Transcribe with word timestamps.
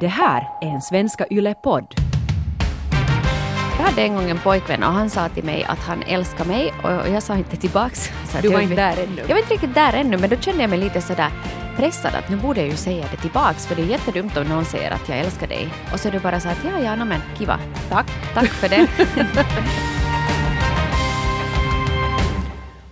Det 0.00 0.06
här 0.08 0.48
är 0.60 0.66
en 0.66 0.80
Svenska 0.80 1.26
Yle-podd. 1.30 1.94
Jag 3.78 3.84
hade 3.84 4.02
en 4.02 4.14
gång 4.14 4.30
en 4.30 4.38
pojkvän 4.38 4.82
och 4.82 4.92
han 4.92 5.10
sa 5.10 5.28
till 5.28 5.44
mig 5.44 5.64
att 5.64 5.78
han 5.78 6.02
älskar 6.02 6.44
mig 6.44 6.72
och 6.82 6.90
jag 6.90 7.22
sa 7.22 7.36
inte 7.36 7.56
tillbaks. 7.56 8.10
Så 8.24 8.38
Du 8.40 8.48
var 8.48 8.54
jag, 8.54 8.62
inte 8.62 8.74
där 8.74 9.02
ännu. 9.02 9.20
Jag 9.20 9.28
var 9.28 9.38
inte 9.38 9.54
riktigt 9.54 9.74
där 9.74 9.92
ännu 9.92 10.18
men 10.18 10.30
då 10.30 10.36
kände 10.36 10.60
jag 10.62 10.70
mig 10.70 10.78
lite 10.78 11.00
sådär 11.00 11.30
pressad 11.76 12.14
att 12.14 12.28
nu 12.30 12.36
borde 12.36 12.60
jag 12.60 12.68
ju 12.68 12.76
säga 12.76 13.06
det 13.10 13.16
tillbaks 13.16 13.66
för 13.66 13.76
det 13.76 13.82
är 13.82 13.86
jättedumt 13.86 14.36
om 14.36 14.46
någon 14.46 14.64
säger 14.64 14.90
att 14.90 15.08
jag 15.08 15.18
älskar 15.18 15.46
dig. 15.46 15.68
Och 15.92 16.00
så 16.00 16.08
är 16.08 16.12
det 16.12 16.20
bara 16.20 16.40
så 16.40 16.48
att 16.48 16.64
ja, 16.64 16.80
ja, 16.80 16.96
no, 16.96 17.04
men 17.04 17.20
kiva. 17.38 17.58
Tack, 17.90 18.06
tack 18.34 18.48
för 18.48 18.68
det. 18.68 18.86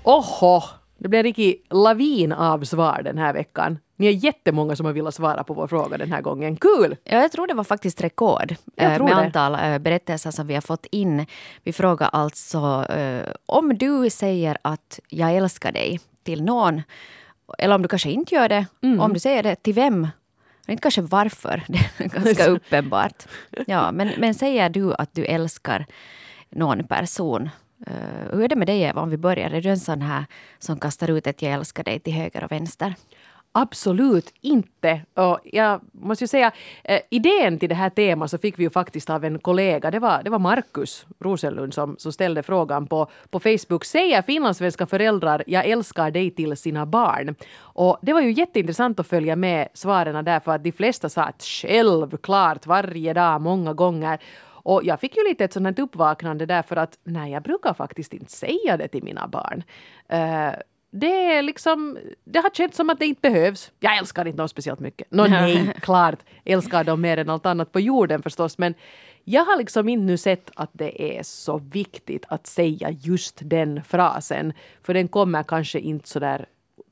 Oho! 0.03 0.63
Det 0.99 1.09
blir 1.09 1.19
en 1.19 1.25
riktig 1.25 1.67
lavin 1.71 2.33
av 2.33 2.65
svar 2.65 3.01
den 3.05 3.19
här 3.19 3.33
veckan. 3.33 3.79
Ni 3.97 4.07
är 4.07 4.11
jättemånga 4.11 4.77
som 4.77 4.87
har 4.87 4.93
velat 4.93 5.15
svara 5.15 5.45
på 5.45 5.55
vår 5.55 5.67
fråga 5.67 5.99
den 5.99 6.13
här 6.13 6.21
gången. 6.23 6.57
Kul! 6.57 6.97
Ja, 7.05 7.21
jag 7.21 7.33
tror 7.33 7.47
det 7.47 7.55
var 7.55 7.65
faktiskt 7.65 8.01
rekord 8.01 8.55
eh, 8.77 8.89
med 8.89 9.01
det. 9.01 9.15
antal 9.15 9.55
eh, 9.55 9.79
berättelser 9.79 10.31
som 10.31 10.47
vi 10.47 10.55
har 10.55 10.61
fått 10.61 10.87
in. 10.91 11.27
Vi 11.63 11.73
frågar 11.73 12.11
alltså 12.13 12.87
eh, 12.91 13.33
om 13.47 13.79
du 13.79 14.11
säger 14.11 14.57
att 14.63 15.01
jag 15.09 15.35
älskar 15.37 15.73
dig 15.73 16.01
till 16.23 16.43
någon, 16.45 16.83
eller 17.59 17.75
om 17.75 17.83
du 17.83 17.89
kanske 17.89 18.11
inte 18.11 18.35
gör 18.35 18.49
det, 18.49 18.67
Mm. 18.83 19.01
om 19.01 19.13
du 19.13 19.21
säger 19.21 19.43
det 19.43 19.55
till 19.57 19.75
vem? 19.75 20.09
Och 20.63 20.69
Inte 20.71 20.83
kanske 20.83 21.03
varför, 21.03 21.63
det 21.69 21.79
är 22.05 22.09
ganska 22.09 22.47
uppenbart. 22.51 23.27
Ja, 23.67 23.93
men, 23.93 24.11
men 24.19 24.35
säger 24.35 24.69
du 24.69 24.95
att 24.95 25.15
du 25.15 25.25
älskar 25.25 25.87
någon 26.51 26.85
person? 26.87 27.49
eh, 27.87 28.33
hur 28.33 28.45
är 28.45 28.49
det 28.49 28.57
med 28.57 28.67
dig 28.69 28.83
Eva, 28.83 29.01
om 29.01 29.11
vi 29.11 29.17
börjar? 29.17 29.51
Är 29.51 29.61
du 29.61 29.69
en 29.71 29.79
sån 29.81 30.03
här 30.03 30.25
som 30.59 30.79
kastar 30.79 31.11
ut 31.11 31.27
ett 31.27 31.43
jag 31.43 31.53
älskar 31.53 31.85
dig 31.85 32.01
till 32.01 32.13
höger 32.13 32.45
och 32.45 32.53
vänster? 32.53 32.95
Absolut 33.59 34.33
inte. 34.41 35.01
Och 35.15 35.41
jag 35.45 35.81
måste 35.93 36.25
ju 36.25 36.29
säga, 36.29 36.53
eh, 36.85 37.01
idén 37.11 37.59
till 37.59 37.69
det 37.69 37.75
här 37.75 37.91
temat 37.91 38.31
så 38.31 38.39
fick 38.39 38.59
vi 38.59 38.63
ju 38.63 38.71
faktiskt 38.71 39.11
av 39.11 39.25
en 39.25 39.39
kollega. 39.39 39.91
Det 39.91 39.99
var, 39.99 40.23
det 40.23 40.31
var 40.31 40.39
Markus 40.39 41.07
Rosenlund 41.19 41.75
som, 41.75 41.97
som 41.99 42.13
ställde 42.13 42.43
frågan 42.43 42.87
på, 42.87 43.11
på 43.31 43.41
Facebook. 43.41 43.85
Säger 43.85 44.23
finlandssvenska 44.23 44.87
föräldrar 44.87 45.45
jag 45.47 45.65
älskar 45.67 46.11
dig 46.11 46.31
till 46.31 46.57
sina 46.57 46.87
barn? 46.87 47.35
Och 47.59 47.99
det 48.03 48.13
var 48.13 48.21
ju 48.21 48.33
jätteintressant 48.33 49.01
att 49.01 49.07
följa 49.07 49.37
med 49.37 49.69
svaren 49.75 50.25
där 50.25 50.41
för 50.41 50.53
att 50.53 50.65
de 50.65 50.73
flesta 50.73 51.09
sa 51.09 51.23
att 51.23 51.43
självklart 51.43 52.67
varje 52.67 53.13
dag, 53.13 53.41
många 53.41 53.73
gånger. 53.73 54.19
Och 54.67 54.85
jag 54.85 55.01
fick 55.01 55.17
ju 55.17 55.29
lite 55.29 55.45
ett 55.45 55.53
sånt 55.53 55.67
här 55.79 55.85
uppvaknande 55.85 56.47
därför 56.47 56.77
att 56.77 56.99
nej, 57.05 57.33
jag 57.33 57.43
brukar 57.43 57.75
faktiskt 57.75 58.13
inte 58.13 58.33
säga 58.33 58.77
det 58.77 58.89
till 58.89 59.05
mina 59.05 59.29
barn. 59.29 59.63
Eh, 60.09 60.53
det 61.01 61.33
är 61.33 61.43
liksom, 61.43 61.99
det 62.25 62.39
har 62.39 62.51
känts 62.51 62.77
som 62.77 62.91
att 62.91 62.99
det 62.99 63.07
inte 63.07 63.31
behövs. 63.31 63.73
Jag 63.81 63.99
älskar 63.99 64.27
inte 64.27 64.37
dem 64.37 64.49
speciellt 64.49 64.81
mycket. 64.81 65.11
Nå 65.11 65.27
nej, 65.27 65.75
klart 65.83 66.19
älskar 66.45 66.85
dem 66.85 67.01
mer 67.01 67.17
än 67.17 67.31
allt 67.31 67.47
annat 67.47 67.73
på 67.73 67.81
jorden 67.81 68.23
förstås. 68.23 68.59
Men 68.59 68.75
jag 69.25 69.45
har 69.45 69.57
liksom 69.57 69.89
inte 69.89 70.05
nu 70.05 70.17
sett 70.17 70.51
att 70.55 70.71
det 70.73 71.19
är 71.19 71.23
så 71.23 71.59
viktigt 71.59 72.25
att 72.29 72.47
säga 72.47 72.91
just 72.91 73.39
den 73.43 73.85
frasen. 73.85 74.53
För 74.83 74.95
den 74.95 75.09
kommer 75.09 75.43
kanske 75.43 75.81
inte 75.81 76.09
så 76.09 76.19
där 76.19 76.47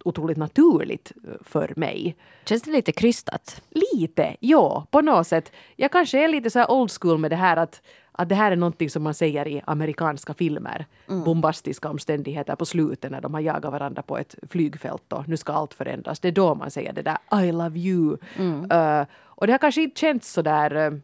otroligt 0.04 0.36
naturligt 0.36 1.12
för 1.40 1.72
mig. 1.76 2.16
Känns 2.44 2.62
det 2.62 2.70
lite 2.70 2.92
krystat? 2.92 3.62
Lite, 3.70 4.36
ja, 4.40 4.86
på 4.90 5.00
något 5.00 5.26
sätt. 5.26 5.52
Jag 5.76 5.92
kanske 5.92 6.24
är 6.24 6.28
lite 6.28 6.50
så 6.50 6.58
här 6.58 6.70
old 6.70 6.90
school 6.90 7.18
med 7.18 7.30
det 7.30 7.36
här 7.36 7.56
att, 7.56 7.82
att 8.18 8.28
det 8.28 8.34
här 8.34 8.52
är 8.52 8.56
någonting 8.56 8.90
som 8.90 9.02
man 9.02 9.14
säger 9.14 9.48
i 9.48 9.62
amerikanska 9.64 10.34
filmer. 10.34 10.86
Bombastiska 11.24 11.88
omständigheter 11.88 12.56
på 12.56 12.66
slutet 12.66 13.10
när 13.10 13.20
de 13.20 13.34
har 13.34 13.40
jagat 13.40 13.72
varandra 13.72 14.02
på 14.02 14.18
ett 14.18 14.34
flygfält 14.50 15.12
och 15.12 15.28
nu 15.28 15.36
ska 15.36 15.52
allt 15.52 15.74
förändras. 15.74 16.20
Det 16.20 16.28
är 16.28 16.32
då 16.32 16.54
man 16.54 16.70
säger 16.70 16.92
det 16.92 17.02
där 17.02 17.42
I 17.42 17.52
love 17.52 17.78
you. 17.78 18.16
Uh, 18.38 19.06
och 19.16 19.46
det 19.46 19.52
har 19.52 19.58
kanske 19.58 19.82
inte 19.82 20.00
känts 20.00 20.32
så 20.32 20.42
där 20.42 20.92
uh, 20.92 20.98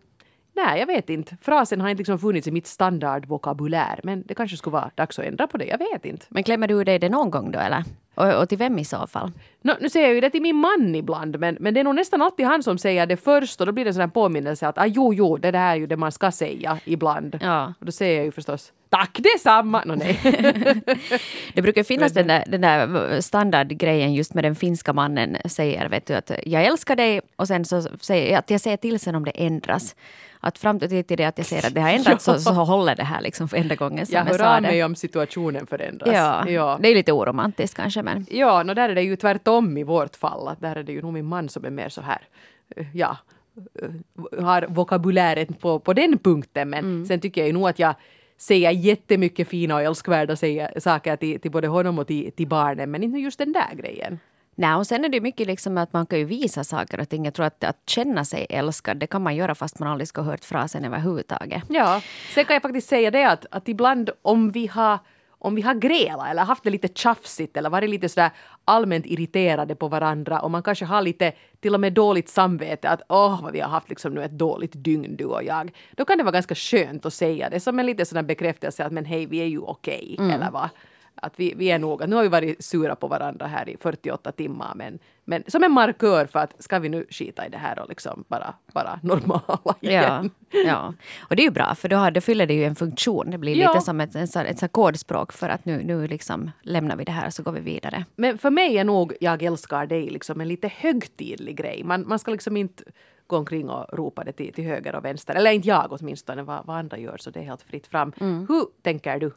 Nej, 0.53 0.81
jag 0.81 0.87
vet 0.87 1.11
inte. 1.11 1.37
Frasen 1.43 1.81
har 1.81 1.89
inte 1.89 2.01
liksom 2.01 2.19
funnits 2.19 2.49
i 2.49 2.51
mitt 2.51 2.67
standardvokabulär. 2.67 4.01
Men 4.03 4.23
det 4.27 4.35
kanske 4.35 4.57
skulle 4.57 4.73
vara 4.73 4.91
dags 4.95 5.19
att 5.19 5.25
ändra 5.25 5.47
på 5.47 5.59
det. 5.59 5.65
Jag 5.65 5.79
vet 5.79 6.05
inte. 6.05 6.27
Men 6.29 6.43
klämmer 6.43 6.69
du 6.69 6.85
dig 6.85 6.99
det 6.99 7.09
någon 7.09 7.31
gång 7.31 7.51
då 7.51 7.59
eller? 7.59 7.85
Och, 8.15 8.43
och 8.43 8.49
till 8.49 8.59
vem 8.59 8.79
i 8.79 8.85
så 8.85 9.07
fall? 9.07 9.33
Nå, 9.63 9.75
nu 9.81 9.91
säger 9.91 10.07
jag 10.07 10.15
ju 10.15 10.21
det 10.21 10.31
till 10.31 10.43
min 10.43 10.57
man 10.57 10.95
ibland, 10.95 11.39
men, 11.39 11.57
men 11.61 11.75
det 11.75 11.81
är 11.81 11.85
nog 11.85 11.95
nästan 11.95 12.23
alltid 12.23 12.47
han 12.47 12.63
som 12.63 12.79
säger 12.79 13.07
det 13.07 13.17
först 13.17 13.61
och 13.61 13.67
då 13.67 13.73
blir 13.73 13.85
det 13.85 13.91
en 13.91 13.95
sån 13.95 14.01
här 14.01 14.09
påminnelse 14.09 14.69
att 14.69 14.79
ah, 14.79 14.87
jo, 14.87 15.15
jo, 15.15 15.37
det 15.37 15.51
där 15.51 15.71
är 15.71 15.75
ju 15.77 15.87
det 15.87 15.97
man 15.97 16.13
ska 16.13 16.31
säga 16.31 16.79
ibland. 16.85 17.39
Ja. 17.41 17.75
Och 17.81 17.87
då 17.87 17.93
säger 17.93 18.17
jag 18.17 18.25
ju 18.25 18.33
förstås 18.33 18.73
tack 18.91 19.19
detsamma! 19.19 19.83
No, 19.87 19.95
nej. 19.95 20.21
Det 21.55 21.63
brukar 21.63 21.83
finnas 21.83 22.13
den 22.19 22.27
där, 22.27 22.45
den 22.47 22.61
där 22.61 23.21
standardgrejen 23.21 24.15
just 24.15 24.35
med 24.35 24.45
den 24.45 24.55
finska 24.55 24.93
mannen 24.93 25.37
säger 25.45 25.89
vet 25.89 26.07
du 26.07 26.15
att 26.15 26.31
jag 26.47 26.65
älskar 26.65 26.97
dig 26.97 27.21
och 27.37 27.49
sen 27.49 27.65
så 27.65 27.83
säger 28.01 28.31
jag 28.31 28.39
att 28.39 28.51
jag 28.51 28.61
säger 28.61 28.77
till 28.77 29.01
sen 29.01 29.15
om 29.15 29.25
det 29.25 29.31
ändras. 29.31 29.97
Att 30.43 30.59
fram 30.59 30.79
till 30.81 31.05
det 31.07 31.25
att 31.25 31.39
jag 31.39 31.47
säger 31.47 31.67
att 31.67 31.75
det 31.75 31.81
har 31.81 31.91
ändrats 31.91 32.25
så, 32.25 32.39
så 32.39 32.51
håller 32.53 32.97
det 32.97 33.05
här 33.05 33.21
liksom 33.21 33.49
för 33.49 33.57
enda 33.57 33.75
gången 33.75 34.07
som 34.07 34.15
jag 34.17 34.29
jag, 34.29 34.37
sa 34.37 34.55
det. 34.55 34.61
mig 34.61 34.85
om 34.85 34.95
situationen 34.95 35.67
förändras. 35.67 36.15
Ja, 36.15 36.49
ja. 36.49 36.79
det 36.83 36.89
är 36.89 36.95
lite 36.95 37.13
oromantiskt 37.13 37.77
kanske 37.77 38.03
men 38.03 38.27
Ja, 38.31 38.63
no, 38.63 38.75
där 38.75 38.89
är 38.89 38.95
det 38.95 39.03
ju 39.03 39.17
tvärtom 39.17 39.77
i 39.77 39.83
vårt 39.83 40.17
fall. 40.17 40.49
Att 40.49 40.61
där 40.61 40.77
är 40.77 40.83
det 40.83 40.93
ju 40.93 41.03
nog 41.03 41.13
min 41.13 41.27
man 41.27 41.49
som 41.49 41.65
är 41.65 41.71
mer 41.71 41.89
så 41.89 42.01
här, 42.01 42.21
eh, 42.77 42.87
ja, 42.95 43.17
eh, 43.83 44.45
har 44.45 44.67
vokabuläret 44.69 45.61
på, 45.61 45.79
på 45.79 45.93
den 45.93 46.19
punkten. 46.19 46.71
Men 46.71 47.07
sen 47.07 47.21
tycker 47.21 47.41
jag 47.41 47.49
ju 47.49 47.53
nog 47.53 47.69
att 47.69 47.79
jag 47.79 47.95
säger 48.39 48.71
jättemycket 48.71 49.49
fina 49.49 49.75
och 49.75 49.83
älskvärda 49.83 50.37
saker 50.81 51.17
till, 51.17 51.41
till 51.41 51.51
både 51.51 51.69
honom 51.69 51.99
och 51.99 52.07
till, 52.07 52.33
till 52.33 52.49
barnen. 52.49 52.91
Men 52.91 53.03
inte 53.03 53.19
just 53.19 53.39
den 53.39 53.53
där 53.53 53.75
grejen. 53.75 54.19
Nej, 54.61 54.75
och 54.75 54.87
sen 54.87 55.05
är 55.05 55.09
det 55.09 55.21
mycket 55.21 55.47
liksom 55.47 55.79
att 55.79 55.93
man 55.93 56.07
kan 56.07 56.19
ju 56.19 56.25
visa 56.25 56.65
saker 56.65 57.01
och 57.01 57.09
ting. 57.09 57.25
Jag 57.25 57.35
tror 57.35 57.47
att, 57.47 57.65
att 57.65 57.83
känna 57.87 58.25
sig 58.25 58.47
älskad, 58.51 58.97
det 58.97 59.07
kan 59.07 59.23
man 59.23 59.37
göra 59.37 59.55
fast 59.55 59.79
man 59.79 59.89
aldrig 59.89 60.09
ska 60.09 60.21
ha 60.21 60.31
hört 60.31 60.45
frasen 60.45 60.85
överhuvudtaget. 60.85 61.63
Ja, 61.69 62.03
sen 62.35 62.45
kan 62.45 62.55
jag 62.55 62.63
faktiskt 62.63 62.89
säga 62.89 63.11
det 63.11 63.25
att, 63.25 63.47
att 63.51 63.69
ibland 63.69 64.11
om 64.23 64.51
vi 64.51 64.67
har 64.67 64.99
om 65.43 65.55
vi 65.55 65.63
har 65.63 65.75
grälat 65.75 66.31
eller 66.31 66.43
haft 66.43 66.65
det 66.65 66.71
lite 66.71 66.89
tjafsigt 66.95 67.57
eller 67.57 67.71
varit 67.71 67.91
lite 67.91 68.09
sådär 68.09 68.31
allmänt 68.65 69.07
irriterade 69.07 69.75
på 69.75 69.89
varandra 69.89 70.41
och 70.41 70.51
man 70.51 70.63
kanske 70.63 70.85
har 70.85 71.03
lite 71.03 71.33
till 71.61 71.75
och 71.75 71.81
med 71.81 71.93
dåligt 71.93 72.29
samvete 72.29 72.89
att 72.89 73.03
åh 73.09 73.43
vad 73.43 73.53
vi 73.53 73.61
har 73.61 73.69
haft 73.69 73.89
liksom 73.89 74.15
nu 74.15 74.25
ett 74.25 74.39
dåligt 74.39 74.73
dygn 74.75 75.17
du 75.17 75.25
och 75.25 75.45
jag. 75.45 75.71
Då 75.97 76.05
kan 76.05 76.19
det 76.19 76.25
vara 76.25 76.33
ganska 76.33 76.55
skönt 76.55 77.07
att 77.07 77.15
säga 77.15 77.51
det 77.51 77.61
som 77.61 77.79
en 77.79 77.87
liten 77.87 78.07
sån 78.07 78.27
bekräftelse 78.27 78.85
att 78.85 78.93
men 78.93 79.05
hej 79.05 79.27
vi 79.27 79.39
är 79.39 79.47
ju 79.47 79.59
okej 79.59 80.17
eller 80.19 80.51
vad. 80.51 80.69
Att 81.15 81.33
vi, 81.41 81.55
vi 81.57 81.71
är 81.71 81.79
nog, 81.79 82.09
nu 82.09 82.17
har 82.17 82.23
vi 82.23 82.29
varit 82.29 82.65
sura 82.65 82.97
på 82.97 83.07
varandra 83.09 83.47
här 83.47 83.69
i 83.69 83.77
48 83.81 84.33
timmar 84.33 84.73
men, 84.77 84.99
men 85.25 85.45
som 85.47 85.65
en 85.65 85.73
markör 85.73 86.27
för 86.27 86.39
att 86.39 86.63
ska 86.63 86.79
vi 86.79 86.89
nu 86.89 87.07
skita 87.11 87.47
i 87.47 87.49
det 87.49 87.57
här 87.59 87.79
och 87.79 87.89
liksom 87.89 88.25
bara, 88.29 88.55
bara 88.73 89.01
normala 89.03 89.45
Ja, 89.81 89.91
igen. 89.91 90.31
ja, 90.67 90.95
och 91.21 91.37
det 91.37 91.43
är 91.43 91.45
ju 91.45 91.51
bra 91.51 91.75
för 91.75 91.89
då, 91.89 91.97
har, 91.97 92.21
fyller 92.21 92.47
det 92.47 92.55
ju 92.55 92.65
en 92.65 92.75
funktion. 92.77 93.31
Det 93.31 93.39
blir 93.39 93.57
Ja. 93.57 93.69
lite 93.73 93.85
som 93.85 94.01
ett, 94.01 94.15
ett, 94.15 94.37
ett, 94.37 94.63
ett, 94.63 94.73
kodspråk 94.73 95.33
för 95.33 95.49
att 95.49 95.65
nu, 95.65 95.83
nu 95.85 96.07
liksom 96.07 96.51
lämnar 96.63 96.97
vi 96.97 97.05
det 97.05 97.13
här 97.13 97.27
och 97.27 97.35
så 97.35 97.43
går 97.43 97.53
vi 97.53 97.61
vidare. 97.61 98.05
Men 98.17 98.39
för 98.39 98.51
mig 98.51 98.79
är 98.79 98.85
nog 98.85 99.13
Jag 99.21 99.43
älskar 99.43 99.87
dig 99.87 100.11
liksom 100.11 100.41
en 100.41 100.49
lite 100.49 100.69
högtidlig 100.69 101.57
grej. 101.57 101.83
Man, 101.85 102.09
man 102.09 102.19
ska 102.19 102.31
liksom 102.31 102.57
inte 102.57 102.85
gå 103.27 103.37
omkring 103.37 103.71
och 103.71 103.99
ropa 103.99 104.25
det 104.25 104.33
till, 104.33 104.53
till 104.53 104.65
höger 104.65 104.95
och 104.95 105.05
vänster. 105.05 105.35
Eller 105.35 105.51
inte 105.51 105.69
jag 105.69 105.87
åtminstone, 106.01 106.43
vad, 106.43 106.67
vad 106.67 106.77
andra 106.77 106.99
gör 106.99 107.17
så 107.17 107.31
det 107.31 107.41
är 107.41 107.45
helt 107.45 107.63
fritt 107.63 107.87
fram. 107.87 108.13
Hur 108.19 108.83
tänker 108.83 109.19
du? 109.19 109.31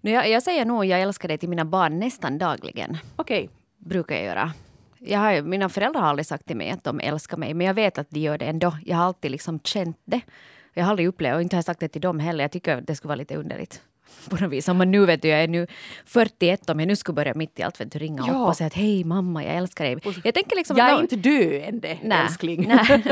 Nu, 0.00 0.10
jag, 0.10 0.30
jag 0.30 0.42
säger 0.42 0.64
nog 0.64 0.84
jag 0.84 1.00
älskar 1.00 1.28
dig 1.28 1.38
till 1.38 1.48
mina 1.48 1.64
barn 1.64 1.98
nästan 1.98 2.38
dagligen. 2.38 2.98
Okej. 3.16 3.50
Brukar 3.78 4.14
jag 4.14 4.24
göra. 4.24 4.52
Jag 4.98 5.18
har, 5.18 5.42
mina 5.42 5.68
föräldrar 5.68 6.00
har 6.00 6.08
aldrig 6.08 6.26
sagt 6.26 6.46
till 6.46 6.56
mig 6.56 6.70
att 6.70 6.84
de 6.84 7.00
älskar 7.00 7.36
mig 7.36 7.54
men 7.54 7.66
jag 7.66 7.74
vet 7.74 7.98
att 7.98 8.10
de 8.10 8.20
gör 8.20 8.38
det 8.38 8.44
ändå. 8.44 8.76
Jag 8.86 8.96
har 8.96 9.04
alltid 9.04 9.30
liksom 9.30 9.60
känt 9.60 10.00
det. 10.04 10.20
Jag 10.74 10.84
har 10.84 10.90
aldrig 10.90 11.08
upplevt, 11.08 11.34
och 11.34 11.42
inte 11.42 11.56
har 11.56 11.62
sagt 11.62 11.80
det 11.80 11.88
till 11.88 12.00
dem 12.00 12.18
heller. 12.18 12.44
Jag 12.44 12.52
tycker 12.52 12.76
att 12.76 12.86
det 12.86 12.94
skulle 12.94 13.08
vara 13.08 13.16
lite 13.16 13.36
underligt. 13.36 13.82
På 14.30 14.36
något 14.36 14.52
vis. 14.52 14.68
Om 14.68 14.76
man 14.76 14.90
nu 14.90 15.06
vet 15.06 15.22
du, 15.22 15.28
jag 15.28 15.42
är 15.42 15.48
nu 15.48 15.66
41, 16.06 16.70
om 16.70 16.80
jag 16.80 16.86
nu 16.86 16.96
skulle 16.96 17.14
börja 17.16 17.34
mitt 17.34 17.58
i 17.58 17.62
allt 17.62 17.80
vet 17.80 17.92
du, 17.92 17.98
ringa 17.98 18.24
Ja. 18.26 18.32
upp 18.32 18.48
och 18.48 18.56
säga 18.56 18.66
att 18.66 18.74
hej 18.74 19.04
mamma, 19.04 19.44
jag 19.44 19.54
älskar 19.56 19.84
dig. 19.84 19.96
Jag 20.24 20.34
tänker 20.34 20.56
liksom 20.56 20.76
Jag 20.76 20.90
är 20.90 21.00
inte 21.00 21.16
döende, 21.16 21.98
Nej, 22.02 22.18
älskling. 22.26 22.64
nej. 22.68 22.86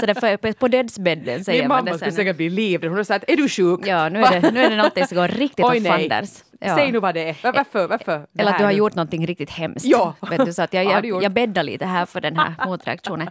Så 0.00 0.06
därför 0.06 0.52
på, 0.52 0.68
dödsbädden 0.68 1.44
säger 1.44 1.62
Min 1.62 1.68
man 1.68 1.76
mamma 1.78 1.90
det 1.90 1.98
skulle 1.98 2.10
sen. 2.10 2.16
säkert 2.16 2.36
bli 2.36 2.50
livrädd. 2.50 2.90
Hon 2.90 2.96
har 2.96 3.04
sagt, 3.04 3.24
är 3.30 3.36
du 3.36 3.48
sjuk? 3.48 3.80
Ja, 3.86 4.08
nu 4.08 4.20
är 4.22 4.40
det, 4.40 4.50
nu 4.50 4.60
är 4.60 4.70
det 4.70 4.76
någonting 4.76 5.06
som 5.06 5.16
går 5.16 5.28
riktigt 5.28 5.64
åt 5.64 5.86
fanders. 5.86 6.30
Ja. 6.60 6.76
Säg 6.76 6.92
nu 6.92 6.98
vad 6.98 7.14
det 7.14 7.28
är. 7.28 7.36
Va- 7.42 7.52
Varför? 7.52 7.88
Varför? 7.88 8.26
Eller 8.38 8.52
att 8.52 8.58
du 8.58 8.64
har 8.64 8.72
gjort 8.72 8.94
någonting 8.94 9.26
riktigt 9.26 9.50
hemskt. 9.50 9.84
Ja. 9.84 10.14
Vet 10.30 10.44
du, 10.46 10.52
så 10.52 10.62
att 10.62 10.72
jag, 10.74 10.84
jag, 11.04 11.22
jag 11.22 11.32
bäddar 11.32 11.62
lite 11.62 11.86
här 11.86 12.06
för 12.06 12.20
den 12.20 12.36
här 12.36 12.54
motreaktionen. 12.66 13.28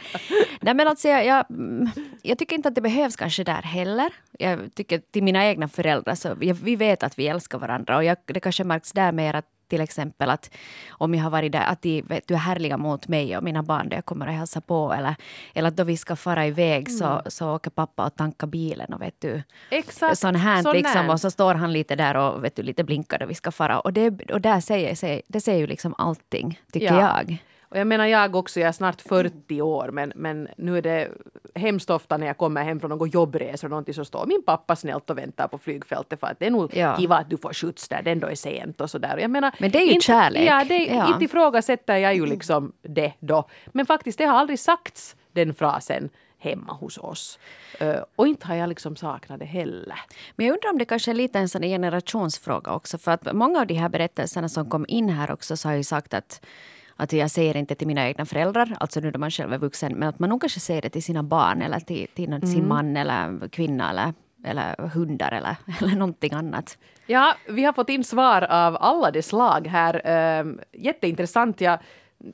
Nej, 0.62 0.74
men 0.74 0.88
alltså 0.88 1.08
jag, 1.08 1.26
jag, 1.26 1.46
mm, 1.52 1.90
jag 2.22 2.38
tycker 2.38 2.56
inte 2.56 2.70
att 2.70 2.76
det 2.76 2.82
behövs 2.82 3.16
kanske 3.16 3.44
där 3.44 3.62
heller. 3.62 4.10
Jag 4.40 4.60
tycker 4.76 4.98
till 5.12 5.24
mina 5.24 5.46
egna 5.46 5.68
föräldrar, 5.68 6.16
så 6.16 6.36
vi 6.36 6.76
vet 6.76 7.04
att 7.04 7.20
vi 7.20 7.28
älskar 7.28 7.58
varandra 7.60 7.98
och 7.98 8.04
det 8.26 8.40
kanske 8.40 8.64
märks 8.64 8.92
där 8.92 9.12
mer 9.12 9.34
att 9.34 9.46
till 9.76 9.82
exempel 9.84 10.30
att 10.30 10.50
om 10.90 11.16
jag 11.16 11.24
har 11.24 11.30
varit 11.30 11.52
där, 11.52 11.66
att 11.66 11.82
de 11.82 12.02
vet, 12.02 12.28
du 12.28 12.34
är 12.34 12.38
härliga 12.38 12.78
mot 12.78 13.08
mig 13.08 13.38
och 13.38 13.44
mina 13.44 13.64
barn 13.64 13.90
då 13.90 13.96
jag 13.96 14.06
kommer 14.06 14.28
och 14.28 14.34
hälsa 14.34 14.62
på 14.62 14.94
eller, 14.94 15.16
eller 15.54 15.68
att 15.68 15.76
då 15.76 15.84
vi 15.84 15.98
ska 15.98 16.16
fara 16.16 16.46
iväg 16.48 16.92
så, 16.92 17.06
Mm. 17.06 17.22
så 17.28 17.56
åker 17.56 17.70
pappa 17.72 18.06
och 18.06 18.16
tankar 18.16 18.48
bilen 18.48 18.94
och 18.94 19.02
vet 19.02 19.22
du 19.22 19.44
Exakt. 19.72 20.18
sån 20.18 20.36
här 20.36 20.62
sån 20.64 20.74
liksom 20.74 21.10
och 21.10 21.20
så 21.22 21.32
står 21.32 21.56
han 21.56 21.74
lite 21.74 21.96
där 21.96 22.16
och 22.18 22.44
vet 22.44 22.56
du, 22.56 22.64
lite 22.64 22.84
blinkar 22.84 23.20
då 23.20 23.26
vi 23.26 23.36
ska 23.36 23.52
fara 23.52 23.80
och 23.80 23.94
det, 23.94 24.32
och 24.32 24.42
där 24.42 24.60
säger, 24.60 24.96
säger, 24.96 25.22
det 25.28 25.42
säger 25.42 25.60
ju 25.60 25.68
liksom 25.68 25.96
allting 25.98 26.60
tycker 26.72 26.86
Ja. 26.94 27.18
jag. 27.18 27.38
Och 27.76 27.80
jag 27.80 27.88
menar 27.88 28.06
jag 28.06 28.36
också, 28.36 28.60
jag 28.60 28.68
är 28.68 28.72
snart 28.72 29.02
40 29.02 29.62
år 29.62 29.90
men, 29.92 30.14
men 30.16 30.48
nu 30.58 30.78
är 30.78 30.82
det 30.82 31.10
hemskt 31.56 31.90
ofta 31.90 32.18
när 32.18 32.28
jag 32.28 32.38
kommer 32.38 32.64
hem 32.64 32.80
från 32.80 32.90
någon 32.90 33.10
jobbresa 33.10 33.68
och 33.68 33.72
någonting 33.72 33.94
så 33.94 34.06
står 34.06 34.26
min 34.26 34.44
pappa 34.44 34.76
snällt 34.76 35.10
och 35.10 35.18
väntar 35.18 35.48
på 35.48 35.58
flygfältet 35.58 36.20
för 36.20 36.28
att 36.28 36.40
det 36.40 36.46
är 36.46 36.52
nog 36.52 36.76
Ja. 36.78 36.98
kiva 36.98 37.18
att 37.18 37.30
du 37.30 37.38
får 37.38 37.54
skjuts 37.54 37.88
där, 37.90 38.02
det 38.04 38.12
ändå 38.12 38.28
är 38.28 38.36
sent 38.36 38.82
och 38.82 38.90
sådär. 38.90 39.18
Jag 39.18 39.32
menar, 39.32 39.56
Men 39.60 39.72
det 39.72 39.78
är 39.78 39.86
ju 39.86 39.92
inte, 39.92 40.06
kärlek. 40.06 40.50
Ja, 40.50 40.64
det, 40.68 40.86
Ja. 40.86 41.08
inte 41.14 41.26
ifrågasätter 41.26 41.96
jag 41.98 42.16
ju 42.16 42.26
liksom 42.26 42.72
det 42.82 43.14
då. 43.20 43.48
Men 43.66 43.86
faktiskt, 43.86 44.18
det 44.18 44.26
har 44.26 44.38
aldrig 44.38 44.60
sagts 44.60 45.16
den 45.32 45.54
frasen 45.54 46.10
hemma 46.40 46.74
hos 46.74 46.98
oss. 46.98 47.40
Eh, 47.80 47.96
och 48.16 48.28
inte 48.28 48.48
har 48.48 48.56
jag 48.56 48.70
liksom 48.70 48.96
saknat 48.96 49.40
det 49.40 49.46
heller. 49.46 50.00
Men 50.36 50.46
jag 50.46 50.54
undrar 50.54 50.70
om 50.70 50.78
det 50.78 50.86
kanske 50.86 51.12
är 51.12 51.16
lite 51.16 51.40
en 51.40 51.50
sån 51.50 51.62
generationsfråga 51.62 52.72
också. 52.74 52.98
För 52.98 53.12
att 53.12 53.34
många 53.34 53.60
av 53.60 53.68
de 53.68 53.74
här 53.74 53.90
berättelserna 53.90 54.50
som 54.50 54.70
kom 54.70 54.86
in 54.88 55.10
här 55.10 55.32
också 55.32 55.58
så 55.58 55.68
har 55.70 55.76
ju 55.76 55.84
sagt 55.84 56.14
att 56.14 56.46
att 56.96 57.14
jag 57.14 57.32
säger 57.32 57.58
inte 57.58 57.76
till 57.76 57.88
mina 57.88 58.08
egna 58.08 58.26
föräldrar, 58.26 58.78
alltså 58.80 59.00
nu 59.00 59.12
när 59.12 59.20
man 59.20 59.32
själv 59.32 59.54
är 59.54 59.58
vuxen, 59.58 59.94
men 59.94 60.10
att 60.10 60.20
man 60.20 60.30
nog 60.30 60.42
kanske 60.42 60.60
säger 60.60 60.82
det 60.82 60.90
till 60.90 61.04
sina 61.04 61.24
barn 61.24 61.62
eller 61.62 61.80
till, 61.80 62.08
till 62.14 62.30
någon, 62.30 62.48
sin 62.48 62.68
man 62.68 62.98
eller 62.98 63.48
kvinna 63.48 63.90
eller, 63.90 64.14
eller 64.46 64.88
hundar 64.88 65.32
eller, 65.32 65.56
eller 65.82 65.96
någonting 65.96 66.34
annat. 66.34 66.78
Ja, 67.08 67.36
vi 67.50 67.64
har 67.64 67.74
fått 67.74 67.90
in 67.90 68.04
svar 68.04 68.42
av 68.42 68.78
alla 68.80 69.12
de 69.12 69.22
slag 69.22 69.68
här. 69.68 70.40
Um, 70.40 70.60
jätteintressant. 70.72 71.62
Ja, 71.62 71.80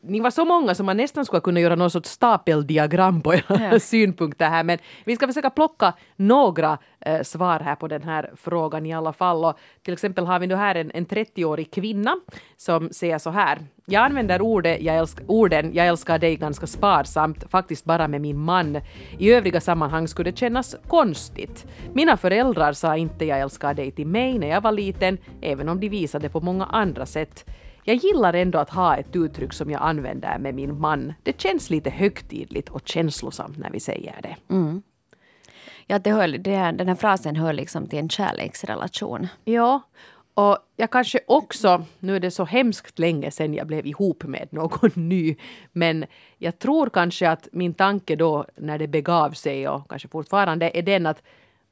ni 0.04 0.20
var 0.20 0.30
så 0.32 0.46
många 0.46 0.76
som 0.76 0.86
man 0.86 0.98
nästan 0.98 1.26
skulle 1.26 1.42
kunna 1.42 1.60
göra 1.60 1.76
någon 1.76 1.92
sorts 1.92 2.10
stapeldiagram 2.10 3.22
på 3.22 3.34
era 3.34 3.44
Ja. 3.72 3.80
synpunkter 3.80 4.50
här. 4.50 4.64
Men 4.64 4.78
vi 5.06 5.16
ska 5.16 5.28
försöka 5.28 5.50
plocka 5.50 5.94
några 6.16 6.78
eh, 7.00 7.22
svar 7.22 7.60
här 7.60 7.76
på 7.76 7.88
den 7.88 8.04
här 8.04 8.32
frågan 8.36 8.86
i 8.86 8.94
alla 8.94 9.14
fall. 9.14 9.46
Och 9.46 9.60
till 9.84 9.94
exempel 9.94 10.26
har 10.26 10.40
vi 10.40 10.48
nu 10.48 10.56
här 10.56 10.76
en, 10.76 10.92
en 10.94 11.06
30-årig 11.08 11.72
kvinna 11.72 12.16
som 12.58 12.90
säger 12.90 13.18
så 13.18 13.30
här. 13.30 13.60
Jag 13.86 14.04
använder 14.06 14.42
ordet, 14.42 14.82
jag 14.82 14.96
älsk, 14.98 15.18
orden 15.28 15.72
jag 15.74 15.88
älskar 15.88 16.20
dig 16.20 16.36
ganska 16.36 16.68
sparsamt, 16.68 17.44
faktiskt 17.52 17.86
bara 17.86 18.08
med 18.08 18.22
min 18.22 18.40
man. 18.40 18.82
I 19.18 19.32
övriga 19.32 19.62
sammanhang 19.62 20.08
skulle 20.08 20.32
det 20.32 20.38
kännas 20.38 20.76
konstigt. 20.88 21.66
Mina 21.94 22.18
föräldrar 22.18 22.74
sa 22.74 22.98
inte 22.98 23.26
jag 23.26 23.40
älskar 23.40 23.74
dig 23.74 23.92
till 23.92 24.08
mig 24.08 24.40
när 24.40 24.48
jag 24.48 24.62
var 24.62 24.72
liten, 24.72 25.18
även 25.42 25.70
om 25.70 25.80
de 25.80 25.90
visade 25.90 26.30
på 26.30 26.40
många 26.42 26.66
andra 26.66 27.06
sätt. 27.06 27.46
Jag 27.84 27.96
gillar 27.96 28.34
ändå 28.34 28.60
att 28.60 28.70
ha 28.70 28.98
ett 28.98 29.16
uttryck 29.16 29.54
som 29.54 29.72
jag 29.72 29.82
använder 29.82 30.40
med 30.40 30.56
min 30.56 30.80
man. 30.80 31.14
Det 31.24 31.42
känns 31.42 31.70
lite 31.70 31.90
högtidligt 31.90 32.70
och 32.70 32.82
känslosamt 32.88 33.58
när 33.58 33.70
vi 33.70 33.80
säger 33.80 34.20
det. 34.22 34.36
Ja, 35.88 36.00
det 36.00 36.12
hör, 36.12 36.28
det, 36.28 36.72
den 36.72 36.88
här 36.88 36.96
frasen 36.96 37.36
hör 37.36 37.54
liksom 37.54 37.88
till 37.88 38.00
en 38.00 38.10
kärleksrelation. 38.10 39.28
Ja, 39.44 39.82
och 40.34 40.58
jag 40.76 40.90
kanske 40.92 41.20
också, 41.28 41.86
nu 42.00 42.16
är 42.16 42.20
det 42.20 42.32
så 42.32 42.46
hemskt 42.46 43.00
länge 43.00 43.32
sedan 43.32 43.54
jag 43.54 43.68
blev 43.68 43.86
ihop 43.86 44.24
med 44.24 44.48
någon 44.52 44.90
ny, 45.10 45.36
men 45.72 46.06
jag 46.38 46.60
tror 46.60 46.90
kanske 46.90 47.30
att 47.30 47.48
min 47.52 47.74
tanke 47.74 48.16
då 48.16 48.46
när 48.56 48.78
det 48.78 48.88
begav 48.88 49.32
sig 49.32 49.68
och 49.70 49.90
kanske 49.90 50.08
fortfarande 50.08 50.78
är 50.78 50.82
den 50.82 51.06
att 51.06 51.24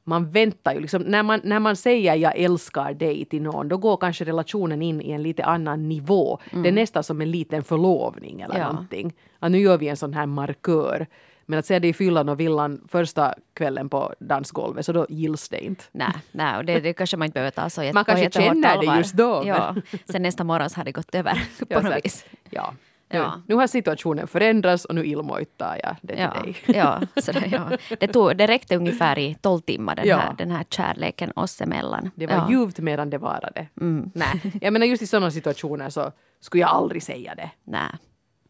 man 0.04 0.30
väntar 0.30 0.74
ju 0.74 0.80
liksom, 0.80 1.02
när 1.02 1.22
man, 1.22 1.40
när 1.44 1.60
man 1.60 1.76
säger 1.76 2.14
jag 2.14 2.36
älskar 2.36 2.94
dig 2.94 3.24
till 3.24 3.42
någon, 3.42 3.68
då 3.68 3.76
går 3.76 3.96
kanske 3.96 4.24
relationen 4.24 4.82
in 4.82 5.00
i 5.00 5.10
en 5.10 5.22
lite 5.22 5.44
annan 5.44 5.88
nivå. 5.88 6.38
Det 6.52 6.68
är 6.68 6.72
nästan 6.72 7.02
som 7.04 7.20
en 7.20 7.30
liten 7.30 7.64
förlovning 7.64 8.40
eller 8.40 8.58
Ja. 8.58 8.72
någonting. 8.72 9.12
Ja, 9.40 9.48
nu 9.48 9.58
gör 9.58 9.78
vi 9.78 9.88
en 9.88 9.96
sån 9.96 10.14
här 10.14 10.26
markör. 10.26 11.06
Men 11.46 11.58
att 11.58 11.66
säga 11.66 11.80
det 11.80 11.88
i 11.88 11.92
fyllan 11.92 12.28
och 12.28 12.40
villan 12.40 12.80
första 12.88 13.34
kvällen 13.54 13.88
på 13.88 14.14
dansgolvet, 14.20 14.86
så 14.86 14.92
då 14.92 15.06
gills 15.08 15.48
det 15.48 15.64
inte. 15.64 15.84
Nej, 15.92 16.12
nej 16.32 16.56
och 16.56 16.64
det, 16.64 16.80
det 16.80 16.92
kanske 16.92 17.16
man 17.16 17.26
inte 17.26 17.34
behöver 17.34 17.50
ta 17.50 17.70
så 17.70 17.80
Man 17.94 18.04
kanske 18.04 18.30
känner 18.30 18.80
det 18.80 18.96
just 18.98 19.14
då, 19.14 19.42
Ja, 19.46 19.74
sen 20.04 20.22
nästa 20.22 20.44
morgon 20.44 20.70
så 20.70 20.76
har 20.80 20.84
det 20.84 20.92
gått 20.92 21.14
över 21.14 21.32
på 21.58 21.66
Ja, 21.68 21.80
något 21.80 22.04
vis. 22.04 22.24
Ja. 22.50 22.74
Nu, 23.12 23.18
Ja. 23.18 23.42
nu 23.48 23.54
har 23.54 23.66
situationen 23.66 24.26
förändrats 24.26 24.84
och 24.84 24.94
nu 24.94 25.06
ilmojtar 25.06 25.80
jag 25.82 25.96
det 26.02 26.14
till 26.14 26.22
Ja, 26.22 26.42
dig. 26.42 26.56
ja, 26.66 27.00
så 27.22 27.32
det, 27.32 27.46
ja. 27.46 27.96
Det, 28.00 28.06
tog, 28.06 28.36
det 28.36 28.46
räckte 28.46 28.76
ungefär 28.76 29.18
i 29.18 29.34
12 29.40 29.60
timmar 29.60 29.96
den, 29.96 30.06
Ja. 30.06 30.16
här, 30.16 30.34
den 30.38 30.50
här 30.50 30.64
kärleken 30.70 31.32
oss 31.36 31.60
emellan. 31.60 32.10
Det 32.14 32.26
var 32.26 32.34
ja. 32.34 32.50
ljuvt 32.50 32.78
medan 32.78 33.10
det 33.10 33.18
varade. 33.18 33.66
Nej, 34.14 34.40
jag 34.60 34.72
menar 34.72 34.86
just 34.86 35.02
i 35.02 35.06
sådana 35.06 35.30
situationer 35.30 35.90
så 35.90 36.12
skulle 36.40 36.60
jag 36.60 36.70
aldrig 36.70 37.02
säga 37.02 37.34
det. 37.34 37.50
Nej, 37.64 37.90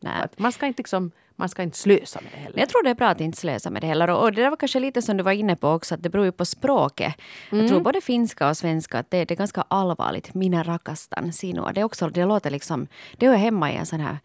nej. 0.00 0.28
Man, 0.36 0.52
ska 0.52 0.66
inte 0.66 0.80
liksom, 0.80 1.10
man 1.36 1.48
ska 1.48 1.62
inte 1.62 1.78
slösa 1.78 2.20
med 2.20 2.32
det 2.32 2.38
heller. 2.38 2.58
jag 2.58 2.68
tror 2.68 2.82
det 2.82 2.90
är 2.90 2.94
bra 2.94 3.08
att 3.08 3.20
inte 3.20 3.38
slösa 3.38 3.70
med 3.70 3.82
det 3.82 3.86
heller. 3.86 4.10
Och 4.10 4.22
och 4.22 4.32
det 4.32 4.42
där 4.42 4.50
var 4.50 4.56
kanske 4.56 4.80
lite 4.80 5.02
som 5.02 5.16
du 5.16 5.22
var 5.22 5.32
inne 5.32 5.56
på 5.56 5.68
också, 5.68 5.94
att 5.94 6.02
det 6.02 6.08
beror 6.10 6.24
ju 6.24 6.32
på 6.32 6.44
språket. 6.44 7.14
Jag 7.50 7.68
tror 7.68 7.80
både 7.80 8.00
finska 8.00 8.48
och 8.48 8.56
svenska, 8.56 8.98
att 8.98 9.10
det, 9.10 9.24
det 9.24 9.34
är 9.34 9.36
ganska 9.36 9.64
allvarligt. 9.68 10.34
Mina 10.34 10.62
rakastan, 10.62 11.32
sinua. 11.32 11.72
Det, 11.72 11.80
är 11.80 11.84
också, 11.84 12.08
det 12.08 12.24
låter 12.24 12.50
liksom, 12.50 12.86
det 13.16 13.26
hör 13.28 13.36
hemma 13.36 13.72
i 13.72 13.76
en 13.76 13.86
sån 13.86 14.00
här 14.00 14.18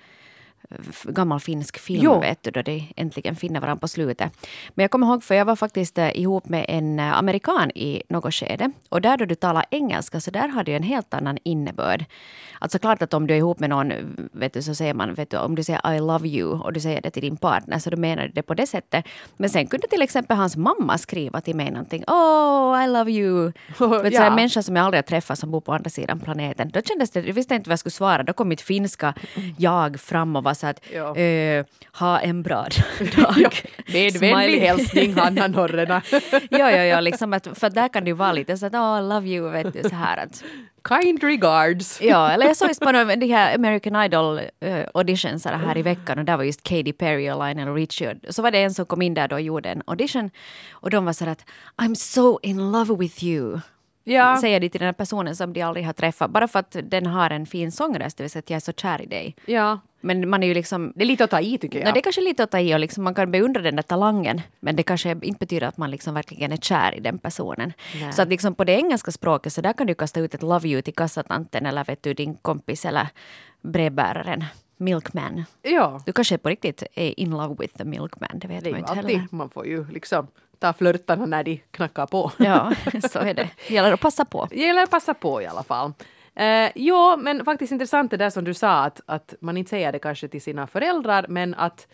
gammal 1.03 1.39
finsk 1.39 1.79
film, 1.79 2.01
Jo. 2.03 2.19
vet 2.19 2.43
du, 2.43 2.51
då 2.51 2.61
de 2.61 2.93
äntligen 2.95 3.35
finner 3.35 3.59
varandra 3.59 3.79
på 3.79 3.87
slutet. 3.87 4.31
Men 4.69 4.83
jag 4.83 4.91
kommer 4.91 5.07
ihåg, 5.07 5.23
för 5.23 5.35
jag 5.35 5.45
var 5.45 5.55
faktiskt 5.55 5.97
eh, 5.97 6.17
ihop 6.19 6.49
med 6.49 6.65
en 6.67 6.99
eh, 6.99 7.17
amerikan 7.17 7.71
i 7.75 8.03
något 8.09 8.33
skede. 8.33 8.71
Och 8.89 9.01
där 9.01 9.17
då 9.17 9.25
du 9.25 9.35
talar 9.35 9.65
engelska, 9.71 10.19
så 10.21 10.31
där 10.31 10.47
har 10.47 10.63
det 10.63 10.73
en 10.73 10.83
helt 10.83 11.13
annan 11.13 11.37
innebörd. 11.43 12.05
Alltså 12.59 12.79
klart 12.79 13.01
att 13.01 13.13
om 13.13 13.27
du 13.27 13.33
är 13.33 13.37
ihop 13.37 13.59
med 13.59 13.69
någon, 13.69 13.93
vet 14.31 14.53
du, 14.53 14.61
så 14.61 14.75
säger 14.75 14.93
man, 14.93 15.13
vet 15.13 15.29
du, 15.29 15.37
om 15.37 15.55
du 15.55 15.63
säger 15.63 15.93
I 15.93 15.99
love 15.99 16.27
you 16.27 16.59
och 16.61 16.73
du 16.73 16.79
säger 16.79 17.01
det 17.01 17.09
till 17.11 17.21
din 17.21 17.37
partner, 17.37 17.79
så 17.79 17.89
då 17.89 17.97
menar 17.97 18.23
du 18.23 18.29
det 18.29 18.41
på 18.43 18.53
det 18.53 18.67
sättet. 18.67 19.05
Men 19.37 19.49
sen 19.49 19.67
kunde 19.67 19.87
till 19.87 20.01
exempel 20.01 20.37
hans 20.37 20.57
mamma 20.57 20.97
skriva 20.97 21.41
till 21.41 21.55
mig 21.55 21.71
någonting, 21.71 22.03
oh 22.07 22.83
I 22.83 22.87
love 22.87 23.11
you. 23.11 23.45
vet 23.79 24.03
du, 24.03 24.09
så 24.11 24.15
Ja. 24.15 24.25
en 24.25 24.35
människa 24.35 24.61
som 24.61 24.75
jag 24.75 24.85
aldrig 24.85 24.97
har 24.97 25.03
träffat 25.03 25.39
som 25.39 25.51
bor 25.51 25.61
på 25.61 25.73
andra 25.73 25.89
sidan 25.89 26.19
planeten. 26.19 26.69
Då 26.73 26.81
kändes 26.81 27.11
det, 27.11 27.19
jag 27.27 27.33
visste 27.33 27.55
inte 27.55 27.69
vad 27.69 27.71
jag 27.71 27.79
skulle 27.79 27.91
svara. 27.91 28.23
Då 28.23 28.33
kom 28.33 28.47
mitt 28.49 28.61
finska 28.61 29.13
jag 29.57 29.99
fram 29.99 30.35
och 30.35 30.43
var 30.43 30.53
så 30.55 30.67
att 30.67 30.79
Ja. 30.93 31.15
eh, 31.17 31.65
ha 31.93 32.19
en 32.19 32.43
bra 32.43 32.67
dag. 33.17 33.35
Ja, 33.37 33.49
med 33.93 34.13
Smiley. 34.13 34.35
vänlig 34.35 34.59
hälsning 34.59 35.13
Hanna 35.13 35.47
Norrena. 35.47 36.01
ja, 36.31 36.71
ja, 36.71 36.83
ja, 36.83 36.99
liksom 36.99 37.33
att, 37.33 37.47
för 37.59 37.69
där 37.69 37.87
kan 37.87 38.03
det 38.03 38.09
ju 38.09 38.13
vara 38.15 38.31
lite 38.31 38.57
så 38.57 38.65
att 38.65 38.73
oh, 38.73 38.99
I 38.99 39.01
love 39.01 39.27
you, 39.27 39.49
vet 39.49 39.73
du, 39.73 39.89
så 39.89 39.95
här 39.95 40.17
att. 40.17 40.43
Kind 40.87 41.23
regards. 41.23 42.01
Ja, 42.01 42.31
eller 42.33 42.45
jag 42.45 42.57
såg 42.57 42.67
just 42.67 42.79
på 42.81 42.91
de 42.91 43.27
här 43.31 43.55
American 43.55 43.95
Idol 44.03 44.39
uh, 44.65 44.85
auditions 44.93 45.45
här 45.45 45.77
i 45.77 45.81
veckan 45.81 46.19
och 46.19 46.25
där 46.25 46.37
var 46.37 46.43
just 46.43 46.63
Katy 46.63 46.93
Perry 46.93 47.29
och 47.31 47.47
Lionel 47.47 47.73
Richie. 47.73 48.15
Så 48.29 48.41
var 48.41 48.51
det 48.51 48.57
en 48.63 48.73
som 48.73 48.85
kom 48.85 49.01
in 49.01 49.13
där 49.13 49.27
då 49.27 49.35
och 49.35 49.41
gjorde 49.41 49.69
en 49.69 49.81
audition 49.87 50.29
och 50.71 50.89
de 50.89 51.05
var 51.05 51.13
så 51.13 51.29
att 51.29 51.45
I'm 51.77 51.95
so 51.95 52.39
in 52.43 52.71
love 52.71 52.95
with 52.95 53.23
you. 53.23 53.59
Ja. 54.07 54.37
Säger 54.41 54.59
de 54.59 54.69
till 54.69 54.79
den 54.79 54.85
här 54.85 54.93
personen 54.93 55.35
som 55.35 55.53
de 55.53 55.61
aldrig 55.61 55.85
har 55.85 55.93
träffat 55.93 56.31
bara 56.31 56.47
för 56.47 56.59
att 56.59 56.75
den 56.83 57.05
har 57.05 57.29
en 57.29 57.45
fin 57.45 57.71
sångröst, 57.71 58.17
det 58.17 58.23
vill 58.23 58.31
säga 58.31 58.39
att 58.39 58.49
jag 58.49 58.55
är 58.57 58.61
så 58.61 58.71
kär 58.73 59.01
i 59.01 59.05
dig. 59.05 59.35
ja. 59.45 59.79
Men 60.01 60.29
man 60.29 60.43
är 60.43 60.47
ju 60.47 60.53
liksom 60.53 60.93
Det 60.95 61.03
är 61.03 61.05
lite 61.05 61.23
att 61.23 61.29
ta 61.29 61.39
i 61.39 61.57
tycker 61.57 61.77
jag. 61.79 61.83
Nej, 61.83 61.93
det 61.93 61.99
är 61.99 62.01
kanske 62.01 62.21
lite 62.21 62.43
att 62.43 62.51
ta 62.51 62.59
i 62.59 62.75
och 62.75 62.79
liksom, 62.79 63.03
man 63.03 63.15
kan 63.15 63.31
beundra 63.31 63.61
den 63.61 63.75
där 63.75 63.83
talangen 63.83 64.41
men 64.59 64.75
det 64.75 64.83
kanske 64.83 65.09
inte 65.11 65.39
betyder 65.39 65.67
att 65.67 65.77
man 65.77 65.91
liksom 65.91 66.13
verkligen 66.13 66.51
är 66.51 66.57
kär 66.57 66.95
i 66.95 66.99
den 66.99 67.17
personen. 67.17 67.73
Nej. 68.01 68.13
Så 68.13 68.21
att 68.21 68.27
liksom 68.29 68.55
på 68.55 68.63
det 68.63 68.71
engelska 68.71 69.11
språket 69.11 69.53
så 69.53 69.61
där 69.61 69.73
kan 69.73 69.87
du 69.87 69.93
kasta 69.95 70.19
ut 70.19 70.33
ett 70.35 70.41
love 70.41 70.69
you 70.69 70.81
till 70.81 70.93
kassatanten 70.93 71.65
eller 71.65 71.83
vet 71.83 72.03
du, 72.03 72.13
din 72.13 72.35
kompis 72.35 72.85
eller 72.85 73.07
brevbäraren. 73.61 74.43
Milkman. 74.77 75.45
Ja. 75.61 76.01
Du 76.05 76.13
kanske 76.13 76.37
på 76.37 76.49
riktigt 76.49 76.83
är 76.93 77.19
in 77.19 77.29
love 77.31 77.55
with 77.59 77.77
the 77.77 77.83
milkman, 77.85 78.29
det 78.33 78.47
vet 78.47 78.63
Det 78.63 78.71
man 78.71 78.79
inte 78.79 78.91
alltid, 78.91 79.05
heller. 79.05 79.27
man 79.31 79.49
får 79.49 79.67
ju 79.67 79.85
liksom 79.91 80.27
ta 80.59 80.73
flörtarna 80.73 81.25
när 81.25 81.43
de 81.43 81.61
knackar 81.71 82.05
på. 82.05 82.31
Ja, 82.37 82.73
så 83.11 83.19
är 83.19 83.33
det. 83.33 83.49
Gäller 83.67 83.93
att 83.93 83.99
passa 83.99 84.25
på. 84.25 84.47
Gäller 84.51 84.83
att 84.83 84.91
passa 84.91 85.13
på 85.13 85.41
i 85.41 85.45
alla 85.45 85.63
fall. 85.63 85.93
Eh, 86.35 86.71
jo, 86.75 87.17
men 87.17 87.45
faktiskt 87.45 87.71
intressant 87.71 88.11
det 88.11 88.17
där 88.17 88.29
som 88.29 88.43
du 88.43 88.53
sa 88.53 88.83
att, 88.83 89.01
att 89.05 89.33
man 89.39 89.57
inte 89.57 89.69
säger 89.69 89.91
det 89.91 89.99
kanske 89.99 90.27
till 90.27 90.41
sina 90.41 90.67
föräldrar 90.67 91.25
men 91.29 91.53
att 91.53 91.87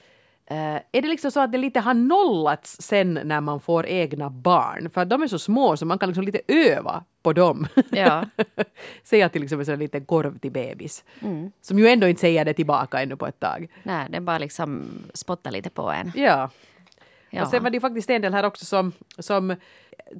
eh, 0.45 0.75
är 0.91 1.01
det 1.01 1.07
liksom 1.07 1.31
så 1.31 1.39
att 1.39 1.51
det 1.51 1.57
lite 1.57 1.79
har 1.79 1.93
nollats 1.93 2.81
sen 2.81 3.19
när 3.23 3.41
man 3.41 3.59
får 3.59 3.85
egna 3.85 4.29
barn? 4.29 4.89
För 4.89 5.01
att 5.01 5.09
de 5.09 5.23
är 5.23 5.27
så 5.27 5.39
små 5.39 5.77
så 5.77 5.85
man 5.85 5.99
kan 5.99 6.09
liksom 6.09 6.23
lite 6.23 6.41
öva 6.47 7.03
på 7.23 7.33
dem. 7.33 7.67
Ja. 7.91 8.25
Säga 9.03 9.29
till 9.29 9.43
exempel 9.43 9.69
en 9.69 9.79
liten 9.79 10.05
korv 10.05 10.37
till 10.37 10.51
bebis. 10.51 11.03
Mm. 11.21 11.51
Som 11.61 11.79
ju 11.79 11.87
ändå 11.87 12.07
inte 12.07 12.21
säger 12.21 12.45
det 12.45 12.53
tillbaka 12.53 13.01
ännu 13.01 13.15
på 13.15 13.27
ett 13.27 13.39
tag. 13.39 13.67
Nej, 13.83 14.07
den 14.09 14.25
bara 14.25 14.37
liksom 14.37 14.85
spottar 15.13 15.51
lite 15.51 15.69
på 15.69 15.91
en. 15.91 16.11
Ja. 16.15 16.49
Ja. 17.31 17.41
Och 17.43 17.47
sen 17.47 17.63
var 17.63 17.69
det 17.69 17.75
ju 17.75 17.81
faktiskt 17.81 18.09
en 18.09 18.21
del 18.21 18.33
här 18.33 18.43
också 18.43 18.65
som, 18.65 18.91
som 19.19 19.55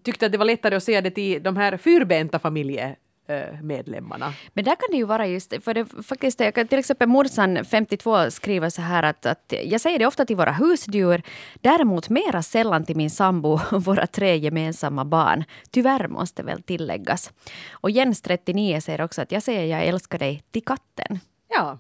tyckte 0.04 0.26
att 0.26 0.32
det 0.32 0.38
var 0.38 0.46
lättare 0.46 0.76
att 0.76 0.84
säga 0.84 1.02
det 1.02 1.12
till 1.12 1.44
de 1.44 1.58
här 1.58 1.78
fyrbenta 1.78 2.40
familjemedlemmarna. 2.40 4.34
Men 4.54 4.64
där 4.64 4.76
kan 4.76 4.88
det 4.92 4.98
ju 4.98 5.06
vara 5.06 5.28
just, 5.28 5.64
för 5.64 5.74
det 5.74 5.86
faktiskt, 5.86 6.40
jag 6.40 6.56
kan, 6.56 6.68
till 6.68 6.80
exempel 6.80 7.08
morsan 7.08 7.66
52 7.66 8.32
skriver 8.32 8.70
så 8.70 8.82
här 8.82 9.04
att, 9.04 9.26
att 9.26 9.54
jag 9.64 9.82
säger 9.82 10.00
det 10.00 10.06
ofta 10.06 10.26
till 10.26 10.36
våra 10.36 10.52
husdjur, 10.52 11.22
däremot 11.62 12.10
mera 12.10 12.42
sällan 12.42 12.86
till 12.86 12.98
min 12.98 13.10
sambo 13.10 13.60
och 13.72 13.84
våra 13.86 14.08
tre 14.08 14.38
gemensamma 14.38 15.06
barn. 15.06 15.44
Tyvärr 15.72 16.08
måste 16.08 16.44
väl 16.44 16.64
tilläggas. 16.64 17.32
Och 17.72 17.92
Jens 17.92 18.22
39 18.22 18.82
säger 18.82 19.02
också 19.02 19.22
att 19.22 19.32
jag 19.32 19.44
säger 19.44 19.78
jag 19.78 19.86
älskar 19.88 20.20
dig 20.20 20.44
till 20.52 20.64
katten. 20.66 21.20
Ja. 21.50 21.78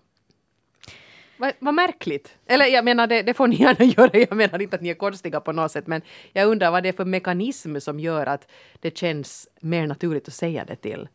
Vad 1.42 1.54
vad 1.60 1.74
märkligt. 1.74 2.38
Eller 2.48 2.66
jag 2.66 2.86
menar, 2.86 3.08
det, 3.08 3.22
det 3.22 3.34
får 3.34 3.48
ni 3.48 3.56
gärna 3.56 3.86
göra. 3.98 4.10
Jag 4.14 4.38
menar 4.38 4.62
inte 4.62 4.76
att 4.76 4.82
ni 4.82 4.90
är 4.90 4.94
konstiga 4.94 5.40
på 5.40 5.52
något 5.52 5.72
sätt. 5.72 5.88
Men 5.88 6.02
jag 6.34 6.48
undrar 6.48 6.72
vad 6.72 6.84
det 6.84 6.90
är 6.90 6.94
för 6.94 7.06
mekanism 7.06 7.80
som 7.80 8.00
gör 8.00 8.26
att 8.26 8.48
det 8.80 8.98
känns 8.98 9.48
mer 9.60 9.88
naturligt 9.88 10.28
att 10.28 10.34
säga 10.34 10.66
det 10.66 10.76
till, 10.76 11.08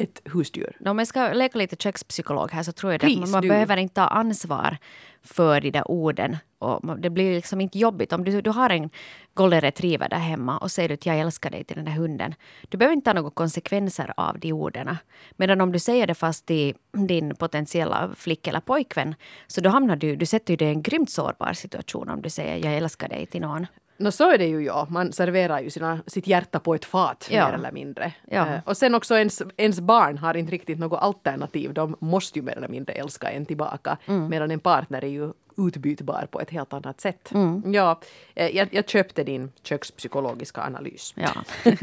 ett 0.00 0.20
husdjur? 0.24 0.76
Om 0.84 0.98
jag 0.98 1.08
ska 1.08 1.32
leka 1.32 1.58
lite 1.58 1.76
kökspsykolog 1.76 2.50
här 2.52 2.62
så 2.62 2.72
tror 2.72 2.92
jag 2.92 3.00
Please, 3.00 3.22
att 3.22 3.30
man 3.30 3.42
du. 3.42 3.48
behöver 3.48 3.76
inte 3.76 3.94
ta 3.94 4.06
ansvar 4.06 4.76
för 5.22 5.60
de 5.60 5.70
där 5.70 5.90
orden. 5.90 6.36
Och 6.58 6.84
man- 6.84 7.00
det 7.00 7.10
blir 7.10 7.34
liksom 7.34 7.60
inte 7.60 7.78
jobbigt. 7.78 8.12
Om 8.12 8.24
du, 8.24 8.40
du 8.40 8.50
har 8.50 8.70
en 8.70 8.90
golden 9.34 9.60
retriever 9.60 10.08
där 10.08 10.16
hemma 10.18 10.58
och 10.58 10.70
säger 10.70 10.92
att 10.94 11.06
jag 11.06 11.18
älskar 11.18 11.50
dig 11.50 11.64
till 11.64 11.76
den 11.76 11.84
där 11.84 11.92
hunden. 11.92 12.34
Du 12.68 12.78
behöver 12.78 12.94
inte 12.96 13.04
ta 13.04 13.12
några 13.12 13.30
konsekvenser 13.30 14.12
av 14.16 14.38
de 14.38 14.52
orden. 14.52 14.96
Medan 15.36 15.60
om 15.60 15.72
du 15.72 15.78
säger 15.78 16.06
det 16.06 16.14
fast 16.14 16.46
till 16.46 16.74
din 16.92 17.34
potentiella 17.36 18.10
flicka 18.16 18.50
eller 18.50 18.60
pojkvän 18.60 19.14
så 19.46 19.60
då 19.60 19.70
hamnar 19.70 19.96
du, 19.96 20.16
du 20.16 20.26
sätter 20.26 20.56
dig 20.56 20.68
i 20.68 20.70
en 20.70 20.82
grymt 20.82 21.10
sårbar 21.10 21.52
situation 21.52 22.08
om 22.08 22.22
du 22.22 22.30
säger 22.30 22.56
jag 22.68 22.76
älskar 22.76 23.08
dig 23.08 23.26
till 23.26 23.40
någon. 23.40 23.66
Nå 24.00 24.10
så 24.10 24.30
är 24.30 24.38
det 24.38 24.46
ju 24.46 24.64
ja, 24.64 24.86
man 24.90 25.12
serverar 25.12 25.60
ju 25.60 25.70
sina, 25.70 25.98
sitt 26.06 26.26
hjärta 26.26 26.60
på 26.60 26.74
ett 26.74 26.84
fat 26.84 27.28
Ja. 27.30 27.46
mer 27.48 27.54
eller 27.54 27.72
mindre. 27.72 28.12
Ja. 28.30 28.46
Eh, 28.46 28.60
och 28.64 28.76
sen 28.76 28.94
också 28.94 29.14
ens, 29.16 29.42
ens 29.56 29.80
barn 29.80 30.18
har 30.18 30.36
inte 30.36 30.52
riktigt 30.52 30.78
något 30.78 31.02
alternativ, 31.02 31.74
de 31.74 31.96
måste 32.00 32.38
ju 32.38 32.42
mer 32.44 32.56
eller 32.56 32.68
mindre 32.68 32.94
älska 32.94 33.30
en 33.30 33.46
tillbaka. 33.46 33.96
Mm. 34.06 34.28
Medan 34.28 34.50
en 34.50 34.60
partner 34.60 35.04
är 35.04 35.08
ju 35.08 35.32
utbytbar 35.56 36.26
på 36.30 36.40
ett 36.40 36.50
helt 36.50 36.72
annat 36.72 37.00
sätt. 37.00 37.30
Mm. 37.34 37.72
Ja, 37.74 38.00
eh, 38.34 38.56
jag, 38.56 38.68
jag 38.70 38.88
köpte 38.88 39.24
din 39.24 39.52
kökspsykologiska 39.62 40.60
analys. 40.62 41.14
Ja. 41.16 41.30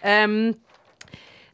Ehm, 0.00 0.54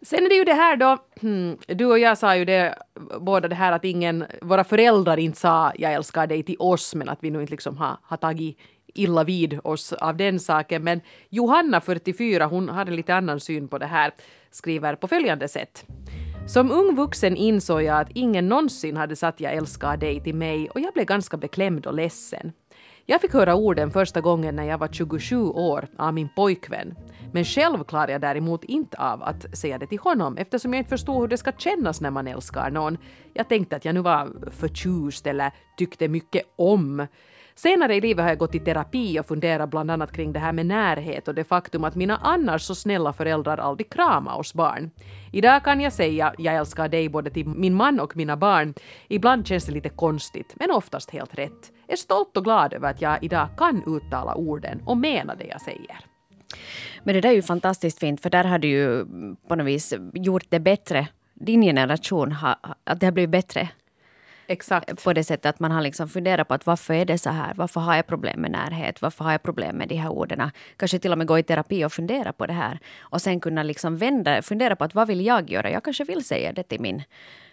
sen 0.02 0.24
är 0.24 0.28
det 0.28 0.34
ju 0.34 0.44
det 0.44 0.54
här 0.54 0.76
då, 0.76 0.98
hmm, 1.20 1.56
du 1.66 1.86
och 1.86 1.98
jag 1.98 2.18
sa 2.18 2.36
ju 2.36 2.44
det, 2.44 2.74
båda 3.20 3.48
det 3.48 3.54
här 3.54 3.72
att 3.72 3.84
ingen, 3.84 4.24
våra 4.42 4.64
föräldrar 4.64 5.16
inte 5.16 5.38
sa 5.38 5.72
jag 5.78 5.92
älskar 5.92 6.26
dig 6.26 6.42
till 6.42 6.56
oss 6.58 6.94
men 6.94 7.08
att 7.08 7.18
vi 7.20 7.30
nu 7.30 7.40
inte 7.40 7.50
liksom 7.50 7.76
har, 7.76 7.96
har 8.02 8.16
tagit 8.16 8.58
illa 8.94 9.24
vid 9.24 9.60
oss 9.64 9.92
av 9.92 10.16
den 10.16 10.40
saken. 10.40 10.84
Men 10.84 11.00
Johanna, 11.28 11.80
44, 11.80 12.46
hon 12.46 12.68
har 12.68 12.86
en 12.86 12.96
lite 12.96 13.14
annan 13.14 13.40
syn 13.40 13.68
på 13.68 13.78
det 13.78 13.86
här, 13.86 14.12
skriver 14.50 14.94
på 14.94 15.08
följande 15.08 15.48
sätt. 15.48 15.84
Som 16.46 16.70
ung 16.70 16.96
vuxen 16.96 17.36
insåg 17.36 17.82
jag 17.82 18.00
att 18.00 18.10
ingen 18.14 18.48
någonsin 18.48 18.96
hade 18.96 19.16
sagt 19.16 19.40
jag 19.40 19.54
älskar 19.54 19.96
dig 19.96 20.20
till 20.20 20.34
mig 20.34 20.70
och 20.70 20.80
jag 20.80 20.94
blev 20.94 21.06
ganska 21.06 21.36
beklämd 21.36 21.86
och 21.86 21.94
ledsen. 21.94 22.52
Jag 23.10 23.20
fick 23.20 23.32
höra 23.32 23.54
orden 23.54 23.90
första 23.90 24.20
gången 24.20 24.56
när 24.56 24.64
jag 24.64 24.78
var 24.78 24.88
27 24.88 25.36
år 25.42 25.88
av 25.96 26.14
min 26.14 26.28
pojkvän. 26.28 26.94
Men 27.32 27.44
själv 27.44 27.84
klarar 27.84 28.08
jag 28.08 28.20
däremot 28.20 28.64
inte 28.64 28.96
av 28.96 29.22
att 29.22 29.58
säga 29.58 29.78
det 29.78 29.86
till 29.86 29.98
honom 29.98 30.36
eftersom 30.36 30.72
jag 30.72 30.80
inte 30.80 30.88
förstod 30.88 31.20
hur 31.20 31.28
det 31.28 31.36
ska 31.36 31.52
kännas 31.52 32.00
när 32.00 32.10
man 32.10 32.26
älskar 32.26 32.70
någon. 32.70 32.98
Jag 33.34 33.48
tänkte 33.48 33.76
att 33.76 33.84
jag 33.84 33.94
nu 33.94 34.00
var 34.00 34.50
förtjust 34.50 35.26
eller 35.26 35.52
tyckte 35.76 36.08
mycket 36.08 36.42
om. 36.56 37.06
Senare 37.54 37.94
i 37.94 38.00
livet 38.00 38.22
har 38.22 38.28
jag 38.28 38.38
gått 38.38 38.54
i 38.54 38.58
terapi 38.58 39.20
och 39.20 39.26
funderat 39.26 39.70
bland 39.70 39.90
annat 39.90 40.12
kring 40.12 40.32
det 40.32 40.40
här 40.40 40.52
med 40.52 40.66
närhet 40.66 41.28
och 41.28 41.34
det 41.34 41.44
faktum 41.44 41.84
att 41.84 41.94
mina 41.94 42.16
annars 42.16 42.62
så 42.62 42.74
snälla 42.74 43.12
föräldrar 43.12 43.58
aldrig 43.58 43.92
kramar 43.92 44.38
oss 44.38 44.54
barn. 44.54 44.90
Idag 45.32 45.64
kan 45.64 45.80
jag 45.80 45.92
säga 45.92 46.34
jag 46.38 46.54
älskar 46.54 46.88
dig 46.88 47.08
både 47.08 47.30
till 47.30 47.46
min 47.46 47.74
man 47.74 48.00
och 48.00 48.16
mina 48.16 48.36
barn. 48.36 48.74
Ibland 49.08 49.46
känns 49.46 49.64
det 49.64 49.72
lite 49.72 49.88
konstigt, 49.88 50.54
men 50.54 50.70
oftast 50.70 51.10
helt 51.10 51.38
rätt. 51.38 51.72
Är 51.90 51.96
stolt 51.96 52.36
och 52.36 52.44
glad 52.44 52.72
över 52.72 52.90
att 52.90 53.02
jag 53.02 53.24
idag 53.24 53.48
kan 53.56 53.82
uttala 53.86 54.34
orden 54.34 54.82
och 54.86 54.96
mena 54.96 55.34
det 55.34 55.44
jag 55.44 55.60
säger. 55.60 55.98
Men 57.02 57.14
det 57.14 57.20
där 57.20 57.28
är 57.28 57.34
ju 57.34 57.42
fantastiskt 57.42 57.98
fint 57.98 58.20
för 58.20 58.30
där 58.30 58.44
har 58.44 58.58
du 58.58 58.68
ju 58.68 59.04
på 59.48 59.54
något 59.54 59.66
vis 59.66 59.94
gjort 60.14 60.44
det 60.48 60.60
bättre. 60.60 61.08
Din 61.34 61.62
generation 61.62 62.32
har, 62.32 62.56
att 62.84 63.00
det 63.00 63.06
har 63.06 63.12
blivit 63.12 63.30
bättre 63.30 63.68
Exakt. 64.46 65.04
på 65.04 65.12
det 65.12 65.24
sättet 65.24 65.46
att 65.46 65.60
man 65.60 65.70
har 65.70 65.82
liksom 65.82 66.08
funderat 66.08 66.48
på 66.48 66.54
att 66.54 66.66
varför 66.66 66.94
är 66.94 67.04
det 67.04 67.18
så 67.18 67.30
här? 67.30 67.54
Varför 67.54 67.80
har 67.80 67.96
jag 67.96 68.06
problem 68.06 68.40
med 68.40 68.50
närhet? 68.50 69.02
Varför 69.02 69.24
har 69.24 69.32
jag 69.32 69.42
problem 69.42 69.76
med 69.76 69.88
de 69.88 69.96
här 69.96 70.10
orden? 70.10 70.50
Kanske 70.76 70.98
till 70.98 71.12
och 71.12 71.18
med 71.18 71.26
gå 71.26 71.38
i 71.38 71.42
terapi 71.42 71.84
och 71.84 71.92
fundera 71.92 72.32
på 72.32 72.46
det 72.46 72.52
här. 72.52 72.78
Och 73.00 73.22
sen 73.22 73.40
kunna 73.40 73.62
liksom 73.62 73.96
vända, 73.96 74.42
fundera 74.42 74.76
på 74.76 74.84
att 74.84 74.94
vad 74.94 75.08
vill 75.08 75.26
jag 75.26 75.50
göra? 75.50 75.70
Jag 75.70 75.84
kanske 75.84 76.04
vill 76.04 76.24
säga 76.24 76.52
det 76.52 76.62
till 76.62 76.80
min 76.80 77.02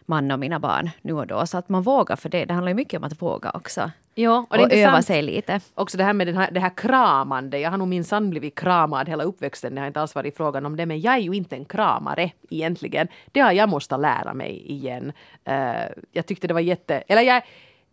man 0.07 0.31
och 0.31 0.39
mina 0.39 0.59
barn 0.59 0.89
nu 1.01 1.13
och 1.13 1.27
då. 1.27 1.45
Så 1.45 1.57
att 1.57 1.69
man 1.69 1.83
vågar 1.83 2.15
för 2.15 2.29
det. 2.29 2.45
Det 2.45 2.53
handlar 2.53 2.69
ju 2.69 2.75
mycket 2.75 2.97
om 2.97 3.03
att 3.03 3.21
våga 3.21 3.51
också. 3.53 3.91
Ja, 4.15 4.45
Och, 4.49 4.57
det 4.57 4.81
är 4.81 4.87
öva 4.87 5.01
sig 5.01 5.21
lite. 5.21 5.59
Också 5.75 5.97
det 5.97 6.03
här 6.03 6.13
med 6.13 6.27
den 6.27 6.37
här, 6.37 6.51
det 6.51 6.59
här 6.59 6.77
kramande. 6.77 7.59
Jag 7.59 7.71
har 7.71 7.77
nog 7.77 7.87
minsann 7.87 8.29
blivit 8.29 8.55
kramad 8.55 9.09
hela 9.09 9.23
uppväxten. 9.23 9.75
Det 9.75 9.81
har 9.81 9.87
inte 9.87 10.01
alls 10.01 10.15
varit 10.15 10.37
frågan 10.37 10.65
om 10.65 10.75
det. 10.75 10.85
Men 10.85 11.01
jag 11.01 11.13
är 11.13 11.19
ju 11.19 11.33
inte 11.33 11.55
en 11.55 11.65
kramare 11.65 12.31
egentligen. 12.49 13.07
Det 13.31 13.39
har 13.39 13.51
jag 13.51 13.69
måste 13.69 13.97
lära 13.97 14.33
mig 14.33 14.71
igen. 14.71 15.13
Eh, 15.43 15.75
jag 16.11 16.25
tyckte 16.25 16.47
det 16.47 16.53
var 16.53 16.61
jätte... 16.61 16.95
Eller 17.07 17.21
jag, 17.21 17.43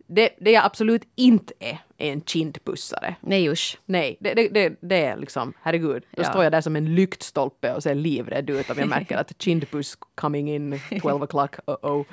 det, 0.07 0.29
det 0.37 0.51
jag 0.51 0.65
absolut 0.65 1.03
inte 1.15 1.53
är, 1.59 1.79
är 1.97 2.11
en 2.11 2.21
kindpussare. 2.21 3.15
Nej 3.21 3.49
usch. 3.49 3.77
Nej, 3.85 4.17
det, 4.19 4.33
det, 4.33 4.47
det, 4.47 4.75
det 4.81 5.05
är 5.05 5.17
liksom, 5.17 5.53
herregud. 5.61 6.03
Då 6.11 6.23
Ja. 6.23 6.29
står 6.29 6.43
jag 6.43 6.51
där 6.51 6.61
som 6.61 6.75
en 6.75 6.95
lyktstolpe 6.95 7.73
och 7.73 7.83
ser 7.83 7.95
livrädd 7.95 8.49
ut 8.49 8.69
om 8.69 8.75
jag 8.79 8.87
märker 8.87 9.17
att 9.17 9.41
kindpuss 9.41 9.97
coming 10.15 10.49
in 10.55 10.79
12 11.01 11.23
o'clock, 11.23 11.55
uh-oh. 11.67 12.05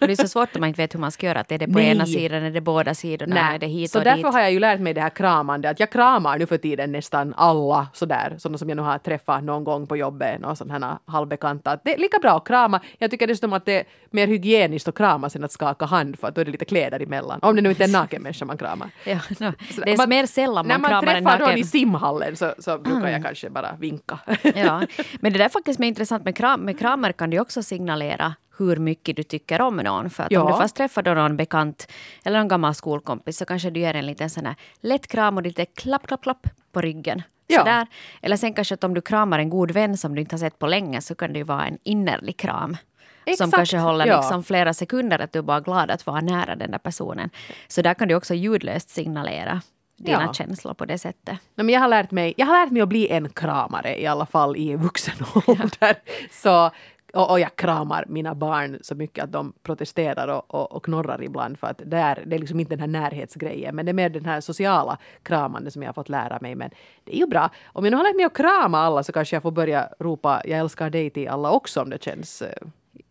Och 0.00 0.06
det 0.06 0.12
är 0.12 0.16
så 0.22 0.28
svårt 0.28 0.56
om 0.56 0.60
man 0.60 0.68
inte 0.68 0.82
vet 0.82 0.94
hur 0.94 1.00
man 1.00 1.12
ska 1.12 1.26
göra. 1.26 1.40
Att 1.40 1.52
är 1.52 1.58
det 1.58 1.66
på 1.66 1.72
Nej. 1.78 1.90
ena 1.90 2.06
sidan, 2.06 2.42
är 2.42 2.50
det 2.50 2.60
båda 2.60 2.94
sidorna, 2.94 3.54
är 3.54 3.58
det 3.58 3.66
hit 3.66 3.90
så 3.90 3.98
och 3.98 4.04
därför 4.04 4.16
dit? 4.22 4.32
har 4.32 4.40
jag 4.40 4.52
ju 4.52 4.58
lärt 4.58 4.80
mig 4.80 4.94
det 4.94 5.00
här 5.00 5.10
kramande, 5.10 5.70
att 5.70 5.80
jag 5.80 5.90
kramar 5.92 6.38
nu 6.38 6.46
för 6.46 6.58
tiden 6.58 6.92
nästan 6.92 7.34
alla 7.36 7.86
sådär, 7.94 8.34
sådana 8.38 8.58
som 8.58 8.68
jag 8.68 8.76
nu 8.76 8.82
har 8.82 8.98
träffat 8.98 9.44
någon 9.44 9.64
gång 9.64 9.86
på 9.86 9.96
jobbet, 9.96 10.40
några 10.40 10.56
sådana 10.56 10.86
här 10.86 10.98
halvbekanta. 11.12 11.70
Att 11.70 11.84
Det 11.84 11.94
är 11.94 11.98
lika 11.98 12.18
bra 12.18 12.36
att 12.36 12.46
krama. 12.46 12.80
Jag 12.98 13.10
tycker 13.10 13.26
dessutom 13.26 13.52
att 13.52 13.64
det 13.64 13.72
är 13.80 13.84
mer 14.10 14.26
hygieniskt 14.26 14.88
att 14.88 14.94
kramas 14.94 15.36
än 15.36 15.44
att 15.44 15.52
skaka 15.52 15.84
hand, 15.84 16.18
för 16.18 16.28
att 16.28 16.34
då 16.34 16.40
är 16.40 16.44
det 16.44 16.50
lite 16.50 16.64
kläder 16.64 17.02
emellan. 17.02 17.38
Om 17.42 17.56
det 17.56 17.62
nu 17.62 17.68
inte 17.68 17.82
är 17.84 17.88
en 17.88 17.92
naken 17.92 18.22
människa 18.22 18.44
man 18.44 18.58
kramar. 18.58 18.90
Ja, 19.04 19.19
no. 19.40 19.52
Det 19.84 19.92
är 19.92 19.96
man- 19.96 20.08
mer 20.08 20.26
sällan 20.26 20.66
När 20.66 20.74
man 20.74 20.80
man 20.80 20.90
kramar 20.90 21.14
en 21.14 21.24
träffar 21.24 21.38
någon 21.38 21.48
naken. 21.48 21.58
i 21.60 21.64
simhallen 21.64 22.36
så, 22.36 22.54
så 22.58 22.78
brukar 22.78 23.08
jag 23.08 23.22
kanske 23.24 23.50
bara 23.50 23.76
vinka. 23.78 24.18
Ja, 24.54 24.82
men 25.20 25.32
det 25.32 25.38
där 25.38 25.44
är 25.44 25.48
faktiskt 25.48 25.78
mer 25.80 25.88
intressant. 25.88 26.24
Med, 26.24 26.36
kram, 26.36 26.60
med 26.60 26.78
kramar 26.78 27.12
kan 27.12 27.30
du 27.30 27.40
också 27.40 27.62
signalera 27.62 28.34
hur 28.58 28.76
mycket 28.76 29.16
du 29.16 29.22
tycker 29.22 29.60
om 29.60 29.76
någon. 29.76 30.10
För 30.10 30.22
att 30.24 30.30
Ja. 30.30 30.40
om 30.42 30.52
du 30.52 30.58
fast 30.58 30.76
träffar 30.76 31.02
då 31.02 31.14
någon 31.14 31.36
bekant 31.36 31.92
eller 32.24 32.38
någon 32.38 32.48
gammal 32.48 32.74
skolkompis 32.74 33.36
så 33.38 33.44
kanske 33.44 33.70
du 33.70 33.80
ger 33.80 33.94
en 33.94 34.06
liten 34.06 34.30
sån 34.30 34.46
här 34.46 34.54
lätt 34.80 35.06
kram 35.06 35.36
och 35.36 35.42
lite 35.42 35.64
klapp, 35.66 36.06
klapp, 36.06 36.22
klapp 36.22 36.46
på 36.72 36.80
ryggen. 36.80 37.22
Ja. 37.46 37.58
Sådär. 37.58 37.86
Eller 38.22 38.36
sen 38.36 38.52
kanske 38.54 38.74
att 38.74 38.84
om 38.84 38.94
du 38.94 39.00
kramar 39.00 39.38
en 39.38 39.50
god 39.50 39.70
vän 39.70 39.96
som 39.96 40.14
du 40.14 40.20
inte 40.20 40.34
har 40.34 40.38
sett 40.38 40.58
på 40.58 40.66
länge 40.66 41.00
så 41.00 41.14
kan 41.14 41.32
det 41.32 41.38
ju 41.38 41.44
vara 41.44 41.66
en 41.66 41.78
innerlig 41.82 42.36
kram. 42.36 42.76
Som 43.24 43.32
Exakt, 43.32 43.54
kanske 43.54 43.78
håller 43.78 44.06
ja. 44.06 44.16
liksom 44.16 44.44
flera 44.44 44.74
sekunder 44.74 45.18
att 45.18 45.32
du 45.32 45.38
är 45.38 45.42
bara 45.42 45.60
glad 45.60 45.90
att 45.90 46.06
vara 46.06 46.20
nära 46.20 46.56
den 46.56 46.70
där 46.70 46.78
personen. 46.78 47.30
Så 47.68 47.82
där 47.82 47.94
kan 47.94 48.08
du 48.08 48.14
också 48.14 48.34
ljudlöst 48.34 48.90
signalera 48.90 49.62
dina 49.98 50.22
Ja. 50.22 50.32
känslor 50.32 50.74
på 50.74 50.84
det 50.84 50.98
sättet. 50.98 51.38
Nej, 51.54 51.64
men 51.64 51.68
jag, 51.68 51.80
har 51.80 51.88
lärt 51.88 52.10
mig, 52.10 52.34
jag 52.36 52.46
har 52.46 52.64
lärt 52.64 52.72
mig 52.72 52.82
att 52.82 52.88
bli 52.88 53.08
en 53.08 53.28
kramare 53.28 54.00
i 54.00 54.06
alla 54.06 54.26
fall 54.26 54.56
i 54.56 54.76
vuxen 54.76 55.14
ålder. 55.46 55.96
Så, 56.30 56.70
och, 57.14 57.30
och 57.30 57.40
jag 57.40 57.56
kramar 57.56 58.04
mina 58.08 58.34
barn 58.34 58.78
så 58.82 58.94
mycket 58.94 59.24
att 59.24 59.32
de 59.32 59.52
protesterar 59.62 60.28
och, 60.28 60.54
och, 60.54 60.72
och 60.72 60.84
knorrar 60.84 61.22
ibland 61.22 61.58
för 61.58 61.66
att 61.66 61.82
det 61.86 61.96
är, 61.96 62.22
det 62.26 62.36
är 62.36 62.40
liksom 62.40 62.60
inte 62.60 62.76
den 62.76 62.80
här 62.80 63.00
närhetsgrejen 63.00 63.76
men 63.76 63.86
det 63.86 63.90
är 63.90 63.94
mer 63.94 64.08
den 64.08 64.24
här 64.24 64.40
sociala 64.40 64.98
kramande 65.22 65.70
som 65.70 65.82
jag 65.82 65.88
har 65.88 65.94
fått 65.94 66.08
lära 66.08 66.38
mig. 66.40 66.54
Men 66.54 66.70
det 67.04 67.16
är 67.16 67.18
ju 67.18 67.26
bra. 67.26 67.50
Om 67.66 67.84
jag 67.84 67.90
nu 67.90 67.96
har 67.96 68.04
lärt 68.04 68.16
mig 68.16 68.24
att 68.24 68.36
krama 68.36 68.78
alla 68.78 69.02
så 69.02 69.12
kanske 69.12 69.36
jag 69.36 69.42
får 69.42 69.50
börja 69.50 69.88
ropa 69.98 70.42
jag 70.44 70.58
älskar 70.58 70.90
dig 70.90 71.10
till 71.10 71.28
alla 71.28 71.50
också 71.50 71.82
om 71.82 71.90
det 71.90 72.02
känns 72.02 72.42
eh, 72.42 72.66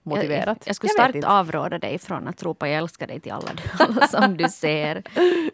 motiverat. 0.09 0.47
Jag, 0.47 0.67
jag 0.67 0.75
skulle 0.75 0.87
vet 0.87 1.11
starkt 1.11 1.23
avråda 1.23 1.79
dig 1.79 1.99
från 1.99 2.27
att 2.27 2.43
ropa 2.43 2.69
jag 2.69 2.77
älskar 2.77 3.07
dig 3.07 3.19
till 3.19 3.31
alla, 3.31 3.51
alla 3.79 4.07
som 4.07 4.37
du 4.37 4.49
ser. 4.49 5.03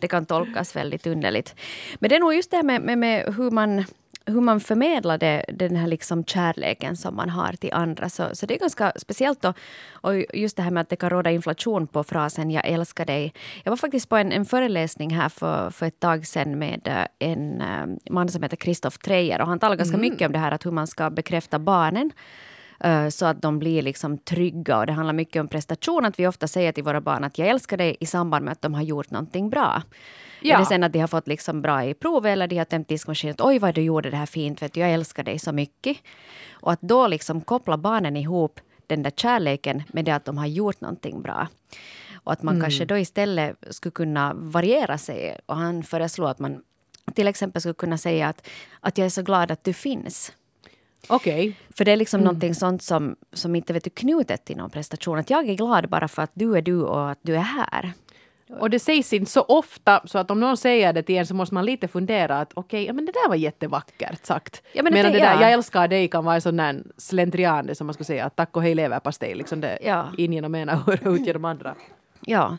Det 0.01 0.07
kan 0.07 0.25
tolkas 0.25 0.75
väldigt 0.75 1.07
underligt. 1.07 1.55
Men 1.99 2.09
det 2.09 2.15
är 2.15 2.19
nog 2.19 2.35
just 2.35 2.51
det 2.51 2.57
här 2.57 2.63
med, 2.63 2.81
med, 2.81 2.97
med 2.97 3.35
hur 3.35 3.51
man 3.51 3.85
hur 4.25 4.41
man 4.41 4.59
förmedlar 4.59 5.17
det, 5.17 5.45
den 5.53 5.75
här 5.75 5.87
liksom 5.87 6.23
kärleken 6.23 6.97
som 6.97 7.15
man 7.15 7.29
har 7.29 7.53
till 7.53 7.73
andra. 7.73 8.09
Så, 8.09 8.23
så 8.33 8.45
det 8.45 8.55
är 8.55 8.59
ganska 8.59 8.93
speciellt. 8.95 9.41
Då. 9.41 9.53
Och 9.91 10.15
just 10.33 10.57
det 10.57 10.63
här 10.63 10.71
med 10.71 10.81
att 10.81 10.89
det 10.89 10.95
kan 10.95 11.09
råda 11.09 11.31
inflation 11.31 11.87
på 11.87 12.03
frasen 12.03 12.51
jag 12.51 12.67
älskar 12.67 13.05
dig. 13.05 13.33
Jag 13.63 13.71
var 13.71 13.77
faktiskt 13.77 14.09
på 14.09 14.17
en, 14.17 14.31
en 14.31 14.45
föreläsning 14.45 15.09
här 15.15 15.29
för, 15.29 15.69
för 15.69 15.85
ett 15.85 15.99
tag 15.99 16.27
sedan 16.27 16.59
med 16.59 16.87
eh, 16.87 17.29
en 17.29 17.61
eh, 17.61 18.13
man 18.13 18.29
som 18.29 18.43
heter 18.43 18.57
Christoph 18.57 18.97
Treijer. 18.97 19.41
Och 19.41 19.47
han 19.47 19.59
talar 19.59 19.75
ganska 19.75 19.97
mycket 19.97 20.25
om 20.25 20.31
det 20.31 20.39
här 20.39 20.51
att 20.51 20.65
hur 20.65 20.71
man 20.71 20.87
ska 20.87 21.09
bekräfta 21.09 21.59
barnen 21.59 22.11
så 23.09 23.25
att 23.25 23.41
de 23.41 23.59
blir 23.59 23.81
liksom 23.81 24.17
trygga. 24.17 24.77
Och 24.77 24.85
det 24.85 24.93
handlar 24.93 25.13
mycket 25.13 25.39
om 25.39 25.47
prestation. 25.47 26.05
Att 26.05 26.19
vi 26.19 26.27
ofta 26.27 26.47
säger 26.47 26.71
till 26.71 26.83
våra 26.83 27.01
barn 27.01 27.23
att 27.23 27.37
jag 27.37 27.47
älskar 27.47 27.77
dig 27.77 27.97
i 27.99 28.05
samband 28.05 28.45
med 28.45 28.51
att 28.51 28.61
de 28.61 28.73
har 28.73 28.81
gjort 28.81 29.11
någonting 29.11 29.49
bra. 29.49 29.81
Ja. 30.41 30.59
Det 30.59 30.65
sen 30.65 30.83
att 30.83 30.93
de 30.93 30.99
har 30.99 31.07
fått 31.07 31.27
liksom 31.27 31.61
bra 31.61 31.85
i 31.85 31.93
prov 31.93 32.25
eller 32.25 32.47
de 32.47 32.57
har 32.57 32.65
tömt 32.65 32.87
diskmaskinen. 32.87 33.35
Oj 33.39 33.59
vad 33.59 33.75
du 33.75 33.81
gjorde 33.81 34.09
det 34.09 34.17
här 34.17 34.25
fint, 34.25 34.61
vet 34.61 34.73
du, 34.73 34.79
jag 34.79 34.91
älskar 34.91 35.23
dig 35.23 35.39
så 35.39 35.51
mycket. 35.51 35.97
Och 36.51 36.71
att 36.71 36.81
då 36.81 37.07
liksom 37.07 37.41
koppla 37.41 37.77
barnen 37.77 38.17
ihop 38.17 38.59
den 38.87 39.03
där 39.03 39.11
kärleken 39.11 39.83
med 39.87 40.05
det 40.05 40.11
att 40.11 40.25
de 40.25 40.37
har 40.37 40.47
gjort 40.47 40.81
någonting 40.81 41.21
bra. 41.21 41.47
Och 42.23 42.31
att 42.31 42.43
man 42.43 42.61
kanske 42.61 42.85
då 42.85 42.97
istället 42.97 43.57
skulle 43.69 43.91
kunna 43.91 44.33
variera 44.33 44.97
sig. 44.97 45.39
Och 45.45 45.55
han 45.55 45.83
föreslår 45.83 46.29
att 46.29 46.39
man 46.39 46.61
till 47.13 47.27
exempel 47.27 47.61
skulle 47.61 47.73
kunna 47.73 47.97
säga 47.97 48.27
att, 48.27 48.47
att 48.79 48.97
jag 48.97 49.05
är 49.05 49.09
så 49.09 49.21
glad 49.21 49.51
att 49.51 49.63
du 49.63 49.73
finns. 49.73 50.31
Okej. 51.07 51.53
För 51.77 51.85
det 51.85 51.91
är 51.91 51.97
liksom 51.97 52.21
någonting 52.21 52.55
sånt 52.55 52.83
som, 52.83 53.15
som 53.33 53.55
inte 53.55 53.73
vet 53.73 53.83
du, 53.83 53.89
knutet 53.89 54.45
till 54.45 54.57
någon 54.57 54.69
prestation. 54.69 55.17
Att 55.19 55.29
jag 55.29 55.49
är 55.49 55.53
glad 55.53 55.89
bara 55.89 56.07
för 56.07 56.21
att 56.21 56.31
du 56.33 56.57
är 56.57 56.61
du 56.61 56.81
och 56.81 57.09
att 57.11 57.19
du 57.21 57.35
är 57.35 57.39
här. 57.39 57.93
Och 58.59 58.69
det 58.69 58.79
sägs 58.79 59.13
inte 59.13 59.31
så 59.31 59.41
ofta 59.41 60.01
så 60.05 60.17
att 60.17 60.31
om 60.31 60.39
någon 60.39 60.57
säger 60.57 60.93
det 60.93 61.03
till 61.03 61.15
en 61.15 61.25
så 61.27 61.33
måste 61.33 61.53
man 61.55 61.65
lite 61.65 61.87
fundera 61.87 62.39
att 62.39 62.51
okej, 62.53 62.77
okay, 62.77 62.85
ja, 62.87 62.93
men 62.93 63.05
det 63.05 63.11
där 63.11 63.29
var 63.29 63.35
jättevackert 63.35 64.25
sagt. 64.25 64.61
Ja, 64.73 64.83
men 64.83 64.93
Medan 64.93 65.11
det- 65.11 65.17
det 65.19 65.25
där 65.25 65.33
ja. 65.33 65.41
jag 65.41 65.51
älskar 65.51 65.87
dig 65.87 66.07
kan 66.07 66.25
vara 66.25 66.35
en 66.35 66.41
sån 66.41 66.57
där 66.57 66.83
slentrian, 66.97 67.75
som 67.75 67.87
man 67.87 67.93
skulle 67.93 68.05
säga 68.05 68.25
att 68.25 68.35
tack 68.35 68.55
och 68.57 68.63
hej 68.63 68.75
leverpastej, 68.75 69.35
liksom 69.35 69.61
det 69.61 69.79
Ja. 69.83 70.07
in 70.17 70.33
genom 70.33 70.55
ena 70.55 70.83
och 71.03 71.11
ut 71.13 71.27
genom 71.27 71.45
andra. 71.45 71.75
Ja. 72.21 72.57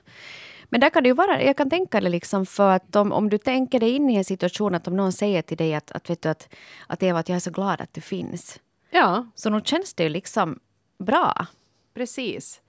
Men 0.69 0.81
där 0.81 0.91
kan 0.91 1.03
det 1.03 1.09
ju 1.09 1.15
vara, 1.15 1.43
jag 1.43 1.57
kan 1.57 1.71
tänka 1.71 2.01
det 2.01 2.09
liksom 2.09 2.47
för 2.47 2.71
att 2.71 2.97
om, 2.97 3.13
om 3.13 3.29
du 3.29 3.39
tänker 3.39 3.81
dig 3.81 3.91
in 3.91 4.11
i 4.11 4.15
en 4.17 4.25
situation 4.25 4.75
att 4.75 4.89
om 4.89 4.97
någon 4.97 5.13
säger 5.13 5.43
till 5.43 5.57
dig 5.57 5.75
att, 5.75 5.93
att, 5.93 6.11
vet 6.11 6.23
du, 6.23 6.29
att, 6.29 6.49
att 6.87 7.03
Eva, 7.03 7.19
att 7.19 7.29
jag 7.29 7.37
är 7.37 7.41
så 7.41 7.51
glad 7.51 7.81
att 7.81 7.95
du 7.95 8.01
finns. 8.01 8.61
Ja, 8.91 9.27
Så 9.35 9.51
nog 9.51 9.67
känns 9.67 9.95
det 9.95 10.03
ju 10.03 10.09
liksom 10.09 10.59
bra. 10.99 11.47
precis. 11.95 12.61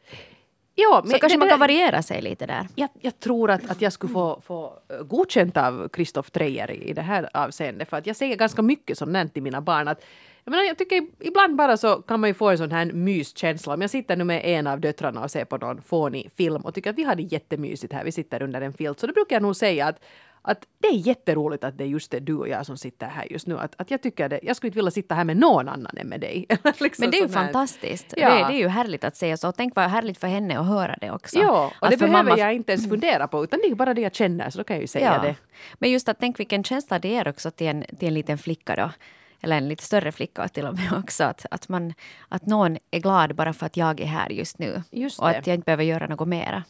Ja, 0.75 1.04
Så 1.06 1.12
kanske 1.12 1.27
det- 1.27 1.38
man 1.38 1.50
kan 1.50 1.60
variera 1.60 2.01
sig 2.04 2.22
lite 2.22 2.46
där. 2.46 2.68
Jag, 2.75 2.89
jag 3.01 3.20
tror 3.20 3.51
att, 3.51 3.70
att 3.70 3.82
jag 3.82 3.94
skulle 3.94 4.13
få, 4.13 4.42
få 4.46 4.74
godkänt 5.06 5.58
av 5.58 5.89
Kristoff 5.89 6.32
Treijer 6.32 6.72
i 6.72 6.94
det 6.94 7.01
här 7.01 7.30
avseendet. 7.34 7.89
För 7.89 7.98
att 7.98 8.08
jag 8.08 8.16
säger 8.16 8.36
ganska 8.36 8.62
mycket 8.62 8.98
sånt 8.98 9.34
till 9.34 9.44
mina 9.44 9.62
barn. 9.62 9.88
Att, 9.88 10.01
jag, 10.48 10.51
menar, 10.51 10.63
jag 10.63 10.77
tycker 10.77 11.08
ibland 11.20 11.56
bara 11.56 11.77
så 11.77 11.96
kan 11.96 12.20
man 12.20 12.30
ju 12.30 12.34
få 12.34 12.50
en 12.50 12.58
sån 12.58 12.72
här 12.72 12.86
myskänsla. 12.86 13.74
Om 13.74 13.82
jag 13.82 13.89
sitter 13.89 14.16
nu 14.16 14.24
med 14.24 14.42
en 14.46 14.68
av 14.68 14.80
döttrarna 14.80 15.24
och 15.24 15.32
ser 15.32 15.46
på 15.46 15.58
någon 15.58 15.82
fånig 15.82 16.32
film 16.38 16.62
och 16.62 16.74
tycker 16.74 16.89
att 16.89 16.96
vi 16.98 17.04
har 17.04 17.16
det 17.16 17.24
jättemysigt 17.24 17.94
här, 17.94 18.04
vi 18.04 18.12
sitter 18.12 18.42
under 18.42 18.62
en 18.62 18.74
filt. 18.74 19.00
Så 19.00 19.08
då 19.08 19.13
brukar 19.13 19.36
jag 19.36 19.44
nog 19.44 19.56
säga 19.56 19.88
att 19.88 20.00
att 20.42 20.68
det 20.82 20.88
är 20.88 20.94
jätteroligt 21.08 21.63
att 21.63 21.77
det 21.77 21.84
är 21.84 21.88
just 21.88 22.12
det 22.12 22.20
du 22.20 22.36
och 22.38 22.48
jag 22.50 22.66
som 22.66 22.77
sitter 22.77 23.08
här 23.08 23.32
just 23.32 23.48
nu. 23.48 23.60
Att, 23.60 23.75
att 23.77 23.92
jag 23.92 24.01
tycker 24.01 24.30
det, 24.30 24.39
jag 24.44 24.56
skulle 24.56 24.68
inte 24.68 24.77
vilja 24.77 24.92
sitta 24.92 25.16
här 25.16 25.24
med 25.24 25.38
någon 25.38 25.70
annan 25.70 25.98
än 25.98 26.08
med 26.08 26.22
dig. 26.22 26.46
liksom 26.80 27.04
Men 27.04 27.12
det 27.12 27.18
är 27.18 27.22
ju 27.22 27.30
fantastiskt. 27.30 28.13
Ja. 28.18 28.30
Det, 28.30 28.36
det 28.36 28.54
är 28.54 28.58
ju 28.60 28.68
härligt 28.68 29.04
att 29.04 29.16
säga 29.16 29.38
så. 29.38 29.51
Tänk 29.51 29.75
vad 29.75 29.86
härligt 29.86 30.18
för 30.18 30.27
henne 30.27 30.60
att 30.60 30.66
höra 30.66 30.96
det 31.01 31.12
också. 31.12 31.39
Ja, 31.39 31.72
och 31.82 31.88
Att 31.88 31.92
det 31.92 31.98
behöver 31.98 32.24
mamma- 32.24 32.38
jag 32.38 32.54
inte 32.54 32.72
ens 32.72 32.89
fundera 32.89 33.27
på 33.27 33.44
utan 33.44 33.60
det 33.63 33.70
är 33.72 33.75
bara 33.75 33.94
det 33.94 34.01
jag 34.01 34.16
känner 34.16 34.50
så 34.50 34.58
då 34.58 34.63
kan 34.63 34.75
jag 34.75 34.82
ju 34.82 34.88
säga 34.88 35.13
Ja. 35.16 35.30
det. 35.30 35.36
Men 35.74 35.92
just 35.92 36.10
att 36.10 36.20
tänk 36.20 36.39
vilken 36.39 36.63
känsla 36.63 37.00
det 37.00 37.16
är 37.16 37.27
också 37.27 37.51
till 37.51 37.68
en, 37.68 37.84
till 38.00 38.08
en 38.08 38.13
liten 38.13 38.38
flicka 38.38 38.75
då. 38.75 38.92
Eller 39.41 39.58
en 39.58 39.67
lite 39.67 39.84
större 39.84 40.12
flicka 40.12 40.48
till 40.48 40.65
och 40.65 40.75
med 40.75 40.94
också. 40.94 41.24
Att, 41.24 41.46
att, 41.51 41.70
man, 41.70 41.94
att 42.29 42.46
någon 42.46 42.77
är 42.91 43.00
glad 43.00 43.36
bara 43.36 43.53
för 43.53 43.65
att 43.65 43.77
jag 43.77 44.00
är 44.00 44.06
här 44.06 44.29
just 44.29 44.60
nu. 44.60 44.84
Just 44.91 45.20
och 45.20 45.29
att 45.29 45.48
jag 45.48 45.53
inte 45.53 45.65
behöver 45.65 45.84
göra 45.84 46.08
något 46.08 46.27
mera. 46.27 46.63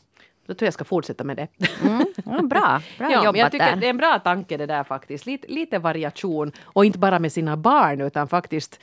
Då 0.47 0.53
tror 0.53 0.65
jag 0.67 0.73
ska 0.73 0.83
fortsätta 0.83 1.23
med 1.23 1.37
det. 1.37 1.47
Mm. 1.83 2.05
Ja, 2.25 2.41
bra, 2.43 2.81
bra 2.97 3.11
ja, 3.11 3.25
jobbat 3.25 3.37
jag 3.37 3.51
tycker 3.51 3.65
där. 3.65 3.75
det 3.75 3.85
är 3.85 3.89
en 3.89 3.97
bra 3.97 4.19
tanke 4.19 4.57
det 4.57 4.65
där 4.65 4.83
faktiskt. 4.83 5.25
Lite, 5.25 5.47
lite 5.47 5.79
variation 5.79 6.51
och 6.63 6.85
inte 6.85 6.99
bara 6.99 7.19
med 7.19 7.31
sina 7.31 7.57
barn 7.57 8.01
utan 8.01 8.27
faktiskt 8.27 8.79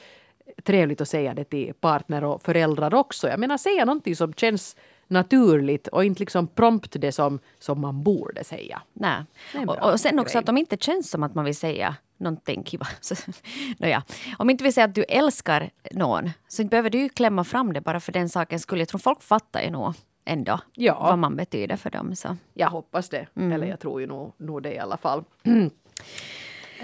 trevligt 0.63 1.01
att 1.01 1.09
säga 1.09 1.35
det 1.35 1.45
till 1.45 1.75
partner 1.75 2.25
och 2.25 2.43
föräldrar 2.43 2.95
också. 2.95 3.29
Jag 3.29 3.41
menar 3.41 3.57
säga 3.57 3.85
någonting 3.85 4.17
som 4.17 4.33
känns 4.33 4.77
naturligt 5.07 5.89
och 5.89 6.05
inte 6.05 6.21
liksom 6.21 6.47
prompt 6.47 6.97
det 7.01 7.13
som, 7.13 7.39
som 7.59 7.81
man 7.81 8.03
borde 8.03 8.45
säga. 8.45 8.83
Nej. 8.93 9.23
Och, 9.67 9.93
och 9.93 10.01
sen 10.01 10.19
också 10.19 10.33
grej. 10.33 10.41
att 10.43 10.49
om 10.49 10.59
inte 10.59 10.77
känns 10.77 11.11
som 11.11 11.23
att 11.23 11.35
man 11.35 11.45
vill 11.45 11.57
säga 11.57 11.97
någonting 12.17 12.65
kiva. 12.65 12.87
Nåja. 13.79 14.03
Om 14.39 14.51
inte 14.51 14.65
vill 14.65 14.75
säga 14.75 14.85
att 14.85 14.95
du 14.95 15.03
älskar 15.03 15.71
någon 15.93 16.31
så 16.49 16.63
inte 16.63 16.71
behöver 16.71 16.91
du 16.91 16.99
ju 16.99 17.09
klämma 17.09 17.45
fram 17.45 17.73
det 17.73 17.81
bara 17.81 18.01
för 18.01 18.13
den 18.13 18.29
sakens 18.29 18.63
skull. 18.63 18.79
Jag 18.79 18.89
tror 18.89 18.99
folk 18.99 19.23
fattar 19.23 19.63
ju 19.63 19.71
nog 19.71 19.95
ändå 20.25 20.61
Ja. 20.75 20.99
vad 21.01 21.19
man 21.19 21.37
betyder 21.37 21.77
för 21.77 21.91
dem. 21.91 22.17
Så. 22.17 22.37
Jag 22.55 22.69
hoppas 22.69 23.09
det. 23.09 23.27
Mm. 23.37 23.53
Eller 23.53 23.67
jag 23.67 23.81
tror 23.81 24.01
ju 24.01 24.07
nog, 24.07 24.33
nog 24.37 24.63
det 24.63 24.73
i 24.75 24.79
alla 24.79 24.97
fall. 24.97 25.25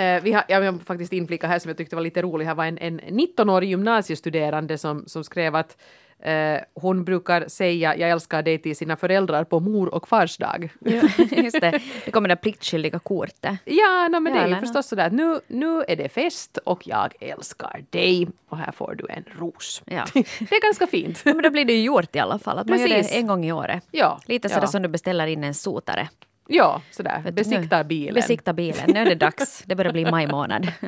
Eh, 0.00 0.22
vi 0.22 0.32
har, 0.32 0.44
jag 0.48 0.60
vill 0.60 0.80
faktiskt 0.84 1.12
inflika 1.12 1.46
här 1.46 1.58
som 1.58 1.68
jag 1.68 1.76
tyckte 1.76 1.96
var 1.96 2.02
lite 2.02 2.22
rolig. 2.22 2.46
Här 2.46 2.54
var 2.54 2.64
en, 2.64 2.78
en 2.78 3.00
19-årig 3.00 3.68
gymnasiestuderande 3.68 4.78
som, 4.78 5.04
som 5.06 5.24
skrev 5.24 5.54
att 5.54 5.76
eh, 6.18 6.60
hon 6.74 7.04
brukar 7.04 7.48
säga 7.48 7.96
jag 7.96 8.10
älskar 8.10 8.42
dig 8.42 8.58
till 8.58 8.76
sina 8.76 8.96
föräldrar 8.96 9.44
på 9.44 9.60
mor 9.60 9.94
och 9.94 10.08
farsdag. 10.08 10.68
Ja, 10.80 11.02
just 11.30 11.60
det. 11.60 11.80
Det 12.04 12.10
kommer 12.10 12.28
det 12.28 12.36
pliktskyldiga 12.36 12.98
kortet. 12.98 13.58
Ja, 13.64 14.08
no, 14.10 14.20
men 14.20 14.34
Ja, 14.34 14.40
det 14.40 14.46
är 14.46 14.48
ju 14.48 14.56
förstås 14.56 14.86
sådär 14.86 15.06
att 15.06 15.12
nu, 15.12 15.40
nu 15.46 15.84
är 15.88 15.96
det 15.96 16.08
fest 16.08 16.58
och 16.64 16.88
jag 16.88 17.14
älskar 17.20 17.84
dig 17.90 18.28
och 18.48 18.58
här 18.58 18.72
får 18.72 18.94
du 18.94 19.06
en 19.08 19.24
ros. 19.38 19.82
Ja. 19.84 20.04
det 20.14 20.54
är 20.54 20.62
ganska 20.62 20.86
fint. 20.86 21.22
Ja, 21.24 21.34
men 21.34 21.42
då 21.42 21.50
blir 21.50 21.64
det 21.64 21.72
ju 21.72 21.82
gjort 21.82 22.16
i 22.16 22.18
alla 22.18 22.38
fall. 22.38 22.58
Att 22.58 22.68
man 22.68 22.80
gör 22.80 22.88
Precis. 22.88 23.12
det 23.12 23.18
en 23.18 23.26
gång 23.26 23.44
i 23.44 23.52
året. 23.52 23.84
Ja, 23.90 24.20
Lite 24.26 24.48
sådär 24.48 24.66
som 24.66 24.82
du 24.82 24.88
beställer 24.88 25.26
in 25.26 25.44
en 25.44 25.54
sotare. 25.54 26.08
Ja, 26.52 26.82
sådär. 26.90 27.20
Vet 27.24 27.34
Besiktar 27.34 27.78
nu- 27.78 27.88
bilen. 27.88 28.14
Besikta 28.14 28.52
bilen. 28.52 28.90
Nu 28.90 29.00
är 29.00 29.04
det 29.04 29.14
dags. 29.14 29.62
Det 29.66 29.74
börjar 29.76 29.92
bli 29.92 30.10
maj 30.10 30.26
månad. 30.26 30.72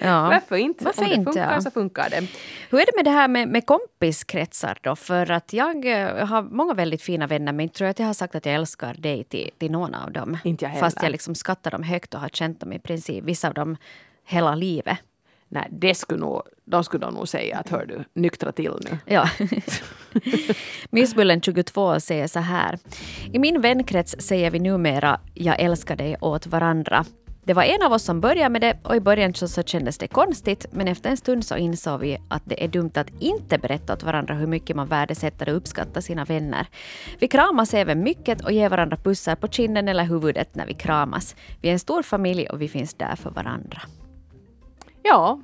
ja. 0.00 0.22
Varför 0.28 0.56
inte? 0.56 0.84
Varför 0.84 1.02
Om 1.02 1.08
det 1.08 1.14
inte, 1.14 1.24
funkar 1.32 1.52
ja. 1.54 1.60
så 1.60 1.70
funkar 1.70 2.10
det. 2.10 2.20
Hur 2.70 2.80
är 2.80 2.86
det 2.86 2.92
med 2.96 3.04
det 3.04 3.10
här 3.10 3.28
med, 3.28 3.48
med 3.48 3.66
kompiskretsar 3.66 4.78
då? 4.80 4.96
För 4.96 5.30
att 5.30 5.52
jag 5.52 5.86
eh, 6.02 6.26
har 6.26 6.42
många 6.42 6.74
väldigt 6.74 7.02
fina 7.02 7.26
vänner 7.26 7.52
men 7.52 7.68
tror 7.68 7.88
att 7.88 7.98
jag 7.98 8.06
har 8.06 8.14
sagt 8.14 8.34
att 8.34 8.46
jag 8.46 8.54
älskar 8.54 8.94
dig 8.94 9.24
till, 9.24 9.50
till 9.58 9.70
någon 9.70 9.94
av 9.94 10.12
dem. 10.12 10.38
Inte 10.44 10.64
jag 10.64 10.78
Fast 10.78 10.96
heller. 10.96 11.06
jag 11.06 11.12
liksom 11.12 11.34
skattar 11.34 11.70
dem 11.70 11.82
högt 11.82 12.14
och 12.14 12.20
har 12.20 12.28
känt 12.28 12.60
dem 12.60 12.72
i 12.72 12.78
princip, 12.78 13.24
vissa 13.24 13.48
av 13.48 13.54
dem 13.54 13.76
hela 14.24 14.54
livet. 14.54 14.98
Nej, 15.56 15.68
det 15.70 15.94
skulle 15.94 16.20
nog, 16.20 16.42
de 16.64 16.84
skulle 16.84 17.10
nog 17.10 17.28
säga 17.28 17.58
att 17.58 17.68
hör 17.68 17.86
du, 17.86 18.04
nyktra 18.20 18.52
till 18.52 18.72
nu. 18.90 18.98
Ja. 19.06 19.28
Missbullen 20.90 21.40
22 21.40 22.00
säger 22.00 22.26
så 22.26 22.38
här. 22.38 22.78
I 23.32 23.38
min 23.38 23.60
vänkrets 23.60 24.16
säger 24.18 24.50
vi 24.50 24.58
numera 24.58 25.20
jag 25.34 25.60
älskar 25.60 25.96
dig 25.96 26.16
åt 26.20 26.46
varandra. 26.46 27.04
Det 27.44 27.54
var 27.54 27.62
en 27.62 27.82
av 27.82 27.92
oss 27.92 28.02
som 28.02 28.20
började 28.20 28.48
med 28.48 28.60
det 28.60 28.78
och 28.82 28.96
i 28.96 29.00
början 29.00 29.34
så, 29.34 29.48
så 29.48 29.62
kändes 29.62 29.98
det 29.98 30.08
konstigt 30.08 30.66
men 30.70 30.88
efter 30.88 31.10
en 31.10 31.16
stund 31.16 31.44
så 31.44 31.56
insåg 31.56 32.00
vi 32.00 32.18
att 32.28 32.42
det 32.44 32.64
är 32.64 32.68
dumt 32.68 32.92
att 32.94 33.10
inte 33.20 33.58
berätta 33.58 33.92
åt 33.92 34.02
varandra 34.02 34.34
hur 34.34 34.46
mycket 34.46 34.76
man 34.76 34.88
värdesätter 34.88 35.48
och 35.48 35.56
uppskattar 35.56 36.00
sina 36.00 36.24
vänner. 36.24 36.66
Vi 37.18 37.28
kramas 37.28 37.74
även 37.74 38.02
mycket 38.02 38.44
och 38.44 38.52
ger 38.52 38.68
varandra 38.68 38.96
pussar 38.96 39.36
på 39.36 39.48
kinden 39.48 39.88
eller 39.88 40.04
huvudet 40.04 40.54
när 40.54 40.66
vi 40.66 40.74
kramas. 40.74 41.36
Vi 41.60 41.68
är 41.68 41.72
en 41.72 41.78
stor 41.78 42.02
familj 42.02 42.46
och 42.46 42.62
vi 42.62 42.68
finns 42.68 42.94
där 42.94 43.16
för 43.16 43.30
varandra. 43.30 43.82
Ja. 45.06 45.40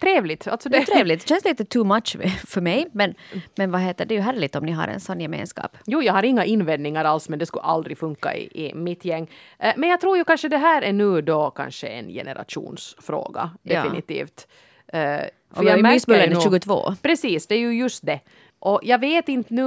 Trevligt. 0.00 0.48
Alltså 0.48 0.68
Det 0.68 0.76
det, 0.76 0.82
är 0.82 0.86
trevligt. 0.86 1.20
Det 1.20 1.28
känns 1.28 1.44
lite 1.44 1.64
too 1.64 1.84
much 1.84 2.16
för 2.46 2.60
mig 2.60 2.86
men, 2.92 3.14
men 3.56 3.70
vad 3.70 3.80
heter 3.80 4.04
det, 4.04 4.08
det 4.08 4.14
är 4.14 4.16
ju 4.16 4.22
härligt 4.22 4.56
om 4.56 4.64
ni 4.66 4.72
har 4.72 4.88
en 4.88 5.00
sån 5.00 5.20
gemenskap. 5.20 5.76
Jo, 5.86 6.02
jag 6.02 6.12
har 6.12 6.22
inga 6.22 6.44
invändningar 6.44 7.04
alls, 7.04 7.28
men 7.28 7.38
det 7.38 7.46
skulle 7.46 7.62
aldrig 7.62 7.98
funka 7.98 8.34
i, 8.36 8.66
i 8.68 8.74
mitt 8.74 9.04
gäng. 9.04 9.30
Eh, 9.58 9.72
Men 9.76 9.88
jag 9.88 10.00
tror 10.00 10.16
ju 10.16 10.24
kanske 10.24 10.48
det 10.48 10.56
här 10.58 10.82
är 10.82 10.92
nu 10.92 11.20
då 11.22 11.50
kanske 11.50 11.86
en 11.86 12.08
generationsfråga, 12.08 13.50
Ja. 13.62 13.82
definitivt. 13.82 14.48
Eh, 14.88 14.98
För 14.98 15.28
Och 15.62 15.64
jag 15.64 15.82
märker 15.82 16.14
är 16.14 16.30
nog- 16.30 16.42
22. 16.42 16.94
Precis, 17.02 17.46
det 17.46 17.54
är 17.54 17.58
ju 17.58 17.72
just 17.78 18.06
det. 18.06 18.20
Och 18.58 18.80
jag 18.82 18.98
vet 19.00 19.28
inte 19.28 19.54
nu 19.54 19.64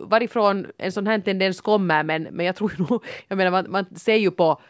varifrån 0.00 0.66
en 0.78 0.92
sån 0.92 1.06
här 1.06 1.18
tendens 1.18 1.60
kommer, 1.60 2.02
men, 2.02 2.22
men 2.22 2.46
jag 2.46 2.56
tror 2.56 2.72
nog, 2.78 3.04
jag 3.28 3.36
menar 3.38 3.50
man, 3.50 3.70
man 3.70 3.86
ser 3.96 4.16
ju 4.16 4.30
på 4.30 4.60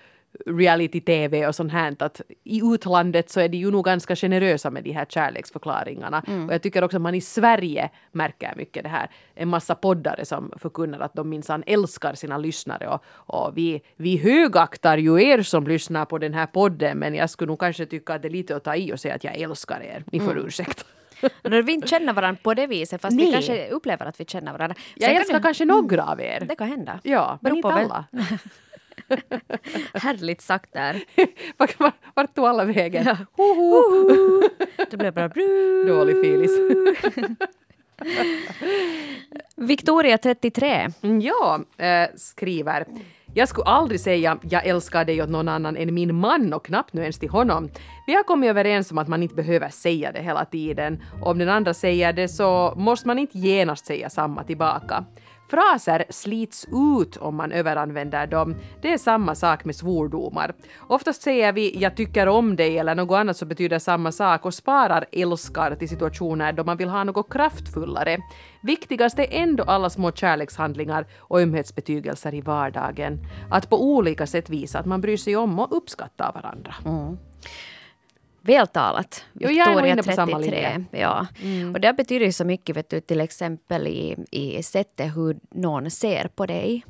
reality-tv 0.46 1.46
och 1.46 1.54
sånt 1.54 1.72
här 1.72 1.96
att 1.98 2.20
i 2.44 2.60
utlandet 2.64 3.30
så 3.30 3.40
är 3.40 3.48
de 3.48 3.56
ju 3.56 3.70
nog 3.70 3.84
ganska 3.84 4.16
generösa 4.16 4.70
med 4.70 4.84
de 4.84 4.92
här 4.92 5.04
kärleksförklaringarna. 5.04 6.22
Och 6.46 6.52
jag 6.52 6.62
tycker 6.62 6.84
också 6.84 6.96
att 6.96 7.02
man 7.02 7.14
i 7.14 7.20
Sverige 7.20 7.90
märker 8.12 8.54
mycket 8.56 8.82
det 8.82 8.88
här. 8.88 9.10
En 9.34 9.48
massa 9.48 9.74
poddare 9.74 10.24
som 10.24 10.52
förkunnar 10.56 11.00
att 11.00 11.14
de 11.14 11.28
minsann 11.28 11.62
älskar 11.66 12.14
sina 12.14 12.38
lyssnare 12.38 12.88
och, 12.88 13.04
och 13.06 13.56
vi, 13.56 13.82
vi 13.96 14.16
högaktar 14.16 14.98
ju 14.98 15.22
er 15.22 15.42
som 15.42 15.66
lyssnar 15.66 16.04
på 16.04 16.18
den 16.18 16.34
här 16.34 16.46
podden 16.46 16.98
men 16.98 17.14
jag 17.14 17.30
skulle 17.30 17.48
nog 17.48 17.60
kanske 17.60 17.86
tycka 17.86 18.14
att 18.14 18.22
det 18.22 18.28
är 18.28 18.30
lite 18.30 18.56
att 18.56 18.64
ta 18.64 18.76
i 18.76 18.92
och 18.92 19.00
säga 19.00 19.14
att 19.14 19.24
jag 19.24 19.36
älskar 19.36 19.80
er. 19.82 20.04
Ni 20.12 20.20
får 20.20 20.38
ursäkta. 20.38 20.82
Och 21.22 21.30
När 21.50 21.62
vi 21.62 21.72
inte 21.72 21.88
känner 21.88 22.12
varandra 22.12 22.40
på 22.42 22.54
det 22.54 22.66
viset, 22.66 23.00
fast 23.00 23.16
Nej. 23.16 23.26
vi 23.26 23.32
kanske 23.32 23.68
upplever 23.68 24.06
att 24.06 24.20
vi 24.20 24.24
känner 24.24 24.52
varandra. 24.52 24.76
Jag 24.94 25.08
Sen 25.08 25.16
älskar 25.16 25.34
kan 25.34 25.42
kanske 25.42 25.64
några 25.64 26.04
av 26.04 26.20
er. 26.20 26.40
det, 26.40 26.46
det 26.46 26.56
kan 26.56 26.68
hända. 26.68 27.00
Ja, 27.02 27.38
men 27.40 27.56
inte 27.56 27.68
alla. 27.68 28.04
Härligt 29.94 30.40
sagt 30.40 30.72
där. 30.72 31.02
Vart, 31.56 31.80
vart, 31.80 31.94
vart 32.14 32.34
tog 32.34 32.44
alla 32.44 32.64
vägen? 32.64 33.04
Ja. 33.06 33.16
Hoho. 33.32 34.42
Det 34.90 34.96
blev 34.96 35.14
bara 35.14 35.28
bru. 35.28 35.84
Dålig 35.86 36.20
filis. 36.20 36.50
Victoria 39.56 40.18
33. 40.18 40.88
Mm, 41.02 41.20
Ja, 41.20 41.60
eh, 41.78 42.08
skriver. 42.16 42.86
Jag 43.34 43.48
skulle 43.48 43.64
aldrig 43.64 44.00
säga 44.00 44.38
jag 44.50 44.66
älskar 44.66 45.04
dig 45.04 45.22
åt 45.22 45.28
någon 45.28 45.48
annan 45.48 45.76
än 45.76 45.94
min 45.94 46.14
man 46.14 46.52
och 46.52 46.64
knappt 46.64 46.92
nu 46.92 47.00
ens 47.02 47.18
till 47.18 47.28
honom. 47.28 47.70
Vi 48.06 48.14
har 48.14 48.22
kommit 48.22 48.50
överens 48.50 48.90
om 48.90 48.98
att 48.98 49.08
man 49.08 49.22
inte 49.22 49.34
behöver 49.34 49.68
säga 49.68 50.12
det 50.12 50.20
hela 50.22 50.44
tiden. 50.44 51.02
Om 51.22 51.38
den 51.38 51.48
andra 51.48 51.74
säger 51.74 52.12
det 52.12 52.28
så 52.28 52.74
måste 52.76 53.06
man 53.06 53.18
inte 53.18 53.38
genast 53.38 53.86
säga 53.86 54.10
samma 54.10 54.44
tillbaka. 54.44 55.04
Fraser 55.52 56.04
slits 56.08 56.66
ut 57.00 57.16
om 57.16 57.36
man 57.36 57.52
överanvänder 57.52 58.26
dem. 58.26 58.56
Det 58.82 58.92
är 58.92 58.98
samma 58.98 59.34
sak 59.34 59.64
med 59.64 59.76
svordomar. 59.76 60.54
Oftast 60.80 61.22
säger 61.22 61.52
vi 61.52 61.78
“jag 61.78 61.96
tycker 61.96 62.28
om 62.28 62.56
dig” 62.56 62.78
eller 62.78 62.94
något 62.94 63.16
annat 63.16 63.36
som 63.36 63.48
betyder 63.48 63.78
samma 63.78 64.12
sak 64.12 64.46
och 64.46 64.54
sparar 64.54 65.04
älskar 65.12 65.74
till 65.74 65.88
situationer 65.88 66.52
då 66.52 66.64
man 66.64 66.76
vill 66.76 66.88
ha 66.88 67.04
något 67.04 67.32
kraftfullare. 67.32 68.18
Viktigast 68.62 69.18
är 69.18 69.26
ändå 69.30 69.64
alla 69.64 69.90
små 69.90 70.12
kärlekshandlingar 70.12 71.06
och 71.18 71.40
ömhetsbetygelser 71.40 72.34
i 72.34 72.40
vardagen. 72.40 73.18
Att 73.50 73.70
på 73.70 73.82
olika 73.82 74.26
sätt 74.26 74.50
visa 74.50 74.78
att 74.78 74.86
man 74.86 75.00
bryr 75.00 75.16
sig 75.16 75.36
om 75.36 75.58
och 75.58 75.76
uppskattar 75.76 76.32
varandra. 76.34 76.74
Mm 76.86 77.18
vältalat. 78.42 79.24
Jo, 79.32 79.50
jag 79.50 79.78
är 79.78 79.86
inne 79.86 80.02
på 80.02 80.12
samma 80.12 80.38
33. 80.38 80.50
linje. 80.50 80.84
Ja. 80.90 81.26
Och 81.74 81.80
det 81.80 81.92
betyder 81.92 82.26
ju 82.26 82.32
så 82.32 82.44
mycket 82.44 82.76
vet 82.76 82.88
du, 82.88 83.00
till 83.00 83.20
exempel 83.20 83.86
i, 83.86 84.16
i 84.30 84.62
sättet 84.62 85.16
hur 85.16 85.36
någon 85.50 85.90
ser 85.90 86.28
på 86.28 86.46
dig. 86.46 86.84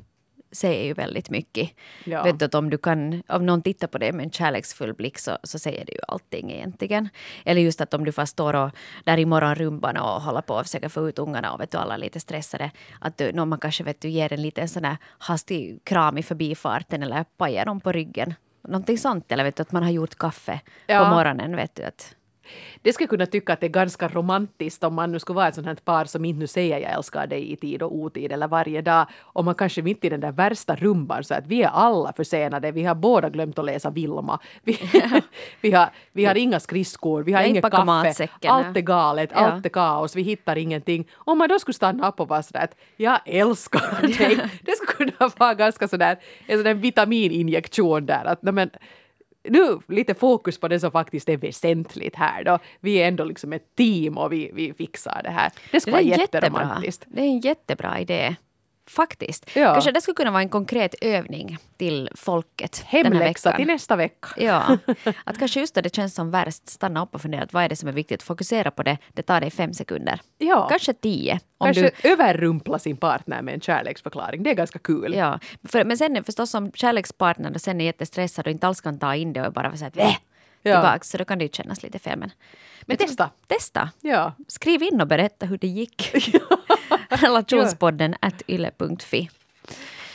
Säger 0.51 0.83
ju 0.83 0.93
väldigt 0.93 1.29
mycket. 1.29 1.69
Ja. 2.03 2.23
Vet 2.23 2.39
du, 2.39 2.45
att 2.45 2.55
om, 2.55 2.69
du 2.69 2.77
kan, 2.77 3.23
om 3.27 3.45
någon 3.45 3.61
tittar 3.61 3.87
på 3.87 3.97
dig 3.97 4.11
med 4.11 4.23
en 4.23 4.31
kärleksfull 4.31 4.93
blick 4.93 5.19
så, 5.19 5.37
så 5.43 5.59
säger 5.59 5.85
det 5.85 5.91
ju 5.91 5.99
allting 6.07 6.51
egentligen. 6.51 7.09
Eller 7.45 7.61
just 7.61 7.81
att 7.81 7.93
om 7.93 8.05
du 8.05 8.11
fast 8.11 8.31
står 8.31 8.53
och, 8.53 8.71
där 9.03 9.17
i 9.17 9.25
morgonrumban 9.25 9.97
och 9.97 10.21
håller 10.21 10.41
på 10.41 10.57
att 10.57 10.65
försöka 10.65 10.89
få 10.89 11.09
ut 11.09 11.19
ungarna 11.19 11.53
och 11.53 11.61
vet 11.61 11.71
du, 11.71 11.77
alla 11.77 11.93
är 11.93 11.97
lite 11.97 12.19
stressade. 12.19 12.71
Att 12.99 13.17
du, 13.17 13.31
någon 13.31 13.49
man 13.49 13.59
kanske 13.59 13.83
vet 13.83 14.01
du, 14.01 14.09
ger 14.09 14.33
en 14.33 14.41
liten 14.41 14.69
sån 14.69 14.85
här 14.85 14.97
hastig 15.17 15.79
kram 15.83 16.17
i 16.17 16.23
förbifarten 16.23 17.03
eller 17.03 17.25
pajar 17.37 17.65
dem 17.65 17.81
på 17.81 17.91
ryggen. 17.91 18.33
Någonting 18.67 18.97
sånt. 18.97 19.31
Eller 19.31 19.43
vet 19.43 19.55
du, 19.55 19.61
att 19.61 19.71
man 19.71 19.83
har 19.83 19.91
gjort 19.91 20.15
kaffe 20.15 20.59
Ja. 20.87 21.03
på 21.05 21.09
morgonen. 21.15 21.55
Vet 21.55 21.75
du, 21.75 21.83
att, 21.83 22.15
Det 22.81 22.93
skulle 22.93 23.07
kunna 23.07 23.25
tycka 23.25 23.53
att 23.53 23.59
det 23.59 23.67
är 23.67 23.69
ganska 23.69 24.07
romantiskt 24.07 24.83
om 24.83 24.93
man 24.95 25.11
nu 25.11 25.19
skulle 25.19 25.35
vara 25.35 25.47
ett 25.47 25.55
sånt 25.55 25.67
här 25.67 25.75
par 25.75 26.05
som 26.05 26.25
inte 26.25 26.39
nu 26.39 26.47
säger 26.47 26.79
jag 26.79 26.91
älskar 26.91 27.27
dig 27.27 27.51
i 27.51 27.55
tid 27.55 27.83
och 27.83 27.95
otid 27.95 28.31
eller 28.31 28.47
varje 28.47 28.81
dag. 28.81 29.05
Om 29.21 29.45
man 29.45 29.55
kanske 29.55 29.81
mitt 29.81 30.05
i 30.05 30.09
den 30.09 30.19
där 30.19 30.31
värsta 30.31 30.75
rumban 30.75 31.23
så 31.23 31.33
att 31.33 31.47
vi 31.47 31.63
är 31.63 31.69
alla 31.69 32.13
försenade. 32.13 32.71
Vi 32.71 32.83
har 32.83 32.95
båda 32.95 33.29
glömt 33.29 33.59
att 33.59 33.65
läsa 33.65 33.89
Vilma. 33.89 34.39
Vi, 34.63 34.79
vi, 35.61 35.71
har, 35.71 35.89
vi 36.11 36.25
har 36.25 36.35
inga 36.35 36.59
skridskor, 36.59 37.23
vi 37.23 37.33
har 37.33 37.43
inget 37.43 37.63
kaffe. 37.71 38.27
Allt 38.47 38.77
är 38.77 38.81
galet, 38.81 39.29
Ja. 39.33 39.39
allt 39.39 39.65
är 39.65 39.69
kaos, 39.69 40.15
vi 40.15 40.21
hittar 40.21 40.57
ingenting. 40.57 41.07
Om 41.15 41.37
man 41.37 41.49
då 41.49 41.59
skulle 41.59 41.73
stanna 41.73 42.09
upp 42.09 42.19
och 42.19 42.27
vara 42.27 42.43
sådär 42.43 42.63
att 42.63 42.75
jag 42.97 43.19
älskar 43.25 44.01
dig. 44.17 44.37
Det 44.61 44.71
skulle 44.71 45.11
kunna 45.11 45.31
vara 45.37 45.53
ganska 45.53 45.87
sådär 45.87 46.19
en 46.47 46.57
sån 46.57 46.63
där 46.63 46.73
vitamininjektion 46.73 48.05
där. 48.05 48.25
Att, 48.25 48.41
men, 48.41 48.69
nu 49.49 49.79
lite 49.87 50.13
fokus 50.13 50.59
på 50.59 50.67
det 50.67 50.79
som 50.79 50.91
faktiskt 50.91 51.29
är 51.29 51.37
väsentligt 51.37 52.15
här 52.15 52.43
då. 52.43 52.59
Vi 52.79 52.95
är 52.95 53.07
ändå 53.07 53.23
liksom 53.23 53.53
ett 53.53 53.75
team 53.75 54.17
och 54.17 54.33
vi, 54.33 54.51
vi 54.53 54.73
fixar 54.73 55.21
det 55.23 55.29
här. 55.29 55.51
Det 55.71 55.79
skulle 55.79 55.93
vara 55.93 56.01
jättebra. 56.01 56.47
jätteromantiskt. 56.47 57.05
Det 57.07 57.21
är 57.21 57.25
en 57.25 57.39
jättebra 57.39 57.99
idé. 57.99 58.35
Faktiskt. 58.89 59.49
Ja. 59.55 59.73
Kanske 59.73 59.91
det 59.91 60.01
skulle 60.01 60.15
kunna 60.15 60.31
vara 60.31 60.41
en 60.41 60.49
konkret 60.49 60.95
övning 61.01 61.57
till 61.77 62.09
folket 62.15 62.83
här 62.87 63.03
Hemläxa 63.03 63.55
till 63.55 63.67
nästa 63.67 63.95
vecka. 63.95 64.27
Ja, 64.37 64.77
att 65.23 65.37
kanske 65.37 65.59
just 65.59 65.75
då 65.75 65.81
det 65.81 65.95
känns 65.95 66.15
som 66.15 66.31
värst, 66.31 66.69
stanna 66.69 67.03
upp 67.03 67.15
och 67.15 67.21
fundera 67.21 67.47
vad 67.51 67.63
är 67.63 67.69
det 67.69 67.75
som 67.75 67.89
är 67.89 67.93
viktigt, 67.93 68.23
fokusera 68.23 68.71
på 68.71 68.83
det, 68.83 68.97
det 69.13 69.21
tar 69.21 69.41
dig 69.41 69.51
fem 69.51 69.73
sekunder. 69.73 70.19
Ja. 70.37 70.67
Kanske 70.69 70.93
tio. 70.93 71.39
Om 71.57 71.65
Kanske 71.67 71.91
du, 72.01 72.09
överrumpla 72.09 72.79
sin 72.79 72.97
partner 72.97 73.41
med 73.41 73.53
en 73.53 73.61
kärleksförklaring. 73.61 74.43
Det 74.43 74.49
är 74.49 74.55
ganska 74.55 74.79
kul. 74.79 75.13
ja. 75.13 75.39
För, 75.63 75.83
men 75.85 75.97
sen 75.97 76.23
förstås 76.23 76.53
om 76.53 76.71
kärlekspartnern 76.71 77.55
och 77.55 77.61
sen 77.61 77.81
är 77.81 77.85
jättestressad 77.85 78.47
och 78.47 78.51
inte 78.51 78.67
alls 78.67 78.81
kan 78.81 78.99
ta 78.99 79.15
in 79.15 79.33
det 79.33 79.47
och 79.47 79.53
bara 79.53 79.67
att 79.67 79.95
Väh! 79.97 80.15
Ja. 80.61 80.75
tillbaks, 80.75 81.09
så 81.09 81.17
då 81.17 81.25
kan 81.25 81.37
det 81.37 81.45
ju 81.45 81.49
kännas 81.51 81.83
lite 81.83 81.99
fel. 81.99 82.19
Men, 82.19 82.31
Men 82.81 82.97
testa. 82.97 83.29
Testa! 83.47 83.89
Ja. 84.01 84.33
Skriv 84.47 84.83
in 84.83 85.01
och 85.01 85.07
berätta 85.07 85.45
hur 85.45 85.57
det 85.57 85.67
gick. 85.67 86.15
Relationspodden 87.21 88.15
at 88.19 88.41
yle.fi. 88.47 89.29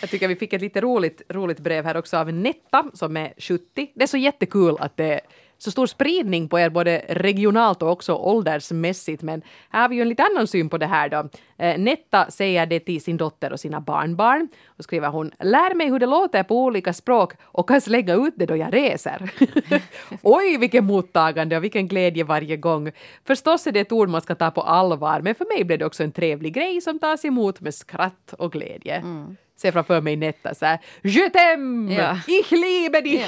Jag 0.00 0.10
tycker 0.10 0.28
vi 0.28 0.36
fick 0.36 0.52
ett 0.52 0.60
lite 0.60 0.80
roligt, 0.80 1.22
roligt 1.28 1.60
brev 1.60 1.84
här 1.84 1.96
också 1.96 2.16
av 2.16 2.32
Netta 2.32 2.84
som 2.94 3.16
är 3.16 3.32
70. 3.38 3.90
Det 3.94 4.02
är 4.02 4.06
så 4.06 4.16
jättekul 4.16 4.76
att 4.80 4.96
det 4.96 5.04
är 5.04 5.20
så 5.58 5.70
stor 5.70 5.86
spridning 5.86 6.48
på 6.48 6.58
er 6.58 6.70
både 6.70 7.04
regionalt 7.08 7.82
och 7.82 7.90
också 7.90 8.14
åldersmässigt. 8.14 9.22
Men 9.22 9.42
här 9.70 9.80
har 9.80 9.88
vi 9.88 9.96
ju 9.96 10.02
en 10.02 10.08
lite 10.08 10.22
annan 10.22 10.46
syn 10.46 10.68
på 10.68 10.78
det 10.78 10.86
här 10.86 11.08
då. 11.08 11.28
Eh, 11.58 11.78
Netta 11.78 12.30
säger 12.30 12.66
det 12.66 12.80
till 12.80 13.00
sin 13.00 13.16
dotter 13.16 13.52
och 13.52 13.60
sina 13.60 13.80
barnbarn. 13.80 14.48
Och 14.66 14.84
skriver 14.84 15.08
hon, 15.08 15.30
lär 15.38 15.74
mig 15.74 15.90
hur 15.90 15.98
det 15.98 16.06
låter 16.06 16.42
på 16.42 16.64
olika 16.64 16.92
språk 16.92 17.32
och 17.42 17.68
kan 17.68 17.80
slänga 17.80 18.14
ut 18.14 18.34
det 18.36 18.46
då 18.46 18.56
jag 18.56 18.74
reser. 18.74 19.30
Oj, 20.22 20.56
vilket 20.58 20.84
mottagande 20.84 21.56
och 21.56 21.64
vilken 21.64 21.88
glädje 21.88 22.24
varje 22.24 22.56
gång. 22.56 22.92
Förstås 23.24 23.66
är 23.66 23.72
det 23.72 23.80
ett 23.80 23.92
ord 23.92 24.08
man 24.08 24.20
ska 24.20 24.34
ta 24.34 24.50
på 24.50 24.62
allvar, 24.62 25.20
men 25.20 25.34
för 25.34 25.56
mig 25.56 25.64
blev 25.64 25.78
det 25.78 25.84
också 25.84 26.04
en 26.04 26.12
trevlig 26.12 26.54
grej 26.54 26.80
som 26.80 26.98
tas 26.98 27.24
emot 27.24 27.60
med 27.60 27.74
skratt 27.74 28.34
och 28.38 28.52
glädje. 28.52 28.94
Mm. 28.94 29.36
Ser 29.60 29.72
framför 29.72 30.00
mig 30.00 30.16
Netta 30.16 30.54
så 30.54 30.66
här, 30.66 30.78
Je 31.02 31.28
t'aime! 31.28 31.92
Ja. 31.92 32.18
Ich 32.26 32.50
liebe 32.50 33.00
dich! 33.00 33.26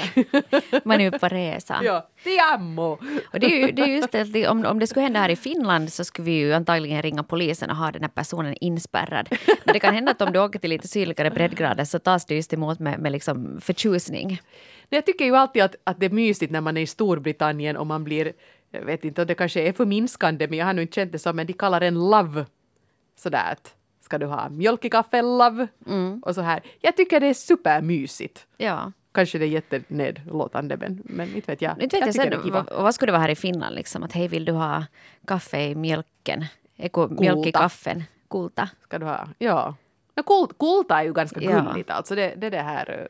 Man 0.83 1.01
är 1.01 1.03
ju 1.03 1.11
på 1.19 1.27
resa. 1.27 1.79
ja, 1.83 2.09
ti 2.23 2.39
amo! 2.53 2.99
Och 3.33 3.39
det 3.39 3.45
är 3.45 3.67
ju, 3.67 3.71
det 3.71 3.81
är 3.81 3.87
just 3.87 4.11
det, 4.11 4.47
om, 4.47 4.65
om 4.65 4.79
det 4.79 4.87
skulle 4.87 5.03
hända 5.03 5.19
här 5.19 5.29
i 5.29 5.35
Finland 5.35 5.93
så 5.93 6.03
skulle 6.03 6.25
vi 6.25 6.31
ju 6.31 6.53
antagligen 6.53 7.01
ringa 7.01 7.23
polisen 7.23 7.69
och 7.69 7.75
ha 7.75 7.91
den 7.91 8.01
här 8.01 8.09
personen 8.09 8.55
inspärrad. 8.61 9.29
Men 9.63 9.73
det 9.73 9.79
kan 9.79 9.93
hända 9.93 10.11
att 10.11 10.21
om 10.21 10.33
du 10.33 10.39
åker 10.39 10.59
till 10.59 10.69
lite 10.69 10.87
sydligare 10.87 11.29
breddgrader 11.29 11.83
så 11.83 11.99
tas 11.99 12.25
det 12.25 12.35
just 12.35 12.53
emot 12.53 12.79
med, 12.79 12.99
med 12.99 13.11
liksom 13.11 13.61
förtjusning. 13.61 14.41
Jag 14.89 15.05
tycker 15.05 15.25
ju 15.25 15.35
alltid 15.35 15.63
att, 15.63 15.75
att 15.83 15.99
det 15.99 16.05
är 16.05 16.09
mysigt 16.09 16.51
när 16.51 16.61
man 16.61 16.77
är 16.77 16.81
i 16.81 16.87
Storbritannien 16.87 17.77
och 17.77 17.87
man 17.87 18.03
blir, 18.03 18.33
jag 18.71 18.81
vet 18.81 19.05
inte 19.05 19.21
om 19.21 19.27
det 19.27 19.35
kanske 19.35 19.61
är 19.61 19.73
förminskande 19.73 20.47
men 20.47 20.59
jag 20.59 20.65
har 20.65 20.73
nu 20.73 20.81
inte 20.81 20.95
känt 20.95 21.11
det 21.11 21.19
som, 21.19 21.35
men 21.35 21.47
de 21.47 21.53
kallar 21.53 21.81
en 21.81 22.09
love 22.09 22.45
sådär 23.15 23.51
att 23.51 23.75
ska 24.11 24.17
du 24.17 24.25
ha 24.25 24.49
mjölk 24.49 24.85
i 24.85 24.89
kaffe 24.89 25.21
love? 25.21 25.67
Och 26.21 26.35
så 26.35 26.41
här. 26.41 26.61
Jag 26.81 26.97
tycker 26.97 27.19
det 27.19 27.27
är 27.27 27.33
supermysigt. 27.33 28.45
Ja. 28.57 28.91
Kanske 29.11 29.37
det 29.37 29.45
är 29.45 29.49
jättenedlåtande 29.49 30.77
men, 30.77 31.01
men 31.05 31.35
inte 31.35 31.51
vet 31.51 31.61
jag. 31.61 31.83
Inte 31.83 31.95
vet 31.99 32.15
jag, 32.15 32.25
är 32.25 32.31
sen, 32.41 32.51
vad, 32.51 32.65
vad 32.83 32.95
skulle 32.95 33.07
det 33.11 33.13
vara 33.13 33.21
här 33.21 33.29
i 33.29 33.35
Finland? 33.35 33.75
Liksom? 33.75 34.03
Att 34.03 34.11
hej, 34.11 34.27
vill 34.27 34.45
du 34.45 34.51
ha 34.51 34.85
kaffe 35.27 35.61
i 35.61 35.75
mjölken? 35.75 36.45
Eko, 36.77 37.07
mjölk 37.07 37.47
i 37.47 37.51
kaffen? 37.51 38.03
Kulta. 38.29 38.69
Ska 38.83 38.99
du 38.99 39.05
ha? 39.05 39.27
Ja. 39.37 39.75
No, 40.15 40.23
kult, 40.23 40.57
kulta 40.59 40.99
är 40.99 41.03
ju 41.03 41.13
ganska 41.13 41.41
Ja. 41.41 41.59
gulligt 41.61 41.89
alltså. 41.89 42.15
Det, 42.15 42.33
det, 42.37 42.49
det 42.49 42.61
här 42.61 42.99
eh, 42.99 43.07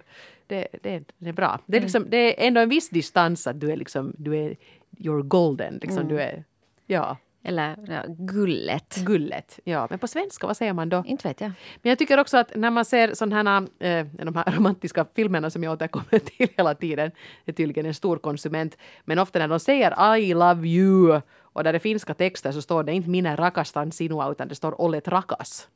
det, 0.48 0.68
det, 0.84 1.04
det 1.18 1.30
är 1.30 1.34
bra. 1.34 1.60
Det 1.66 1.78
är, 1.78 1.82
liksom, 1.82 2.06
det 2.10 2.18
är 2.18 2.48
ändå 2.48 2.62
en 2.62 2.70
viss 2.70 2.90
distans 2.90 3.48
att 3.48 3.60
du 3.60 3.72
är 3.72 3.76
liksom, 3.78 4.14
du 4.18 4.36
är 4.38 4.56
you're 4.98 5.24
golden. 5.24 5.80
Liksom, 5.82 6.08
Du 6.08 6.22
är, 6.22 6.44
ja, 6.88 7.18
Eller 7.44 7.78
ja, 7.88 8.04
gullet. 8.08 8.96
gullet. 8.96 9.60
Ja, 9.64 9.88
men 9.90 10.00
på 10.00 10.08
svenska, 10.08 10.48
vad 10.48 10.58
säger 10.58 10.74
man 10.74 10.90
då? 10.90 11.04
Inte 11.06 11.28
vet 11.28 11.42
jag. 11.42 11.52
Men 11.82 11.90
jag 11.90 12.00
tycker 12.00 12.20
också 12.20 12.38
att 12.38 12.56
när 12.56 12.70
man 12.70 12.86
ser 12.86 13.14
sådana 13.14 13.68
här, 13.80 14.00
eh, 14.00 14.06
de 14.06 14.36
här 14.36 14.56
romantiska 14.58 15.06
filmerna 15.16 15.50
som 15.50 15.64
jag 15.64 15.74
återkommer 15.74 16.20
till 16.20 16.48
hela 16.58 16.76
tiden, 16.76 17.12
är 17.46 17.54
tydligen 17.54 17.86
en 17.86 17.94
stor 17.94 18.18
konsument, 18.18 18.78
men 19.06 19.20
ofta 19.20 19.40
när 19.40 19.48
de 19.48 19.60
säger 19.60 20.18
I 20.18 20.34
love 20.34 20.68
you 20.68 21.22
och 21.54 21.64
där 21.64 21.74
det 21.74 21.78
är 21.78 21.80
finska 21.80 22.14
texter 22.14 22.52
så 22.52 22.62
står 22.62 22.84
det 22.84 22.94
inte 22.94 23.10
minä 23.10 23.36
rakastan 23.36 23.92
sinua 23.92 24.32
utan 24.32 24.48
det 24.48 24.56
står 24.56 24.82
olet 24.82 25.08
rakas. 25.08 25.68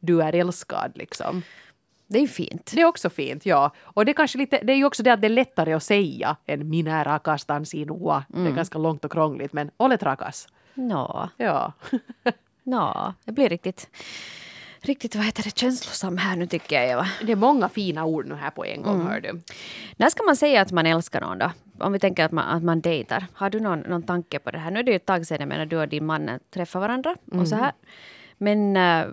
Du 0.00 0.22
är 0.22 0.34
älskad 0.34 0.92
liksom. 0.94 1.42
Det 2.06 2.18
är 2.18 2.22
ju 2.22 2.28
fint. 2.28 2.72
Det 2.74 2.80
är 2.80 2.84
också 2.84 3.10
fint, 3.10 3.46
ja. 3.46 3.70
Och 3.80 4.04
det, 4.04 4.12
är 4.12 4.14
kanske 4.14 4.38
lite, 4.38 4.60
det 4.62 4.72
är 4.72 4.76
ju 4.76 4.84
också 4.84 5.02
det 5.02 5.12
att 5.12 5.20
det 5.20 5.26
är 5.26 5.28
lättare 5.28 5.72
att 5.72 5.82
säga 5.82 6.36
än 6.46 6.68
minä 6.68 7.04
rakastan 7.04 7.66
sinua. 7.66 8.24
Det 8.28 8.40
är 8.40 8.52
ganska 8.52 8.78
långt 8.78 9.04
och 9.04 9.12
krångligt 9.12 9.52
men 9.52 9.70
olet 9.76 10.02
rakas. 10.02 10.48
Nå, 10.80 11.28
Ja. 11.36 11.72
nå, 12.62 13.14
det 13.24 13.32
blir 13.32 13.48
riktigt, 13.48 13.88
riktigt 14.80 15.16
vad 15.16 15.24
heter 15.24 15.42
det, 15.42 15.58
känslosam 15.58 16.16
här 16.16 16.36
nu 16.36 16.46
tycker 16.46 16.76
jag 16.76 16.90
Eva. 16.90 17.06
Det 17.22 17.32
är 17.32 17.36
många 17.36 17.68
fina 17.68 18.04
ord 18.04 18.26
nu 18.26 18.34
här 18.34 18.50
på 18.50 18.64
en 18.64 18.82
gång, 18.82 19.06
hör 19.06 19.20
du. 19.20 19.40
När 19.96 20.10
ska 20.10 20.22
man 20.22 20.36
säga 20.36 20.60
att 20.60 20.72
man 20.72 20.86
älskar 20.86 21.20
någon 21.20 21.38
då? 21.38 21.50
Om 21.78 21.92
vi 21.92 21.98
tänker 21.98 22.24
att 22.24 22.32
man, 22.32 22.44
att 22.48 22.62
man 22.62 22.80
dejtar. 22.80 23.26
Har 23.32 23.50
du 23.50 23.60
någon, 23.60 23.80
någon 23.80 24.02
tanke 24.02 24.38
på 24.38 24.50
det 24.50 24.58
här? 24.58 24.70
Nu 24.70 24.78
är 24.78 24.82
det 24.82 24.90
ju 24.90 24.96
ett 24.96 25.06
tag 25.06 25.26
sedan 25.26 25.40
jag 25.40 25.48
menar, 25.48 25.66
du 25.66 25.76
och 25.76 25.88
din 25.88 26.06
man 26.06 26.30
träffar 26.50 26.80
varandra 26.80 27.16
och 27.32 27.48
så 27.48 27.54
här. 27.54 27.72
Men 28.38 28.76
äh, 28.76 29.06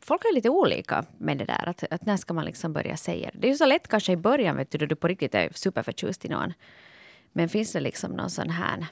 folk 0.00 0.24
är 0.24 0.34
lite 0.34 0.48
olika 0.50 1.04
med 1.18 1.38
det 1.38 1.44
där. 1.44 1.68
Att, 1.68 1.84
att 1.90 2.06
när 2.06 2.16
ska 2.16 2.34
man 2.34 2.44
liksom 2.44 2.72
börja 2.72 2.96
säga 2.96 3.30
det? 3.32 3.38
Det 3.38 3.46
är 3.46 3.50
ju 3.50 3.56
så 3.56 3.66
lätt 3.66 3.88
kanske 3.88 4.12
i 4.12 4.16
början 4.16 4.56
vet 4.56 4.70
du, 4.70 4.78
då 4.78 4.86
du 4.86 4.94
på 4.96 5.08
riktigt 5.08 5.34
är 5.34 5.48
superförtjust 5.54 6.24
i 6.24 6.28
någon. 6.28 6.52
Men 7.32 7.48
finns 7.48 7.72
det 7.72 7.80
liksom 7.80 8.12
någon 8.12 8.30
sån 8.30 8.50
här 8.50 8.86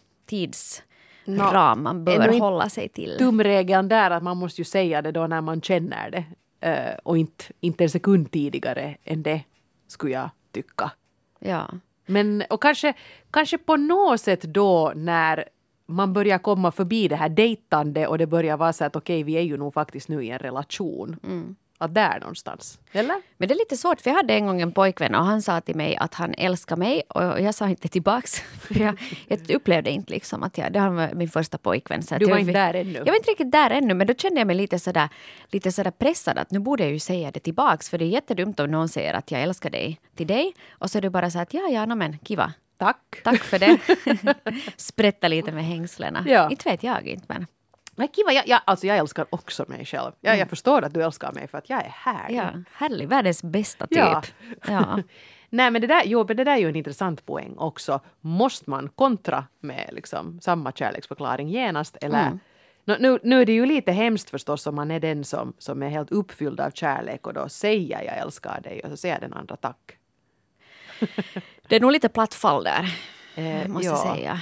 tidsram 1.38 1.82
man 1.82 2.04
bör 2.04 2.38
hålla 2.38 2.68
sig 2.68 2.88
till? 2.88 3.16
tumregeln 3.18 3.88
där 3.88 4.10
att 4.10 4.22
man 4.22 4.36
måste 4.36 4.60
ju 4.60 4.64
säga 4.64 5.02
det 5.02 5.12
då 5.12 5.26
när 5.26 5.40
man 5.40 5.60
känner 5.60 6.10
det. 6.10 6.24
Eh, 6.68 6.98
och 7.02 7.18
inte, 7.18 7.44
inte 7.60 7.84
en 7.84 7.90
sekund 7.90 8.30
tidigare 8.30 8.96
än 9.04 9.22
det, 9.22 9.42
skulle 9.86 10.12
jag 10.12 10.30
tycka. 10.52 10.90
Ja. 11.38 11.68
Men 12.06 12.44
och 12.50 12.62
kanske, 12.62 12.94
kanske 13.30 13.58
på 13.58 13.76
något 13.76 14.20
sätt 14.20 14.42
då 14.42 14.92
när 14.96 15.44
man 15.86 16.12
börjar 16.12 16.38
komma 16.38 16.70
förbi 16.70 17.08
det 17.08 17.16
här 17.16 17.28
dejtande 17.28 18.06
och 18.06 18.18
det 18.18 18.26
börjar 18.26 18.56
vara 18.56 18.72
så 18.72 18.84
att 18.84 18.96
okej, 18.96 19.22
vi 19.22 19.32
är 19.32 19.40
ju 19.40 19.56
nog 19.56 19.74
faktiskt 19.74 20.08
nu 20.08 20.24
i 20.24 20.30
en 20.30 20.38
relation. 20.38 21.16
Att 21.82 21.94
där 21.94 22.20
någonstans. 22.20 22.78
Eller? 22.92 23.16
Men 23.36 23.48
det 23.48 23.54
är 23.54 23.58
lite 23.58 23.76
svårt, 23.76 24.00
för 24.00 24.10
jag 24.10 24.16
hade 24.16 24.34
en 24.34 24.46
gång 24.46 24.60
en 24.60 24.72
pojkvän 24.72 25.14
och 25.14 25.24
han 25.24 25.42
sa 25.42 25.60
till 25.60 25.76
mig 25.76 25.96
att 25.96 26.14
han 26.14 26.34
älskar 26.38 26.76
mig 26.76 27.02
och 27.08 27.40
jag 27.40 27.54
sa 27.54 27.68
inte 27.68 27.88
tillbaks. 27.88 28.42
Jag, 28.68 29.00
jag 29.28 29.50
upplevde 29.50 29.90
inte 29.90 30.12
liksom 30.12 30.42
att 30.42 30.58
jag, 30.58 30.72
det 30.72 30.80
var 30.80 31.14
min 31.14 31.28
första 31.28 31.58
pojkvän. 31.58 32.02
Så 32.02 32.18
Du 32.18 32.24
var 32.24 32.32
jag, 32.32 32.40
inte 32.40 32.52
där 32.52 32.74
ännu. 32.74 32.98
Jag 32.98 33.06
var 33.06 33.16
inte 33.16 33.30
riktigt 33.30 33.52
där 33.52 33.70
ännu, 33.70 33.94
men 33.94 34.06
då 34.06 34.14
kände 34.14 34.40
jag 34.40 34.46
mig 34.46 34.56
lite 34.56 34.78
sådär, 34.78 35.08
lite 35.50 35.72
sådär 35.72 35.90
pressad 35.90 36.38
att 36.38 36.50
nu 36.50 36.58
borde 36.58 36.82
jag 36.82 36.92
ju 36.92 36.98
säga 36.98 37.30
det 37.30 37.40
tillbaks. 37.40 37.90
För 37.90 37.98
det 37.98 38.04
är 38.04 38.08
jättedumt 38.08 38.60
om 38.60 38.70
någon 38.70 38.88
säger 38.88 39.14
att 39.14 39.30
jag 39.30 39.42
älskar 39.42 39.70
dig 39.70 40.00
till 40.16 40.26
dig 40.26 40.54
och 40.70 40.90
så 40.90 40.98
är 40.98 41.02
du 41.02 41.10
bara 41.10 41.30
så 41.30 41.38
att 41.38 41.54
ja, 41.54 41.68
ja, 41.70 41.86
no, 41.86 41.94
men 41.94 42.18
kiva. 42.18 42.52
Tack. 42.78 43.20
Tack 43.24 43.40
för 43.44 43.58
det. 43.58 43.78
Sprätta 44.76 45.28
lite 45.28 45.52
med 45.52 45.64
hängslena. 45.64 46.24
Ja. 46.26 46.50
Inte 46.50 46.70
vet 46.70 46.82
jag 46.82 47.06
inte, 47.06 47.24
men 47.28 47.46
Men 47.96 48.08
kiva, 48.08 48.32
jag, 48.32 48.48
jag, 48.48 48.60
alltså 48.64 48.86
jag 48.86 48.96
älskar 48.96 49.26
också 49.30 49.64
mig 49.68 49.84
själv. 49.84 50.12
Jag, 50.20 50.38
jag 50.38 50.48
förstår 50.48 50.82
att 50.82 50.94
du 50.94 51.02
älskar 51.02 51.32
mig 51.32 51.48
för 51.48 51.58
att 51.58 51.70
jag 51.70 51.84
är 51.84 51.88
härlig. 51.88 52.38
ja, 52.38 52.50
härlig, 52.72 53.08
världens 53.08 53.42
bästa 53.42 53.86
typ. 53.86 53.98
Ja. 53.98 54.22
Ja. 54.66 54.98
Nej 55.52 55.70
men 55.70 55.80
det 55.80 55.86
där, 55.86 56.02
jo, 56.04 56.24
men 56.28 56.36
det 56.36 56.44
där 56.44 56.52
är 56.52 56.56
ju 56.56 56.68
en 56.68 56.76
intressant 56.76 57.26
poäng 57.26 57.54
också. 57.58 58.00
Måste 58.20 58.70
man 58.70 58.88
kontra 58.88 59.44
med 59.60 59.90
liksom 59.92 60.40
samma 60.40 60.72
kärleksförklaring 60.72 61.48
genast 61.48 61.96
eller 62.00 62.26
Mm. 62.26 62.38
Nå, 62.84 62.96
nu, 63.00 63.18
nu 63.22 63.40
är 63.40 63.46
det 63.46 63.52
ju 63.52 63.66
lite 63.66 63.92
hemskt 63.92 64.30
förstås 64.30 64.66
om 64.66 64.74
man 64.74 64.90
är 64.90 65.00
den 65.00 65.24
som, 65.24 65.52
som 65.58 65.82
är 65.82 65.88
helt 65.88 66.12
uppfylld 66.12 66.60
av 66.60 66.70
kärlek 66.70 67.26
och 67.26 67.34
då 67.34 67.48
säger 67.48 68.04
jag 68.04 68.16
älskar 68.18 68.60
dig 68.60 68.80
och 68.84 68.90
så 68.90 68.96
säger 68.96 69.20
den 69.20 69.32
andra 69.32 69.56
tack. 69.56 69.96
Det 71.68 71.76
är 71.76 71.80
nog 71.80 71.92
lite 71.92 72.08
platt 72.08 72.34
fall 72.34 72.64
där, 72.64 72.94
Eh, 73.34 73.68
måste 73.68 73.86
ja. 73.86 74.14
säga. 74.14 74.40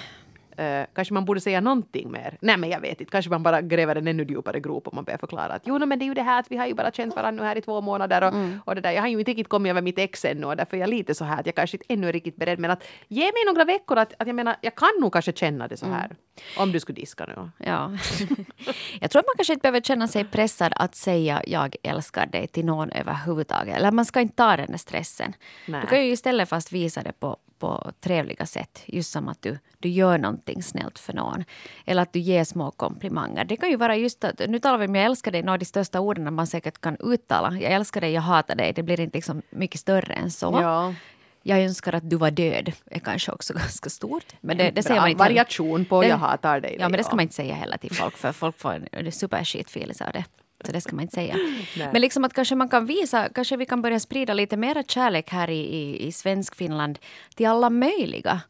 Eh, 0.58 0.86
kanske 0.94 1.14
man 1.14 1.24
borde 1.24 1.40
säga 1.40 1.60
någonting 1.60 2.10
mer. 2.10 2.38
Nej 2.40 2.56
men 2.56 2.70
jag 2.70 2.80
vet 2.80 3.00
inte, 3.00 3.10
kanske 3.10 3.30
man 3.30 3.42
bara 3.42 3.60
gräver 3.62 3.96
en 3.96 4.08
ännu 4.08 4.24
djupare 4.24 4.60
grop 4.60 4.86
om 4.88 4.92
man 4.94 5.04
börjar 5.04 5.18
förklara 5.18 5.52
att 5.52 5.62
jo 5.66 5.78
no, 5.78 5.86
men 5.86 5.98
det 5.98 6.04
är 6.04 6.06
ju 6.06 6.14
det 6.14 6.22
här 6.22 6.40
att 6.40 6.50
vi 6.50 6.56
har 6.56 6.66
ju 6.66 6.74
bara 6.74 6.90
känt 6.90 7.16
varandra 7.16 7.42
nu 7.42 7.48
här 7.48 7.56
i 7.56 7.60
två 7.60 7.80
månader 7.80 8.22
och, 8.22 8.28
Mm. 8.34 8.60
och 8.64 8.74
det 8.74 8.80
där. 8.80 8.92
Jag 8.92 9.02
har 9.02 9.08
ju 9.08 9.18
inte 9.18 9.30
riktigt 9.30 9.48
kommit 9.48 9.70
över 9.70 9.82
mitt 9.82 9.98
ex 9.98 10.24
ännu 10.24 10.46
och 10.46 10.56
därför 10.56 10.76
är 10.76 10.80
jag 10.80 10.90
lite 10.90 11.14
så 11.14 11.24
här 11.24 11.40
att 11.40 11.46
jag 11.46 11.54
kanske 11.54 11.76
inte 11.76 11.86
ännu 11.88 12.08
är 12.08 12.12
riktigt 12.12 12.36
beredd 12.36 12.58
men 12.58 12.70
att 12.70 12.84
ge 13.08 13.24
mig 13.24 13.44
några 13.46 13.64
veckor 13.64 13.98
att, 13.98 14.12
att 14.18 14.26
jag 14.26 14.36
menar 14.36 14.56
jag 14.60 14.74
kan 14.74 14.88
nog 15.00 15.12
kanske 15.12 15.32
känna 15.32 15.68
det 15.68 15.76
så 15.76 15.86
Mm. 15.86 15.98
här. 15.98 16.16
Om 16.58 16.72
du 16.72 16.80
skulle 16.80 16.96
diska 17.00 17.26
nu. 17.26 17.50
Ja. 17.66 17.90
jag 19.00 19.10
tror 19.10 19.20
att 19.20 19.26
man 19.26 19.34
kanske 19.36 19.52
inte 19.52 19.62
behöver 19.62 19.80
känna 19.80 20.08
sig 20.08 20.24
pressad 20.24 20.72
att 20.76 20.94
säga 20.94 21.42
jag 21.46 21.76
älskar 21.82 22.26
dig 22.26 22.46
till 22.46 22.64
någon 22.64 22.90
överhuvudtaget. 22.90 23.76
Eller 23.76 23.90
man 23.90 24.04
ska 24.04 24.20
inte 24.20 24.34
ta 24.36 24.56
den 24.56 24.66
där 24.70 24.78
stressen. 24.78 25.32
Nej. 25.66 25.80
Du 25.80 25.86
kan 25.86 26.04
ju 26.06 26.12
istället 26.12 26.48
fast 26.48 26.72
visa 26.72 27.02
det 27.02 27.12
på, 27.20 27.36
på 27.58 27.92
trevliga 28.00 28.46
sätt. 28.46 28.82
Just 28.86 29.10
som 29.12 29.28
att 29.28 29.42
du, 29.42 29.58
du 29.78 29.88
gör 29.88 30.18
någonting 30.18 30.62
snällt 30.62 30.98
för 30.98 31.12
någon. 31.12 31.44
Eller 31.86 32.02
att 32.02 32.12
du 32.12 32.18
ger 32.18 32.44
små 32.44 32.70
komplimanger. 32.70 33.44
Det 33.44 33.56
kan 33.56 33.70
ju 33.70 33.76
vara 33.76 33.96
just 33.96 34.24
att, 34.24 34.38
nu 34.48 34.58
talar 34.58 34.78
vi 34.78 34.86
om 34.86 34.94
jag 34.94 35.04
älskar 35.04 35.30
dig, 35.30 35.42
några 35.42 35.52
av 35.52 35.58
de 35.58 35.64
största 35.64 36.00
orden 36.00 36.34
man 36.34 36.46
säkert 36.46 36.80
kan 36.80 36.96
uttala. 37.00 37.52
Jag 37.52 37.72
älskar 37.72 38.00
dig, 38.00 38.12
jag 38.12 38.22
hatar 38.22 38.54
dig. 38.54 38.72
Det 38.72 38.82
blir 38.82 39.00
inte 39.00 39.18
liksom 39.18 39.42
mycket 39.50 39.80
större 39.80 40.14
än 40.14 40.30
så. 40.30 40.58
Ja. 40.62 40.94
Jag 41.42 41.60
önskar 41.62 41.92
att 41.92 42.10
du 42.10 42.16
var 42.16 42.30
död 42.30 42.72
är 42.90 42.98
kanske 43.00 43.32
också 43.32 43.54
ganska 43.62 43.90
stort. 43.90 44.26
Men 44.40 44.56
det, 44.56 44.70
det 44.70 44.82
säger 44.82 45.00
man 45.00 45.10
inte 45.10 45.18
variation 45.18 45.84
på 45.84 46.02
Det- 46.02 46.08
jag 46.08 46.16
hatar 46.18 46.60
dig. 46.60 46.76
Ja, 46.80 46.88
men 46.88 46.98
det 46.98 47.04
ska 47.04 47.16
man 47.16 47.22
inte 47.22 47.34
säga 47.34 47.54
heller 47.54 47.76
till 47.76 47.94
folk 47.96 48.16
för 48.16 48.32
folk 48.32 48.58
får 48.58 48.72
en 48.72 48.88
en 48.92 49.12
superskitfeeling 49.12 49.96
av 50.06 50.12
det. 50.12 50.24
Så 50.64 50.72
det 50.72 50.80
ska 50.80 50.96
man 50.96 51.02
inte 51.02 51.14
säga. 51.14 51.36
Nej. 51.76 51.88
Men 51.92 52.00
liksom 52.00 52.24
att 52.24 52.32
kanske 52.32 52.54
man 52.54 52.68
kan 52.68 52.86
visa, 52.86 53.28
kanske 53.28 53.56
vi 53.56 53.66
kan 53.66 53.82
börja 53.82 54.00
sprida 54.00 54.34
lite 54.34 54.56
mer 54.56 54.82
kärlek 54.82 55.30
här 55.30 55.50
i, 55.50 55.60
i, 55.60 56.06
i 56.06 56.12
svensk 56.12 56.56
Finland 56.56 56.98
till 57.34 57.46
alla 57.46 57.70
möjliga. 57.70 58.40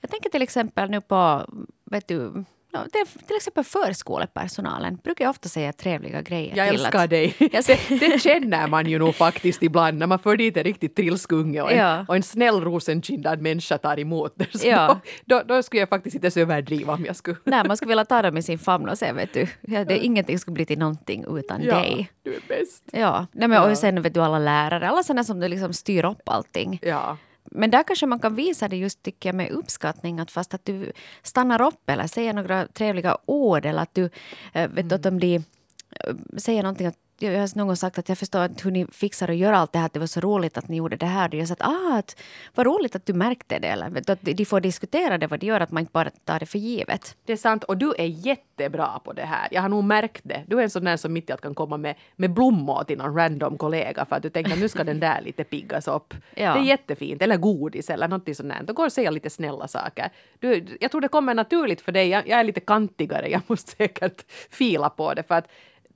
Jag 0.00 0.10
tänker 0.10 0.30
till 0.30 0.42
exempel 0.42 0.90
nu 0.90 1.00
på, 1.00 1.46
vet 1.84 2.08
du, 2.08 2.44
ja, 2.72 2.84
det 2.92 2.98
är 2.98 3.26
till 3.26 3.36
exempel 3.36 3.64
förskolepersonalen 3.64 4.96
brukar 4.96 5.24
jag 5.24 5.30
ofta 5.30 5.48
säga 5.48 5.72
trevliga 5.72 6.22
grejer 6.22 6.56
Jag 6.56 6.68
till. 6.68 6.80
älskar 6.80 7.04
att, 7.04 7.10
dig. 7.10 7.34
Jag 7.52 7.64
det, 7.64 7.78
det 8.00 8.22
känner 8.22 8.66
man 8.68 8.86
ju 8.86 8.98
nog 8.98 9.14
faktiskt 9.14 9.62
ibland 9.62 9.98
när 9.98 10.06
man 10.06 10.18
för 10.18 10.36
dit 10.36 10.56
en 10.56 10.64
riktigt 10.64 10.96
trilskunge 10.96 11.62
och 11.62 11.72
en, 11.72 11.78
Ja. 11.78 12.04
och 12.08 12.16
en 12.16 12.22
snäll 12.22 12.60
rosenkindad 12.60 13.40
människa 13.40 13.78
tar 13.78 13.98
emot 14.00 14.32
det. 14.36 14.64
Ja. 14.64 15.00
då, 15.24 15.38
då, 15.38 15.54
då 15.54 15.62
skulle 15.62 15.80
jag 15.80 15.88
faktiskt 15.88 16.14
inte 16.14 16.26
ens 16.26 16.36
överdriva 16.36 16.92
om 16.92 17.04
jag 17.04 17.16
skulle. 17.16 17.36
Nej, 17.44 17.64
man 17.66 17.76
skulle 17.76 17.88
vilja 17.88 18.04
ta 18.04 18.22
dem 18.22 18.36
i 18.36 18.42
sin 18.42 18.58
famn 18.58 18.88
och 18.88 18.98
säga, 18.98 19.12
vet 19.12 19.34
du, 19.34 19.46
ja, 19.60 19.84
det, 19.84 19.98
ingenting 19.98 20.38
skulle 20.38 20.54
bli 20.54 20.66
till 20.66 20.78
någonting 20.78 21.24
utan 21.38 21.60
dig. 21.60 22.10
du 22.22 22.34
är 22.34 22.40
bäst. 22.48 22.84
Ja, 22.92 23.26
nej, 23.32 23.48
men, 23.48 23.56
Ja. 23.62 23.70
och 23.70 23.78
sen 23.78 24.02
vet 24.02 24.14
du 24.14 24.20
alla 24.20 24.38
lärare, 24.38 24.88
alla 24.88 25.02
sådana 25.02 25.24
som 25.24 25.40
liksom 25.40 25.72
styr 25.72 26.04
upp 26.04 26.28
allting. 26.28 26.78
Ja. 26.82 27.16
Men 27.50 27.70
där 27.70 27.82
kanske 27.82 28.06
man 28.06 28.18
kan 28.18 28.34
visa 28.34 28.68
det 28.68 28.76
just 28.76 29.02
tycker 29.02 29.28
jag 29.28 29.36
med 29.36 29.50
uppskattning 29.50 30.20
att 30.20 30.30
fast 30.30 30.54
att 30.54 30.64
du 30.64 30.92
stannar 31.22 31.62
upp 31.62 31.90
eller 31.90 32.06
säger 32.06 32.32
några 32.32 32.66
trevliga 32.66 33.18
ord 33.26 33.66
eller 33.66 33.82
att 33.82 33.94
du 33.94 34.10
eh, 34.52 34.70
vet 34.70 34.88
du, 34.88 34.94
att 34.94 35.02
de 35.02 35.16
blir, 35.16 35.42
eh, 35.90 36.14
säger 36.36 36.62
någonting 36.62 36.86
att 36.86 36.98
jag 37.18 37.40
har 37.40 37.58
någon 37.58 37.76
sagt 37.76 37.98
att 37.98 38.08
jag 38.08 38.18
förstår 38.18 38.44
inte 38.44 38.64
hur 38.64 38.70
ni 38.70 38.86
fixar 38.92 39.28
och 39.28 39.34
gör 39.34 39.52
allt 39.52 39.72
det 39.72 39.78
här. 39.78 39.86
att 39.86 39.92
Det 39.92 40.00
var 40.00 40.06
så 40.06 40.20
roligt 40.20 40.58
att 40.58 40.68
ni 40.68 40.76
gjorde 40.76 40.96
det 40.96 41.06
här. 41.06 41.34
Jag 41.34 41.48
sa 41.48 41.52
att, 41.52 41.62
ah, 41.62 41.98
att 41.98 42.16
vad 42.54 42.66
roligt 42.66 42.96
att 42.96 43.06
du 43.06 43.12
märkte 43.12 43.58
det. 43.58 43.68
Eller 43.68 44.10
att 44.10 44.18
de 44.22 44.44
får 44.44 44.60
diskutera 44.60 45.18
det, 45.18 45.26
vad 45.26 45.40
det 45.40 45.46
gör, 45.46 45.60
att 45.60 45.70
man 45.70 45.80
inte 45.80 45.92
bara 45.92 46.10
tar 46.24 46.40
det 46.40 46.46
för 46.46 46.58
givet. 46.58 47.16
Det 47.24 47.32
är 47.32 47.36
sant 47.36 47.64
och 47.64 47.76
du 47.76 47.94
är 47.98 48.04
jättebra 48.04 49.00
på 49.04 49.12
det 49.12 49.22
här. 49.22 49.48
Jag 49.50 49.62
har 49.62 49.68
nog 49.68 49.84
märkt 49.84 50.20
det. 50.24 50.44
Du 50.46 50.58
är 50.58 50.62
en 50.62 50.70
sån 50.70 50.84
där 50.84 50.96
som 50.96 51.12
mitt 51.12 51.30
i 51.30 51.32
allt 51.32 51.40
kan 51.40 51.54
komma 51.54 51.76
med, 51.76 51.94
med 52.16 52.30
blommor 52.30 52.84
till 52.84 52.98
någon 52.98 53.14
random 53.14 53.58
kollega 53.58 54.04
för 54.04 54.16
att 54.16 54.22
du 54.22 54.30
tänker 54.30 54.52
att 54.52 54.58
nu 54.58 54.68
ska 54.68 54.84
den 54.84 55.00
där 55.00 55.20
lite 55.20 55.44
piggas 55.44 55.88
upp. 55.88 56.14
Ja. 56.34 56.54
Det 56.54 56.60
är 56.60 56.64
jättefint. 56.64 57.22
Eller 57.22 57.36
godis 57.36 57.90
eller 57.90 58.08
något 58.08 58.36
sånt 58.36 58.48
där. 58.48 58.62
Då 58.62 58.72
går 58.72 58.86
och 58.86 58.92
säga 58.92 59.10
lite 59.10 59.30
snälla 59.30 59.68
saker. 59.68 60.10
Du, 60.38 60.76
jag 60.80 60.90
tror 60.90 61.00
det 61.00 61.08
kommer 61.08 61.34
naturligt 61.34 61.80
för 61.80 61.92
dig. 61.92 62.08
Jag, 62.08 62.28
jag 62.28 62.40
är 62.40 62.44
lite 62.44 62.60
kantigare. 62.60 63.28
Jag 63.28 63.42
måste 63.46 63.70
säkert 63.76 64.24
fila 64.50 64.90
på 64.90 65.14
det 65.14 65.22
för 65.22 65.34
att 65.34 65.48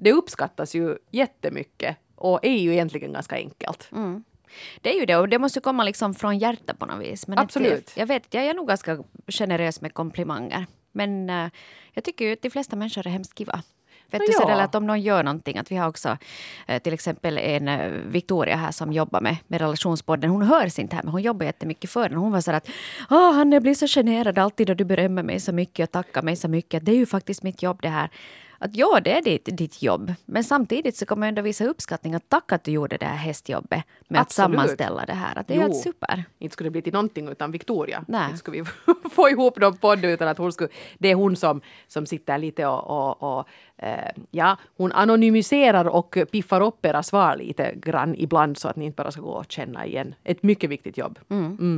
det 0.03 0.13
uppskattas 0.13 0.75
ju 0.75 0.97
jättemycket 1.11 1.97
och 2.15 2.41
är 2.43 2.59
ju 2.59 2.73
egentligen 2.73 3.13
ganska 3.13 3.37
enkelt. 3.37 3.89
Det 4.81 4.95
är 4.95 5.01
ju 5.01 5.07
det 5.07 5.17
och 5.17 5.29
det 5.29 5.39
måste 5.39 5.61
komma 5.61 5.85
liksom 5.85 6.15
från 6.15 6.39
hjärtat 6.39 6.79
på 6.79 6.87
något 6.87 7.01
vis. 7.01 7.27
Men 7.27 7.39
Absolut. 7.39 7.73
Inte, 7.73 8.01
jag 8.01 8.07
vet, 8.07 8.35
jag 8.35 8.45
är 8.45 8.55
nog 8.55 8.69
ganska 8.69 8.99
generös 9.29 9.81
med 9.81 9.95
komplimanger. 9.95 10.67
Men 10.93 11.31
eh, 11.31 11.49
jag 11.93 12.05
tycker 12.05 12.25
ju 12.25 12.33
att 12.33 12.43
de 12.43 12.51
flesta 12.51 12.77
människor 12.77 13.07
är 13.07 13.11
hemskt 13.11 13.39
kiva. 13.39 13.63
Vet 14.11 14.21
Nå 14.21 14.27
du, 14.27 14.53
ja. 14.53 14.63
att 14.63 14.75
om 14.75 14.87
någon 14.87 15.01
gör 15.01 15.23
någonting, 15.23 15.59
att 15.59 15.71
vi 15.71 15.77
har 15.77 15.89
också 15.89 16.17
eh, 16.67 16.83
till 16.83 16.93
exempel 16.93 17.39
en 17.39 17.69
eh, 17.69 17.91
Victoria 17.91 18.57
här 18.57 18.71
som 18.71 18.93
jobbar 18.93 19.21
med, 19.21 19.37
med 19.47 19.61
relationspodden. 19.61 20.31
Hon 20.31 20.43
hörs 20.43 20.79
inte 20.79 20.97
här 20.97 21.03
men 21.03 21.13
hon 21.13 21.23
jobbar 21.23 21.47
jättemycket 21.47 21.91
för 21.91 22.09
den. 22.09 22.19
Hon 22.19 22.33
var 22.33 22.41
så 22.41 22.51
här 22.51 22.59
att 22.59 22.69
Hanna, 23.09 23.57
jag 23.57 23.63
blir 23.63 23.75
så 23.75 23.87
generad 23.87 24.39
alltid 24.39 24.67
då 24.67 24.75
du 24.75 24.85
berömmer 24.85 25.23
mig 25.23 25.41
så 25.41 25.53
mycket 25.53 25.89
och 25.89 25.93
tackar 25.93 26.23
mig 26.23 26.37
så 26.37 26.49
mycket. 26.49 26.85
Det 26.85 26.93
är 26.93 26.97
ju 26.97 27.07
faktiskt 27.07 27.43
mitt 27.43 27.63
jobb 27.63 27.79
det 27.83 27.89
här. 27.89 28.11
Att 28.65 28.77
ja, 28.77 29.01
det 29.05 29.19
är 29.19 29.23
ditt, 29.23 29.49
ditt 29.57 29.83
jobb. 29.83 30.15
Men 30.25 30.45
samtidigt 30.45 30.97
så 30.97 31.07
kommer 31.07 31.27
jag 31.27 31.29
ändå 31.29 31.43
visa 31.43 31.65
uppskattning 31.65 32.15
att 32.15 32.29
tack 32.29 32.53
att 32.53 32.65
du 32.65 32.71
gjorde 32.71 32.97
det 32.97 33.07
här 33.07 33.17
hästjobbet 33.17 33.83
med 34.09 34.21
att 34.21 34.27
Absolut. 34.27 34.57
sammanställa 34.57 35.07
det 35.07 35.13
här. 35.13 35.39
Att 35.39 35.49
det 35.49 35.55
är 35.55 35.57
Jo. 35.57 35.63
helt 35.63 35.77
super. 35.77 36.25
Inte 36.39 36.53
skulle 36.53 36.67
det 36.67 36.71
bli 36.71 36.83
till 36.83 36.93
någonting 36.93 37.29
utan 37.29 37.51
Victoria. 37.53 38.05
Nej. 38.09 38.25
Inte 38.25 38.39
skulle 38.39 38.63
vi 38.63 38.65
få 39.11 39.29
ihop 39.29 39.59
någon 39.59 39.77
podd 39.77 40.05
utan 40.05 40.29
att 40.29 40.39
hon 40.39 40.53
skulle... 40.53 40.71
Det 40.99 41.09
är 41.09 41.15
hon 41.15 41.37
som, 41.37 41.61
som 41.89 42.07
sitter 42.07 42.39
lite 42.39 42.67
och... 42.67 42.91
och, 42.91 43.39
och 43.39 43.49
ja, 44.31 44.57
hon 44.77 44.93
anonymiserar 44.93 45.85
och 45.85 46.17
piffar 46.31 46.61
upp 46.61 46.87
era 46.87 47.03
svar 47.03 47.37
lite 47.37 47.75
grann 47.77 48.15
ibland 48.19 48.59
så 48.59 48.69
att 48.69 48.77
ni 48.77 48.85
inte 48.85 48.97
bara 48.97 49.11
ska 49.11 49.21
gå 49.21 49.31
och 49.31 49.53
känna 49.53 49.87
igen. 49.87 50.15
Ett 50.25 50.43
mycket 50.43 50.71
viktigt 50.71 50.99
jobb. 50.99 51.19
Mm. 51.31 51.77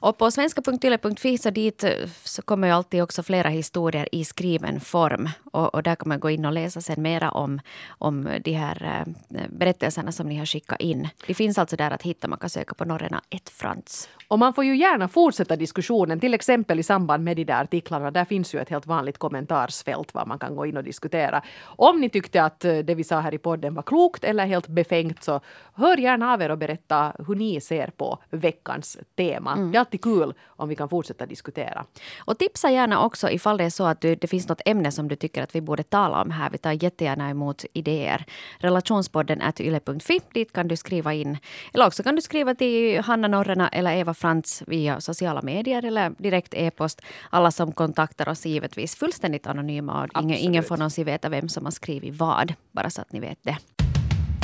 Och 0.00 0.18
på 0.18 0.30
svenska.yle.fi 0.30 1.38
så 1.38 1.50
dit 1.50 1.84
eh, 1.84 1.90
så 2.24 2.42
kommer 2.42 2.68
ju 2.68 2.74
alltid 2.74 3.02
också 3.02 3.22
flera 3.22 3.48
historier 3.48 4.08
i 4.12 4.24
skriven 4.24 4.80
form. 4.80 5.28
Och, 5.52 5.74
och 5.74 5.82
där 5.82 5.94
kan 5.94 6.08
man 6.08 6.20
gå 6.20 6.30
in 6.30 6.44
och 6.44 6.52
läsa 6.52 6.80
sen 6.80 7.02
mera 7.02 7.30
om, 7.30 7.60
om 7.88 8.28
de 8.44 8.52
här 8.52 9.04
eh, 9.30 9.42
berättelserna 9.50 10.12
som 10.12 10.28
ni 10.28 10.38
har 10.38 10.46
skickat 10.46 10.80
in. 10.80 11.08
Det 11.26 11.34
finns 11.34 11.58
alltså 11.58 11.76
där 11.76 11.90
att 11.90 12.02
hitta. 12.02 12.28
Man 12.28 12.38
kan 12.38 12.50
söka 12.50 12.74
på 12.74 12.84
Norrena 12.84 13.22
1 13.30 13.48
Frans. 13.48 14.08
Och 14.28 14.38
man 14.38 14.54
får 14.54 14.64
ju 14.64 14.76
gärna 14.76 15.08
fortsätta 15.08 15.56
diskussionen, 15.56 16.20
till 16.20 16.34
exempel 16.34 16.78
i 16.78 16.82
samband 16.82 17.24
med 17.24 17.36
de 17.36 17.44
där 17.44 17.62
artiklarna. 17.62 18.10
Där 18.10 18.24
finns 18.24 18.54
ju 18.54 18.58
ett 18.58 18.68
helt 18.68 18.86
vanligt 18.86 19.18
kommentarsfält 19.18 20.14
var 20.14 20.26
man 20.26 20.38
kan 20.38 20.56
gå 20.56 20.66
in 20.66 20.76
och 20.76 20.84
diskutera. 20.84 21.21
Om 21.64 22.00
ni 22.00 22.08
tyckte 22.08 22.42
att 22.42 22.64
eh, 22.64 22.78
det 22.78 22.94
vi 22.94 23.04
sa 23.04 23.20
här 23.20 23.34
i 23.34 23.38
podden 23.38 23.74
var 23.74 23.82
klokt 23.82 24.24
eller 24.24 24.46
helt 24.46 24.68
befängt 24.68 25.22
så 25.22 25.40
hör 25.74 25.96
gärna 25.96 26.32
av 26.32 26.42
er 26.42 26.50
och 26.50 26.58
berätta 26.58 27.12
hur 27.26 27.34
ni 27.34 27.60
ser 27.60 27.90
på 27.96 28.18
veckans 28.30 28.98
tema. 29.16 29.56
Det 29.56 29.76
är 29.76 29.80
alltid 29.80 30.02
kul 30.02 30.34
om 30.46 30.68
vi 30.68 30.76
kan 30.76 30.88
fortsätta 30.88 31.26
diskutera. 31.26 31.84
Och 32.24 32.38
tipsa 32.38 32.70
gärna 32.70 33.04
också 33.04 33.30
ifall 33.30 33.56
det 33.56 33.64
är 33.64 33.70
så 33.70 33.84
att 33.84 34.00
du, 34.00 34.14
det 34.14 34.26
finns 34.26 34.48
något 34.48 34.60
ämne 34.64 34.92
som 34.92 35.08
du 35.08 35.16
tycker 35.16 35.42
att 35.42 35.54
vi 35.54 35.60
borde 35.60 35.82
tala 35.82 36.22
om 36.22 36.30
här. 36.30 36.50
Vi 36.50 36.58
tar 36.58 36.84
jättegärna 36.84 37.30
emot 37.30 37.64
idéer. 37.72 38.24
Relationspodden 38.58 39.40
är 39.40 39.62
yle.fi. 39.62 40.20
Dit 40.34 40.52
kan 40.52 40.68
du 40.68 40.76
skriva 40.76 41.14
in. 41.14 41.38
Eller 41.74 41.86
också 41.86 42.02
kan 42.02 42.16
du 42.16 42.22
skriva 42.22 42.54
till 42.54 43.00
Hanna 43.00 43.28
Norrena 43.28 43.68
eller 43.68 43.96
Eva 43.96 44.14
Frans 44.14 44.62
via 44.66 45.00
sociala 45.00 45.42
medier 45.42 45.84
eller 45.84 46.10
direkt 46.18 46.54
e-post. 46.54 47.02
Alla 47.30 47.50
som 47.50 47.72
kontaktar 47.72 48.28
oss 48.28 48.46
är 48.46 48.50
givetvis 48.50 48.96
fullständigt 48.96 49.46
anonyma 49.46 50.02
och 50.02 50.22
ingen, 50.22 50.38
ingen 50.38 50.62
får 50.62 50.76
någonsin 50.76 51.04
veta 51.12 51.28
vem 51.28 51.48
som 51.48 51.64
har 51.64 51.72
skrivit 51.72 52.14
vad. 52.14 52.54
Bara 52.72 52.90
så 52.90 53.00
att 53.00 53.12
ni 53.12 53.20
vet 53.20 53.38
det. 53.42 53.56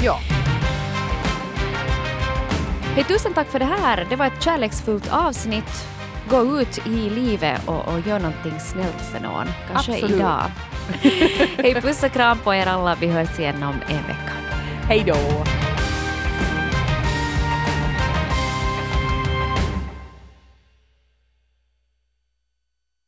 Ja. 0.03 0.19
Hej, 2.95 3.05
tusen 3.05 3.35
tack 3.35 3.49
för 3.49 3.59
det 3.59 3.65
här. 3.65 4.07
Det 4.11 4.17
var 4.17 4.27
ett 4.27 4.43
kärleksfullt 4.43 5.13
avsnitt. 5.13 5.87
Gå 6.31 6.61
ut 6.61 6.87
i 6.87 7.11
livet 7.11 7.69
och, 7.69 7.89
och 7.89 8.07
gör 8.07 8.19
någonting 8.19 8.61
snällt 8.61 9.01
för 9.01 9.21
någon. 9.21 9.47
Kanske 9.73 9.93
Absolut. 9.93 10.17
idag. 10.17 10.43
Hej, 11.63 11.75
puss 11.75 12.03
och 12.03 12.13
kram 12.13 12.39
på 12.39 12.55
er 12.55 12.67
alla. 12.67 12.97
Vi 13.01 13.07
hörs 13.07 13.39
igen 13.39 13.63
om 13.63 13.75
en 13.89 14.03
vecka. 14.03 14.33
Hej 14.89 15.05
då! 15.07 15.68